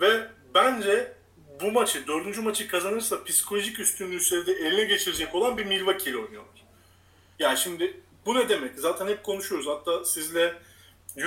ve 0.00 0.28
bence 0.54 1.12
bu 1.60 1.72
maçı, 1.72 2.06
dördüncü 2.06 2.40
maçı 2.40 2.68
kazanırsa 2.68 3.24
psikolojik 3.24 3.80
üstünlüğü 3.80 4.20
seride 4.20 4.52
eline 4.52 4.84
geçirecek 4.84 5.34
olan 5.34 5.56
bir 5.56 5.64
Milwaukee 5.66 6.10
ile 6.10 6.18
oynuyorlar. 6.18 6.64
Yani 7.38 7.58
şimdi 7.58 8.00
bu 8.26 8.34
ne 8.34 8.48
demek? 8.48 8.78
Zaten 8.78 9.06
hep 9.06 9.22
konuşuyoruz. 9.22 9.66
Hatta 9.66 10.04
sizle 10.04 10.54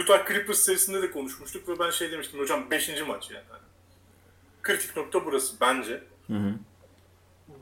Utah 0.02 0.28
Clippers 0.28 0.60
serisinde 0.60 1.02
de 1.02 1.12
konuşmuştuk 1.12 1.70
ve 1.70 1.80
ben 1.80 1.90
şey 1.90 2.12
demiştim 2.12 2.40
hocam 2.40 2.72
5. 2.72 3.02
maç 3.08 3.32
yani. 3.32 3.44
Kritik 4.64 4.98
nokta 4.98 5.26
burası 5.26 5.56
bence. 5.62 6.04
Hı 6.28 6.34
hı. 6.34 6.54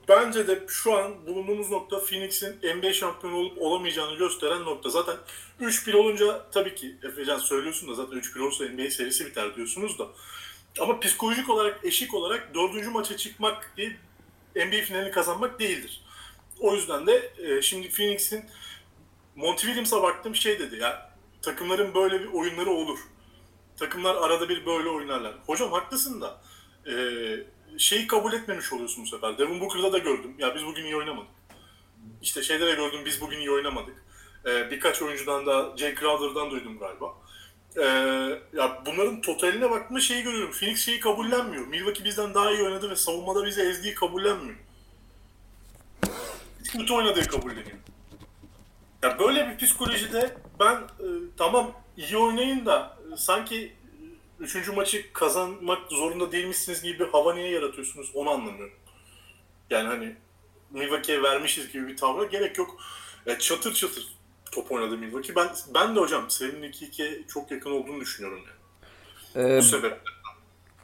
Bence 0.08 0.48
de 0.48 0.66
şu 0.68 0.94
an 0.94 1.28
bulunduğumuz 1.28 1.72
nokta 1.72 2.00
Phoenix'in 2.00 2.60
NBA 2.76 2.94
şampiyonu 2.94 3.38
olup 3.38 3.62
olamayacağını 3.62 4.18
gösteren 4.18 4.64
nokta. 4.64 4.90
Zaten 4.90 5.16
3-1 5.62 5.96
olunca 5.96 6.50
tabii 6.52 6.76
ki 6.76 6.96
Efecan 7.04 7.38
söylüyorsun 7.38 7.90
da 7.90 7.94
zaten 7.94 8.20
3-1 8.20 8.42
olursa 8.42 8.66
NBA 8.66 8.90
serisi 8.90 9.26
biter 9.26 9.56
diyorsunuz 9.56 10.00
da. 10.00 10.08
Ama 10.80 11.00
psikolojik 11.00 11.50
olarak, 11.50 11.86
eşik 11.86 12.14
olarak 12.14 12.56
dördüncü 12.56 12.90
maça 12.90 13.18
çıkmak 13.18 13.78
değil, 13.78 13.94
NBA 14.56 14.82
finalini 14.86 15.12
kazanmak 15.12 15.60
değildir. 15.60 16.02
O 16.60 16.76
yüzden 16.76 17.08
de 17.08 17.32
e, 17.38 17.62
şimdi 17.62 17.90
Phoenix'in 17.90 18.46
Monty 19.36 19.62
Williams'a 19.66 20.04
baktım 20.04 20.36
şey 20.36 20.60
dedi 20.60 20.76
ya 20.76 21.16
takımların 21.42 21.94
böyle 21.94 22.20
bir 22.20 22.28
oyunları 22.28 22.70
olur. 22.70 23.00
Takımlar 23.78 24.16
arada 24.16 24.50
bir 24.50 24.66
böyle 24.66 24.90
oynarlar. 24.90 25.36
Hocam 25.46 25.72
haklısın 25.72 26.22
da 26.22 26.42
e, 26.88 26.94
şeyi 27.78 28.08
kabul 28.08 28.34
etmemiş 28.34 28.74
oluyorsun 28.74 29.04
bu 29.04 29.08
sefer. 29.10 29.38
Devin 29.38 29.62
Booker'da 29.62 29.94
da 29.94 29.98
gördüm. 29.98 30.36
Ya 30.40 30.56
biz 30.56 30.66
bugün 30.66 30.84
iyi 30.86 30.96
oynamadık. 30.96 31.30
İşte 32.22 32.44
şeyde 32.44 32.66
de 32.66 32.72
gördüm 32.72 33.00
biz 33.06 33.22
bugün 33.22 33.40
iyi 33.40 33.52
oynamadık. 33.52 34.04
E, 34.46 34.72
birkaç 34.72 35.02
oyuncudan 35.02 35.46
da 35.46 35.78
Jay 35.78 35.96
Crowder'dan 35.96 36.52
duydum 36.52 36.80
galiba. 36.80 37.14
E, 37.78 37.84
ya 38.58 38.84
bunların 38.86 39.22
totaline 39.22 39.70
baktığımda 39.70 40.02
şeyi 40.02 40.24
görüyorum. 40.24 40.52
Phoenix 40.52 40.86
şeyi 40.86 41.00
kabullenmiyor. 41.00 41.68
Milwaukee 41.68 42.04
bizden 42.04 42.34
daha 42.34 42.52
iyi 42.52 42.64
oynadı 42.64 42.90
ve 42.90 42.96
savunmada 42.96 43.46
bizi 43.46 43.62
ezdiği 43.62 43.94
kabullenmiyor. 43.94 44.58
Kötü 46.72 46.94
oynadığı 46.94 47.28
kabulleniyor. 47.28 47.78
Ya 49.04 49.20
böyle 49.20 49.50
bir 49.50 49.66
psikolojide 49.66 50.38
ben 50.60 50.76
e, 50.76 51.08
tamam 51.38 51.72
iyi 51.98 52.18
oynayın 52.18 52.66
da 52.66 52.98
e, 53.14 53.18
sanki 53.18 53.75
üçüncü 54.40 54.72
maçı 54.72 55.14
kazanmak 55.14 55.80
zorunda 55.92 56.32
değilmişsiniz 56.32 56.84
gibi 56.84 57.00
bir 57.00 57.08
hava 57.08 57.34
niye 57.34 57.50
yaratıyorsunuz 57.50 58.12
onu 58.14 58.30
anlamıyorum. 58.30 58.76
Yani 59.70 59.88
hani 59.88 60.16
Milwaukee'ye 60.72 61.24
vermişiz 61.24 61.72
gibi 61.72 61.88
bir 61.88 61.98
tavra 61.98 62.24
gerek 62.24 62.58
yok. 62.58 62.78
E, 63.26 63.40
çatır 63.40 63.74
çatır 63.74 64.08
top 64.52 64.72
oynadı 64.72 64.98
Milwaukee. 64.98 65.36
Ben 65.36 65.48
ben 65.74 65.96
de 65.96 66.00
hocam 66.00 66.30
serinin 66.30 66.72
2-2'ye 66.72 67.22
çok 67.28 67.52
yakın 67.52 67.72
olduğunu 67.72 68.02
düşünüyorum 68.02 68.40
yani. 68.48 68.56
Ee, 69.36 69.58
Bu 69.58 69.62
sebeple. 69.62 69.98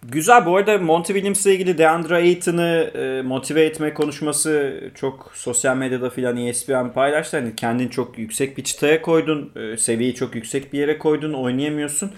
Güzel. 0.03 0.45
Bu 0.45 0.57
arada 0.57 0.77
Monty 0.77 1.13
Williams'la 1.13 1.51
ilgili 1.51 1.77
DeAndre 1.77 2.15
Ayton'ı 2.15 2.91
e, 2.95 3.21
motive 3.21 3.65
etme 3.65 3.93
konuşması 3.93 4.81
çok 4.95 5.31
sosyal 5.35 5.77
medyada 5.77 6.09
filan 6.09 6.37
ESPN 6.37 6.89
paylaştı. 6.93 7.37
Hani 7.37 7.55
kendini 7.55 7.91
çok 7.91 8.17
yüksek 8.17 8.57
bir 8.57 8.63
çıtaya 8.63 9.01
koydun. 9.01 9.51
E, 9.55 9.77
seviyeyi 9.77 10.15
çok 10.15 10.35
yüksek 10.35 10.73
bir 10.73 10.79
yere 10.79 10.97
koydun. 10.97 11.33
Oynayamıyorsun. 11.33 12.11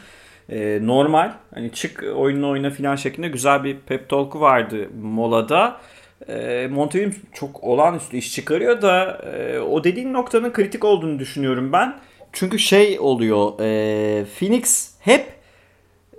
E, 0.49 0.79
normal. 0.81 1.31
Hani 1.53 1.71
çık 1.71 2.03
oyununu 2.15 2.49
oyna 2.49 2.69
filan 2.69 2.95
şeklinde 2.95 3.27
güzel 3.27 3.63
bir 3.63 3.77
pep 3.77 4.09
talk'u 4.09 4.39
vardı 4.39 4.89
molada. 5.01 5.77
E, 6.27 6.67
Monty 6.71 6.97
Williams 6.97 7.33
çok 7.33 7.63
olağanüstü 7.63 8.17
iş 8.17 8.33
çıkarıyor 8.35 8.81
da 8.81 9.21
e, 9.35 9.59
o 9.59 9.83
dediğin 9.83 10.13
noktanın 10.13 10.53
kritik 10.53 10.85
olduğunu 10.85 11.19
düşünüyorum 11.19 11.73
ben. 11.73 11.95
Çünkü 12.33 12.59
şey 12.59 12.99
oluyor. 12.99 13.59
E, 13.59 14.25
Phoenix 14.39 14.93
hep 14.99 15.25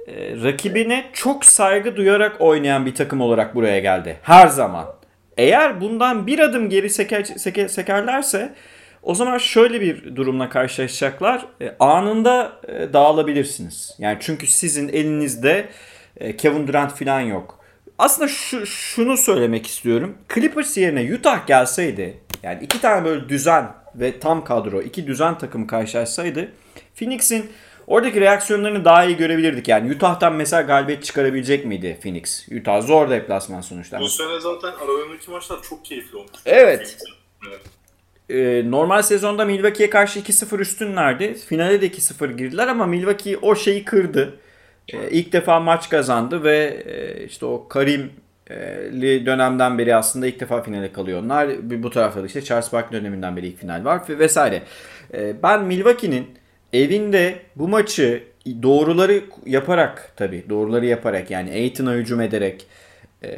e, 0.07 0.12
rakibine 0.43 1.05
çok 1.12 1.45
saygı 1.45 1.97
duyarak 1.97 2.41
oynayan 2.41 2.87
bir 2.87 2.95
takım 2.95 3.20
olarak 3.20 3.55
buraya 3.55 3.79
geldi. 3.79 4.16
Her 4.22 4.47
zaman. 4.47 4.87
Eğer 5.37 5.81
bundan 5.81 6.27
bir 6.27 6.39
adım 6.39 6.68
geri 6.68 6.91
seker, 6.91 7.25
seker, 7.25 7.68
sekerlerse 7.68 8.55
o 9.05 9.14
zaman 9.14 9.38
şöyle 9.38 9.80
bir 9.80 10.16
durumla 10.16 10.48
karşılaşacaklar. 10.48 11.46
E, 11.61 11.76
anında 11.80 12.61
e, 12.68 12.92
dağılabilirsiniz. 12.92 13.94
Yani 13.98 14.18
çünkü 14.20 14.46
sizin 14.46 14.88
elinizde 14.88 15.68
e, 16.16 16.36
Kevin 16.36 16.66
Durant 16.66 16.98
falan 16.98 17.20
yok. 17.20 17.59
Aslında 17.98 18.28
şu, 18.28 18.66
şunu 18.66 19.16
söylemek 19.16 19.66
istiyorum. 19.66 20.18
Clippers 20.34 20.76
yerine 20.76 21.14
Utah 21.14 21.46
gelseydi 21.46 22.20
yani 22.42 22.64
iki 22.64 22.80
tane 22.80 23.05
böyle 23.05 23.28
düzen 23.28 23.72
ve 23.94 24.20
tam 24.20 24.44
kadro 24.44 24.82
iki 24.82 25.07
düzen 25.07 25.38
takım 25.38 25.66
karşılaşsaydı 25.66 26.52
Phoenix'in 26.94 27.50
Oradaki 27.86 28.20
reaksiyonlarını 28.20 28.84
daha 28.84 29.05
iyi 29.05 29.16
görebilirdik. 29.16 29.68
Yani 29.68 29.94
Utah'tan 29.94 30.34
mesela 30.34 30.62
galibiyet 30.62 31.05
çıkarabilecek 31.05 31.64
miydi 31.64 31.98
Phoenix? 32.02 32.48
Utah 32.61 32.82
zor 32.82 33.11
deplasman 33.11 33.61
sonuçta. 33.61 34.00
Bu 34.00 34.09
sene 34.09 34.40
zaten 34.40 34.72
aralarındaki 34.72 35.30
maçlar 35.30 35.62
çok 35.62 35.84
keyifli 35.84 36.16
olmuş. 36.16 36.30
Evet. 36.46 36.96
evet. 37.48 37.61
Ee, 38.31 38.62
normal 38.70 39.03
sezonda 39.03 39.45
Milwaukee'ye 39.45 39.91
karşı 39.91 40.20
2-0 40.20 40.61
üstünlerdi. 40.61 41.35
Finale 41.35 41.81
de 41.81 41.87
2-0 41.87 42.37
girdiler 42.37 42.68
ama 42.68 42.87
Milwaukee 42.87 43.37
o 43.37 43.55
şeyi 43.55 43.85
kırdı. 43.85 44.39
Ee, 44.89 45.11
ilk 45.11 45.33
defa 45.33 45.61
maç 45.61 45.91
kazandı 45.91 46.45
ve 46.45 46.83
e, 46.87 47.25
işte 47.25 47.47
o 47.47 47.68
Karim'li 47.68 49.27
dönemden 49.27 49.79
beri 49.79 49.97
aslında 49.97 50.27
ilk 50.27 50.41
defa 50.41 50.62
finale 50.62 50.93
kalıyor 50.93 51.22
onlar. 51.22 51.49
Bu 51.83 51.91
tarafta 51.91 52.22
da 52.22 52.27
işte 52.27 52.43
Charles 52.45 52.72
Barkley 52.72 53.01
döneminden 53.01 53.37
beri 53.37 53.47
ilk 53.47 53.59
final 53.59 53.85
var 53.85 54.03
vesaire. 54.09 54.62
Ee, 55.14 55.43
ben 55.43 55.64
Milwaukee'nin 55.64 56.27
evinde 56.72 57.39
bu 57.57 57.68
maçı 57.68 58.22
doğruları 58.62 59.20
yaparak 59.47 60.12
tabi 60.16 60.45
doğruları 60.49 60.87
yaparak 60.87 61.31
yani 61.31 61.51
Aiton'a 61.51 61.93
hücum 61.93 62.20
ederek 62.20 62.66
e, 63.22 63.29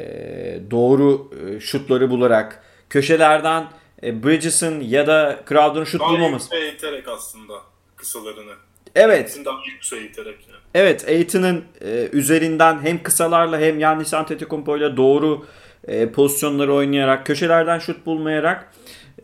doğru 0.70 1.30
e, 1.57 1.61
şutları 1.61 2.11
bularak 2.11 2.62
köşelerden 2.91 3.62
e, 3.62 3.66
Bridges'ın 4.03 4.80
ya 4.80 5.07
da 5.07 5.40
Crowder'ın 5.49 5.84
şut 5.84 6.01
daha 6.01 6.11
bulmaması. 6.11 6.51
Daha 6.51 6.61
iterek 6.61 7.09
aslında 7.09 7.55
kısalarını. 7.97 8.53
Evet. 8.94 9.40
Daha 9.44 9.59
yükseğe 9.66 10.03
iterek 10.03 10.36
yani. 10.49 10.61
Evet 10.74 11.09
Aiton'ın 11.09 11.64
e, 11.80 12.09
üzerinden 12.12 12.80
hem 12.82 13.03
kısalarla 13.03 13.59
hem 13.59 13.80
Yannis 13.80 14.14
Antetokounmpo 14.14 14.76
ile 14.76 14.97
doğru 14.97 15.47
e, 15.84 16.12
pozisyonları 16.12 16.74
oynayarak 16.74 17.26
köşelerden 17.26 17.78
şut 17.78 18.07
bulmayarak 18.07 18.72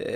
e, 0.01 0.07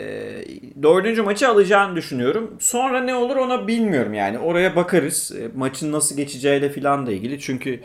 dördüncü 0.83 1.23
maçı 1.23 1.49
alacağını 1.49 1.97
düşünüyorum. 1.97 2.57
Sonra 2.61 3.01
ne 3.01 3.15
olur 3.15 3.37
ona 3.37 3.69
bilmiyorum 3.69 4.15
yani. 4.15 4.39
Oraya 4.39 4.77
bakarız. 4.77 5.33
E, 5.33 5.49
maçın 5.57 5.93
nasıl 5.93 6.17
geçeceğiyle 6.17 6.71
falan 6.71 7.07
da 7.07 7.13
ilgili. 7.13 7.41
Çünkü 7.41 7.81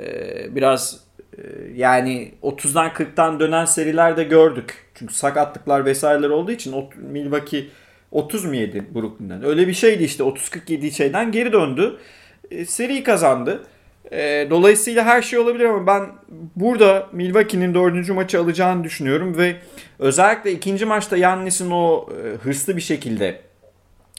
e, 0.00 0.54
biraz 0.54 0.94
e, 0.94 1.09
yani 1.74 2.32
30'dan 2.42 2.88
40'tan 2.88 3.40
dönen 3.40 3.64
seriler 3.64 4.16
de 4.16 4.24
gördük. 4.24 4.74
Çünkü 4.94 5.14
sakatlıklar 5.14 5.84
vesaireler 5.84 6.28
olduğu 6.28 6.52
için 6.52 6.74
Milwaukee 6.96 7.66
30 8.10 8.44
mu 8.44 8.54
yedi 8.54 8.84
Brooklyn'den? 8.94 9.44
Öyle 9.44 9.68
bir 9.68 9.72
şeydi 9.72 10.04
işte 10.04 10.22
30-40 10.24 10.72
yediği 10.72 10.92
şeyden 10.92 11.32
geri 11.32 11.52
döndü. 11.52 11.96
E, 12.50 12.64
seriyi 12.64 13.02
kazandı. 13.02 13.62
E, 14.12 14.46
dolayısıyla 14.50 15.04
her 15.04 15.22
şey 15.22 15.38
olabilir 15.38 15.64
ama 15.64 15.86
ben 15.86 16.06
burada 16.56 17.06
Milwaukee'nin 17.12 17.74
dördüncü 17.74 18.12
maçı 18.12 18.40
alacağını 18.40 18.84
düşünüyorum 18.84 19.36
ve 19.38 19.56
özellikle 19.98 20.52
ikinci 20.52 20.84
maçta 20.84 21.16
Yannis'in 21.16 21.70
o 21.70 22.08
e, 22.10 22.36
hırslı 22.36 22.76
bir 22.76 22.82
şekilde 22.82 23.49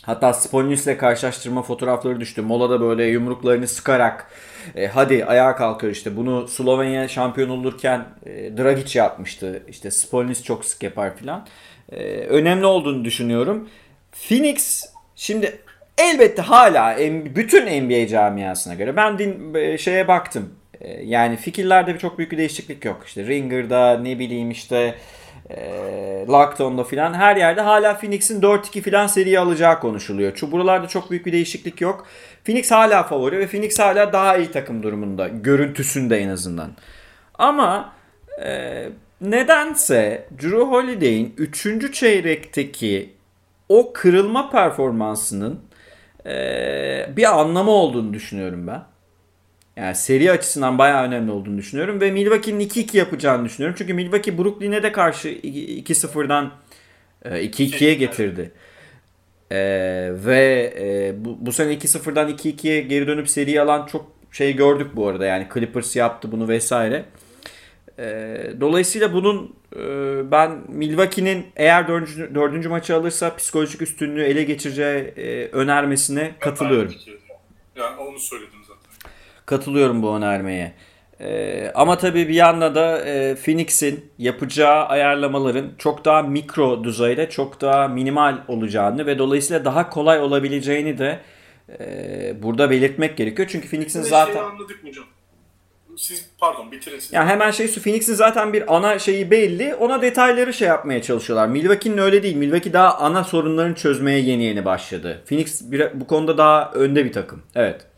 hatta 0.02 0.34
Spolnis'le 0.34 0.98
karşılaştırma 0.98 1.62
fotoğrafları 1.62 2.20
düştü. 2.20 2.42
Molada 2.42 2.82
böyle 2.82 3.06
yumruklarını 3.06 3.68
sıkarak 3.68 4.28
e, 4.76 4.88
hadi 4.88 5.26
ayağa 5.26 5.56
kalkıyor 5.56 5.94
işte 5.94 6.18
bunu 6.18 6.48
Slovenya 6.48 7.08
şampiyon 7.08 7.50
olurken 7.50 8.06
e, 8.26 8.58
Dragic 8.58 9.00
yapmıştı. 9.00 9.64
İşte 9.68 9.92
Spolnis 9.92 10.44
çok 10.44 10.66
sık 10.66 10.84
yapar 10.84 11.16
filan. 11.16 11.48
E, 11.92 12.04
önemli 12.14 12.66
olduğunu 12.66 13.06
düşünüyorum. 13.06 13.70
Phoenix 14.12 14.86
şimdi 15.16 15.60
elbette 15.98 16.42
hala 16.42 16.98
bütün 17.36 17.86
NBA 17.86 18.08
camiasına 18.08 18.74
göre 18.74 18.96
ben 18.96 19.20
din 19.20 19.54
e, 19.54 19.78
şeye 19.78 20.08
baktım. 20.08 20.56
E, 20.82 21.04
yani 21.04 21.38
fikirlerde 21.38 21.98
çok 21.98 22.18
büyük 22.18 22.32
bir 22.32 22.38
değişiklik 22.38 22.86
yok. 22.86 23.04
İşte 23.06 23.26
Ringer'da 23.26 24.00
ne 24.00 24.20
bileyim 24.20 24.52
işte 24.52 24.96
e, 25.58 26.26
Lockdown'da 26.28 26.84
filan 26.84 27.14
her 27.14 27.36
yerde 27.36 27.62
hala 27.62 27.98
Phoenix'in 27.98 28.42
4-2 28.42 28.82
filan 28.82 29.08
seriyi 29.08 29.40
alacağı 29.40 29.80
konuşuluyor. 29.80 30.36
Şu 30.36 30.52
buralarda 30.52 30.88
çok 30.88 31.12
büyük 31.12 31.26
bir 31.26 31.32
değişiklik 31.32 31.82
yok. 31.82 32.08
Phoenix 32.46 32.72
hala 32.72 33.04
favori 33.04 33.40
ve 33.40 33.48
Phoenix 33.48 33.80
hala 33.80 34.14
daha 34.14 34.38
iyi 34.38 34.52
takım 34.52 34.84
durumunda. 34.84 35.28
Görüntüsünde 35.28 36.18
en 36.18 36.30
azından. 36.30 36.72
Ama 37.36 37.94
e, 38.44 38.90
nedense 39.22 40.28
Drew 40.42 40.62
Holiday'in 40.62 41.34
3. 41.38 41.94
çeyrekteki 41.94 43.14
o 43.70 43.94
kırılma 43.94 44.50
performansının 44.50 45.60
e, 46.26 47.10
bir 47.18 47.40
anlamı 47.40 47.72
olduğunu 47.72 48.14
düşünüyorum 48.14 48.68
ben. 48.68 48.91
Yani 49.76 49.96
seri 49.96 50.32
açısından 50.32 50.78
bayağı 50.78 51.04
önemli 51.04 51.32
olduğunu 51.32 51.58
düşünüyorum. 51.58 52.02
Ve 52.02 52.12
Milwaukee'nin 52.12 52.70
2-2 52.70 52.98
yapacağını 52.98 53.46
düşünüyorum. 53.46 53.76
Çünkü 53.78 53.94
Milwaukee 53.94 54.38
Brooklyn'e 54.38 54.84
de 54.84 54.92
karşı 54.92 55.30
2-0'dan 55.30 56.52
2-2'ye 57.26 57.94
getirdi. 57.94 58.52
Ee, 59.52 60.12
ve 60.14 60.74
e, 60.80 61.14
bu, 61.26 61.38
bu 61.40 61.52
sene 61.52 61.74
2-0'dan 61.74 62.30
2-2'ye 62.30 62.82
geri 62.82 63.08
dönüp 63.08 63.30
seri 63.30 63.62
alan 63.62 63.86
çok 63.86 64.12
şey 64.32 64.56
gördük 64.56 64.88
bu 64.96 65.08
arada. 65.08 65.26
Yani 65.26 65.48
Clippers 65.54 65.96
yaptı 65.96 66.32
bunu 66.32 66.48
vesaire. 66.48 67.06
Ee, 68.00 68.54
dolayısıyla 68.62 69.14
bunun 69.14 69.56
e, 69.76 69.82
ben 70.32 70.62
Milwaukee'nin 70.68 71.46
eğer 71.56 71.88
dördüncü, 71.88 72.36
dördüncü 72.36 72.70
maçı 72.70 72.96
alırsa 72.96 73.36
psikolojik 73.36 73.82
üstünlüğü 73.82 74.24
ele 74.24 74.44
geçireceği 74.44 75.04
e, 75.18 75.48
önermesine 75.52 76.32
katılıyorum. 76.40 76.94
Yani 77.76 77.98
onu 78.00 78.20
söyledim. 78.20 78.61
Katılıyorum 79.46 80.04
bu 80.04 80.16
önermeye. 80.16 80.74
Ee, 81.22 81.72
ama 81.76 81.98
tabii 81.98 82.28
bir 82.28 82.34
yanda 82.34 82.76
da 82.76 83.06
e, 83.06 83.36
Phoenix'in 83.36 84.06
yapacağı 84.18 84.86
ayarlamaların 84.86 85.72
çok 85.78 86.06
daha 86.06 86.22
mikro 86.22 86.84
düzeyde, 86.84 87.30
çok 87.30 87.62
daha 87.62 87.88
minimal 87.88 88.38
olacağını 88.48 89.06
ve 89.06 89.18
dolayısıyla 89.18 89.66
daha 89.66 89.90
kolay 89.90 90.20
olabileceğini 90.20 90.98
de 90.98 91.20
e, 91.80 92.44
burada 92.44 92.70
belirtmek 92.70 93.18
gerekiyor. 93.18 93.48
Çünkü 93.52 93.70
Phoenix'in 93.70 94.02
zaten... 94.02 94.34
Şeyi 94.34 94.46
anladık 94.46 94.84
mı 94.84 94.90
hocam? 94.90 95.06
Siz 95.98 96.30
pardon 96.40 96.72
bitirin 96.72 97.00
siz. 97.00 97.14
Yani 97.14 97.30
hemen 97.30 97.52
şey 97.52 97.68
Phoenix'in 97.68 98.14
zaten 98.14 98.54
bir 98.54 98.76
ana 98.76 99.00
şeyi 99.00 99.32
belli. 99.32 99.76
Ona 99.76 100.02
detayları 100.02 100.54
şey 100.54 100.68
yapmaya 100.68 101.02
çalışıyorlar. 101.02 101.48
Milwaukee'nin 101.48 101.98
öyle 101.98 102.24
değil. 102.24 102.36
Milwaukee 102.36 102.74
daha 102.74 102.98
ana 102.98 103.24
sorunlarını 103.24 103.76
çözmeye 103.76 104.20
yeni 104.20 104.44
yeni 104.44 104.66
başladı. 104.66 105.22
Phoenix 105.30 105.72
bir, 105.72 106.00
bu 106.00 106.08
konuda 106.08 106.38
daha 106.38 106.72
önde 106.72 107.06
bir 107.06 107.14
takım. 107.14 107.44
Evet. 107.56 107.91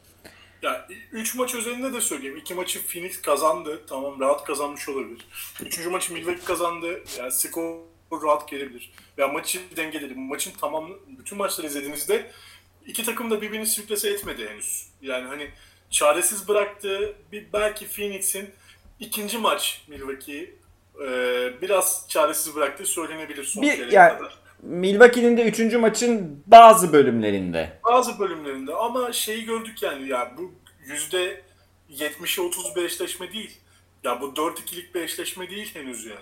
Ya 0.64 0.88
3 1.12 1.36
maç 1.36 1.56
özelinde 1.56 1.94
de 1.94 2.02
söyleyeyim. 2.02 2.38
2 2.38 2.54
maçı 2.54 2.88
Phoenix 2.88 3.22
kazandı. 3.22 3.82
Tamam 3.90 4.20
rahat 4.20 4.44
kazanmış 4.44 4.90
olabilir. 4.90 5.26
3. 5.62 5.86
maçı 5.86 6.14
Milwaukee 6.14 6.46
kazandı. 6.46 7.04
Yani 7.18 7.32
skor 7.32 7.78
rahat 8.24 8.48
gelebilir. 8.50 8.92
Ya 9.18 9.28
maçı 9.28 9.60
dengeledi. 9.78 10.14
Maçın 10.16 10.52
tamam 10.62 10.90
bütün 11.20 11.38
maçları 11.38 11.68
izlediğinizde 11.68 12.32
iki 12.86 13.06
takım 13.06 13.32
da 13.32 13.42
birbirini 13.42 13.68
sürklese 13.68 14.10
etmedi 14.10 14.50
henüz. 14.50 14.88
Yani 15.02 15.28
hani 15.28 15.52
çaresiz 15.90 16.48
bıraktı. 16.48 17.16
Bir 17.32 17.46
belki 17.54 17.88
Phoenix'in 17.88 18.50
ikinci 19.00 19.38
maç 19.38 19.82
Milwaukee 19.88 20.56
e, 21.02 21.08
biraz 21.62 22.06
çaresiz 22.10 22.56
bıraktığı 22.56 22.86
söylenebilir 22.86 23.44
son 23.44 23.64
Bir- 23.64 23.92
yani- 23.92 24.18
kadar. 24.18 24.43
Milwaukee'nin 24.64 25.38
de 25.38 25.44
3. 25.44 25.74
maçın 25.74 26.44
bazı 26.48 26.94
bölümlerinde. 26.94 27.80
Bazı 27.84 28.20
bölümlerinde 28.20 28.74
ama 28.74 29.14
şeyi 29.14 29.46
gördük 29.46 29.84
yani 29.84 30.08
ya 30.08 30.34
bu 30.38 30.52
yüzde 30.86 31.42
70'e 31.92 32.44
30 32.44 32.76
bir 32.76 32.84
eşleşme 32.84 33.34
değil. 33.34 33.58
Ya 34.04 34.22
bu 34.22 34.26
4-2'lik 34.26 34.96
bir 34.96 35.02
eşleşme 35.02 35.50
değil 35.50 35.76
henüz 35.76 36.06
yani. 36.06 36.20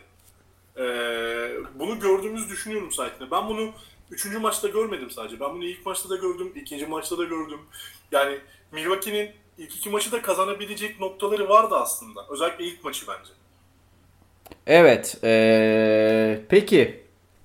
Ee, 0.77 1.51
bunu 1.79 1.99
gördüğümüzü 1.99 2.49
düşünüyorum 2.49 2.91
sayesinde. 2.91 3.31
Ben 3.31 3.47
bunu 3.49 3.71
3. 4.11 4.25
maçta 4.25 4.67
görmedim 4.67 5.11
sadece. 5.11 5.39
Ben 5.39 5.49
bunu 5.49 5.63
ilk 5.65 5.85
maçta 5.85 6.09
da 6.09 6.15
gördüm, 6.15 6.51
ikinci 6.55 6.85
maçta 6.85 7.17
da 7.17 7.23
gördüm. 7.23 7.59
Yani 8.11 8.37
Milwaukee'nin 8.71 9.31
ilk 9.57 9.75
iki 9.75 9.89
maçı 9.89 10.11
da 10.11 10.21
kazanabilecek 10.21 10.99
noktaları 10.99 11.49
vardı 11.49 11.75
aslında. 11.75 12.25
Özellikle 12.29 12.65
ilk 12.65 12.83
maçı 12.83 13.05
bence. 13.07 13.29
Evet. 14.67 15.17
eee, 15.23 16.45
peki. 16.49 17.01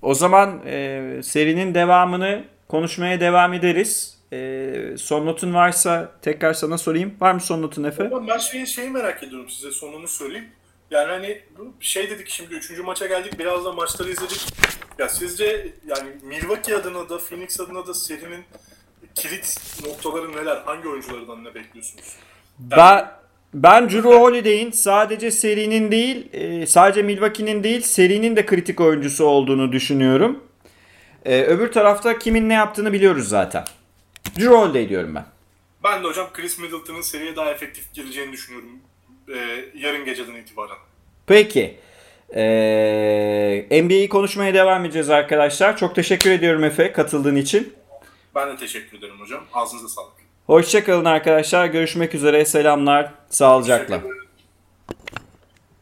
O 0.07 0.13
zaman 0.13 0.61
eee, 0.65 1.23
serinin 1.23 1.73
devamını 1.75 2.43
konuşmaya 2.67 3.19
devam 3.19 3.53
ederiz. 3.53 4.17
Eee, 4.31 4.97
son 4.97 5.25
notun 5.25 5.53
varsa 5.53 6.11
tekrar 6.21 6.53
sana 6.53 6.77
sorayım. 6.77 7.15
Var 7.19 7.33
mı 7.33 7.39
son 7.41 7.61
notun 7.61 7.83
Efe? 7.83 8.03
Ama 8.03 8.27
ben 8.27 8.37
şeyi, 8.37 8.67
şeyi 8.67 8.89
merak 8.89 9.23
ediyorum 9.23 9.49
size 9.49 9.71
sonunu 9.71 10.07
söyleyeyim. 10.07 10.47
Yani 10.91 11.07
hani 11.07 11.41
bu 11.57 11.73
şey 11.79 12.09
dedik 12.09 12.29
şimdi 12.29 12.53
3. 12.53 12.79
maça 12.79 13.05
geldik 13.07 13.39
biraz 13.39 13.65
da 13.65 13.71
maçları 13.71 14.09
izledik. 14.09 14.45
Ya 14.99 15.09
sizce 15.09 15.73
yani 15.87 16.09
Milwaukee 16.23 16.75
adına 16.75 17.09
da 17.09 17.17
Phoenix 17.17 17.59
adına 17.59 17.87
da 17.87 17.93
serinin 17.93 18.43
kilit 19.15 19.57
noktaları 19.85 20.31
neler? 20.31 20.61
Hangi 20.65 20.87
oyunculardan 20.89 21.43
ne 21.43 21.55
bekliyorsunuz? 21.55 22.15
Ben 22.59 23.11
ben 23.53 23.89
Drew 23.89 24.09
Holiday'in 24.09 24.71
sadece 24.71 25.31
serinin 25.31 25.91
değil, 25.91 26.33
e, 26.33 26.65
sadece 26.65 27.01
Milwaukee'nin 27.01 27.63
değil, 27.63 27.81
serinin 27.81 28.35
de 28.35 28.45
kritik 28.45 28.81
oyuncusu 28.81 29.25
olduğunu 29.25 29.71
düşünüyorum. 29.71 30.43
E, 31.25 31.41
öbür 31.41 31.71
tarafta 31.71 32.19
kimin 32.19 32.49
ne 32.49 32.53
yaptığını 32.53 32.93
biliyoruz 32.93 33.29
zaten. 33.29 33.65
Drew 34.37 34.55
Holiday 34.55 34.89
diyorum 34.89 35.15
ben. 35.15 35.25
Ben 35.83 36.03
de 36.03 36.07
hocam 36.07 36.27
Chris 36.33 36.59
Middleton'ın 36.59 37.01
seriye 37.01 37.35
daha 37.35 37.51
efektif 37.51 37.93
gireceğini 37.93 38.31
düşünüyorum. 38.31 38.69
Ee, 39.29 39.65
yarın 39.75 40.05
geceden 40.05 40.35
itibaren. 40.35 40.77
Peki. 41.27 41.79
E, 42.35 43.81
NBA'yi 43.83 44.09
konuşmaya 44.09 44.53
devam 44.53 44.85
edeceğiz 44.85 45.09
arkadaşlar. 45.09 45.77
Çok 45.77 45.95
teşekkür 45.95 46.31
ediyorum 46.31 46.63
Efe 46.63 46.91
katıldığın 46.91 47.35
için. 47.35 47.73
Ben 48.35 48.49
de 48.49 48.57
teşekkür 48.57 48.97
ederim 48.97 49.19
hocam. 49.19 49.43
Ağzınıza 49.53 49.87
sağlık. 49.87 50.26
Hoşçakalın 50.47 51.05
arkadaşlar. 51.05 51.65
Görüşmek 51.65 52.15
üzere. 52.15 52.45
Selamlar. 52.45 53.11
Sağlıcakla. 53.29 54.01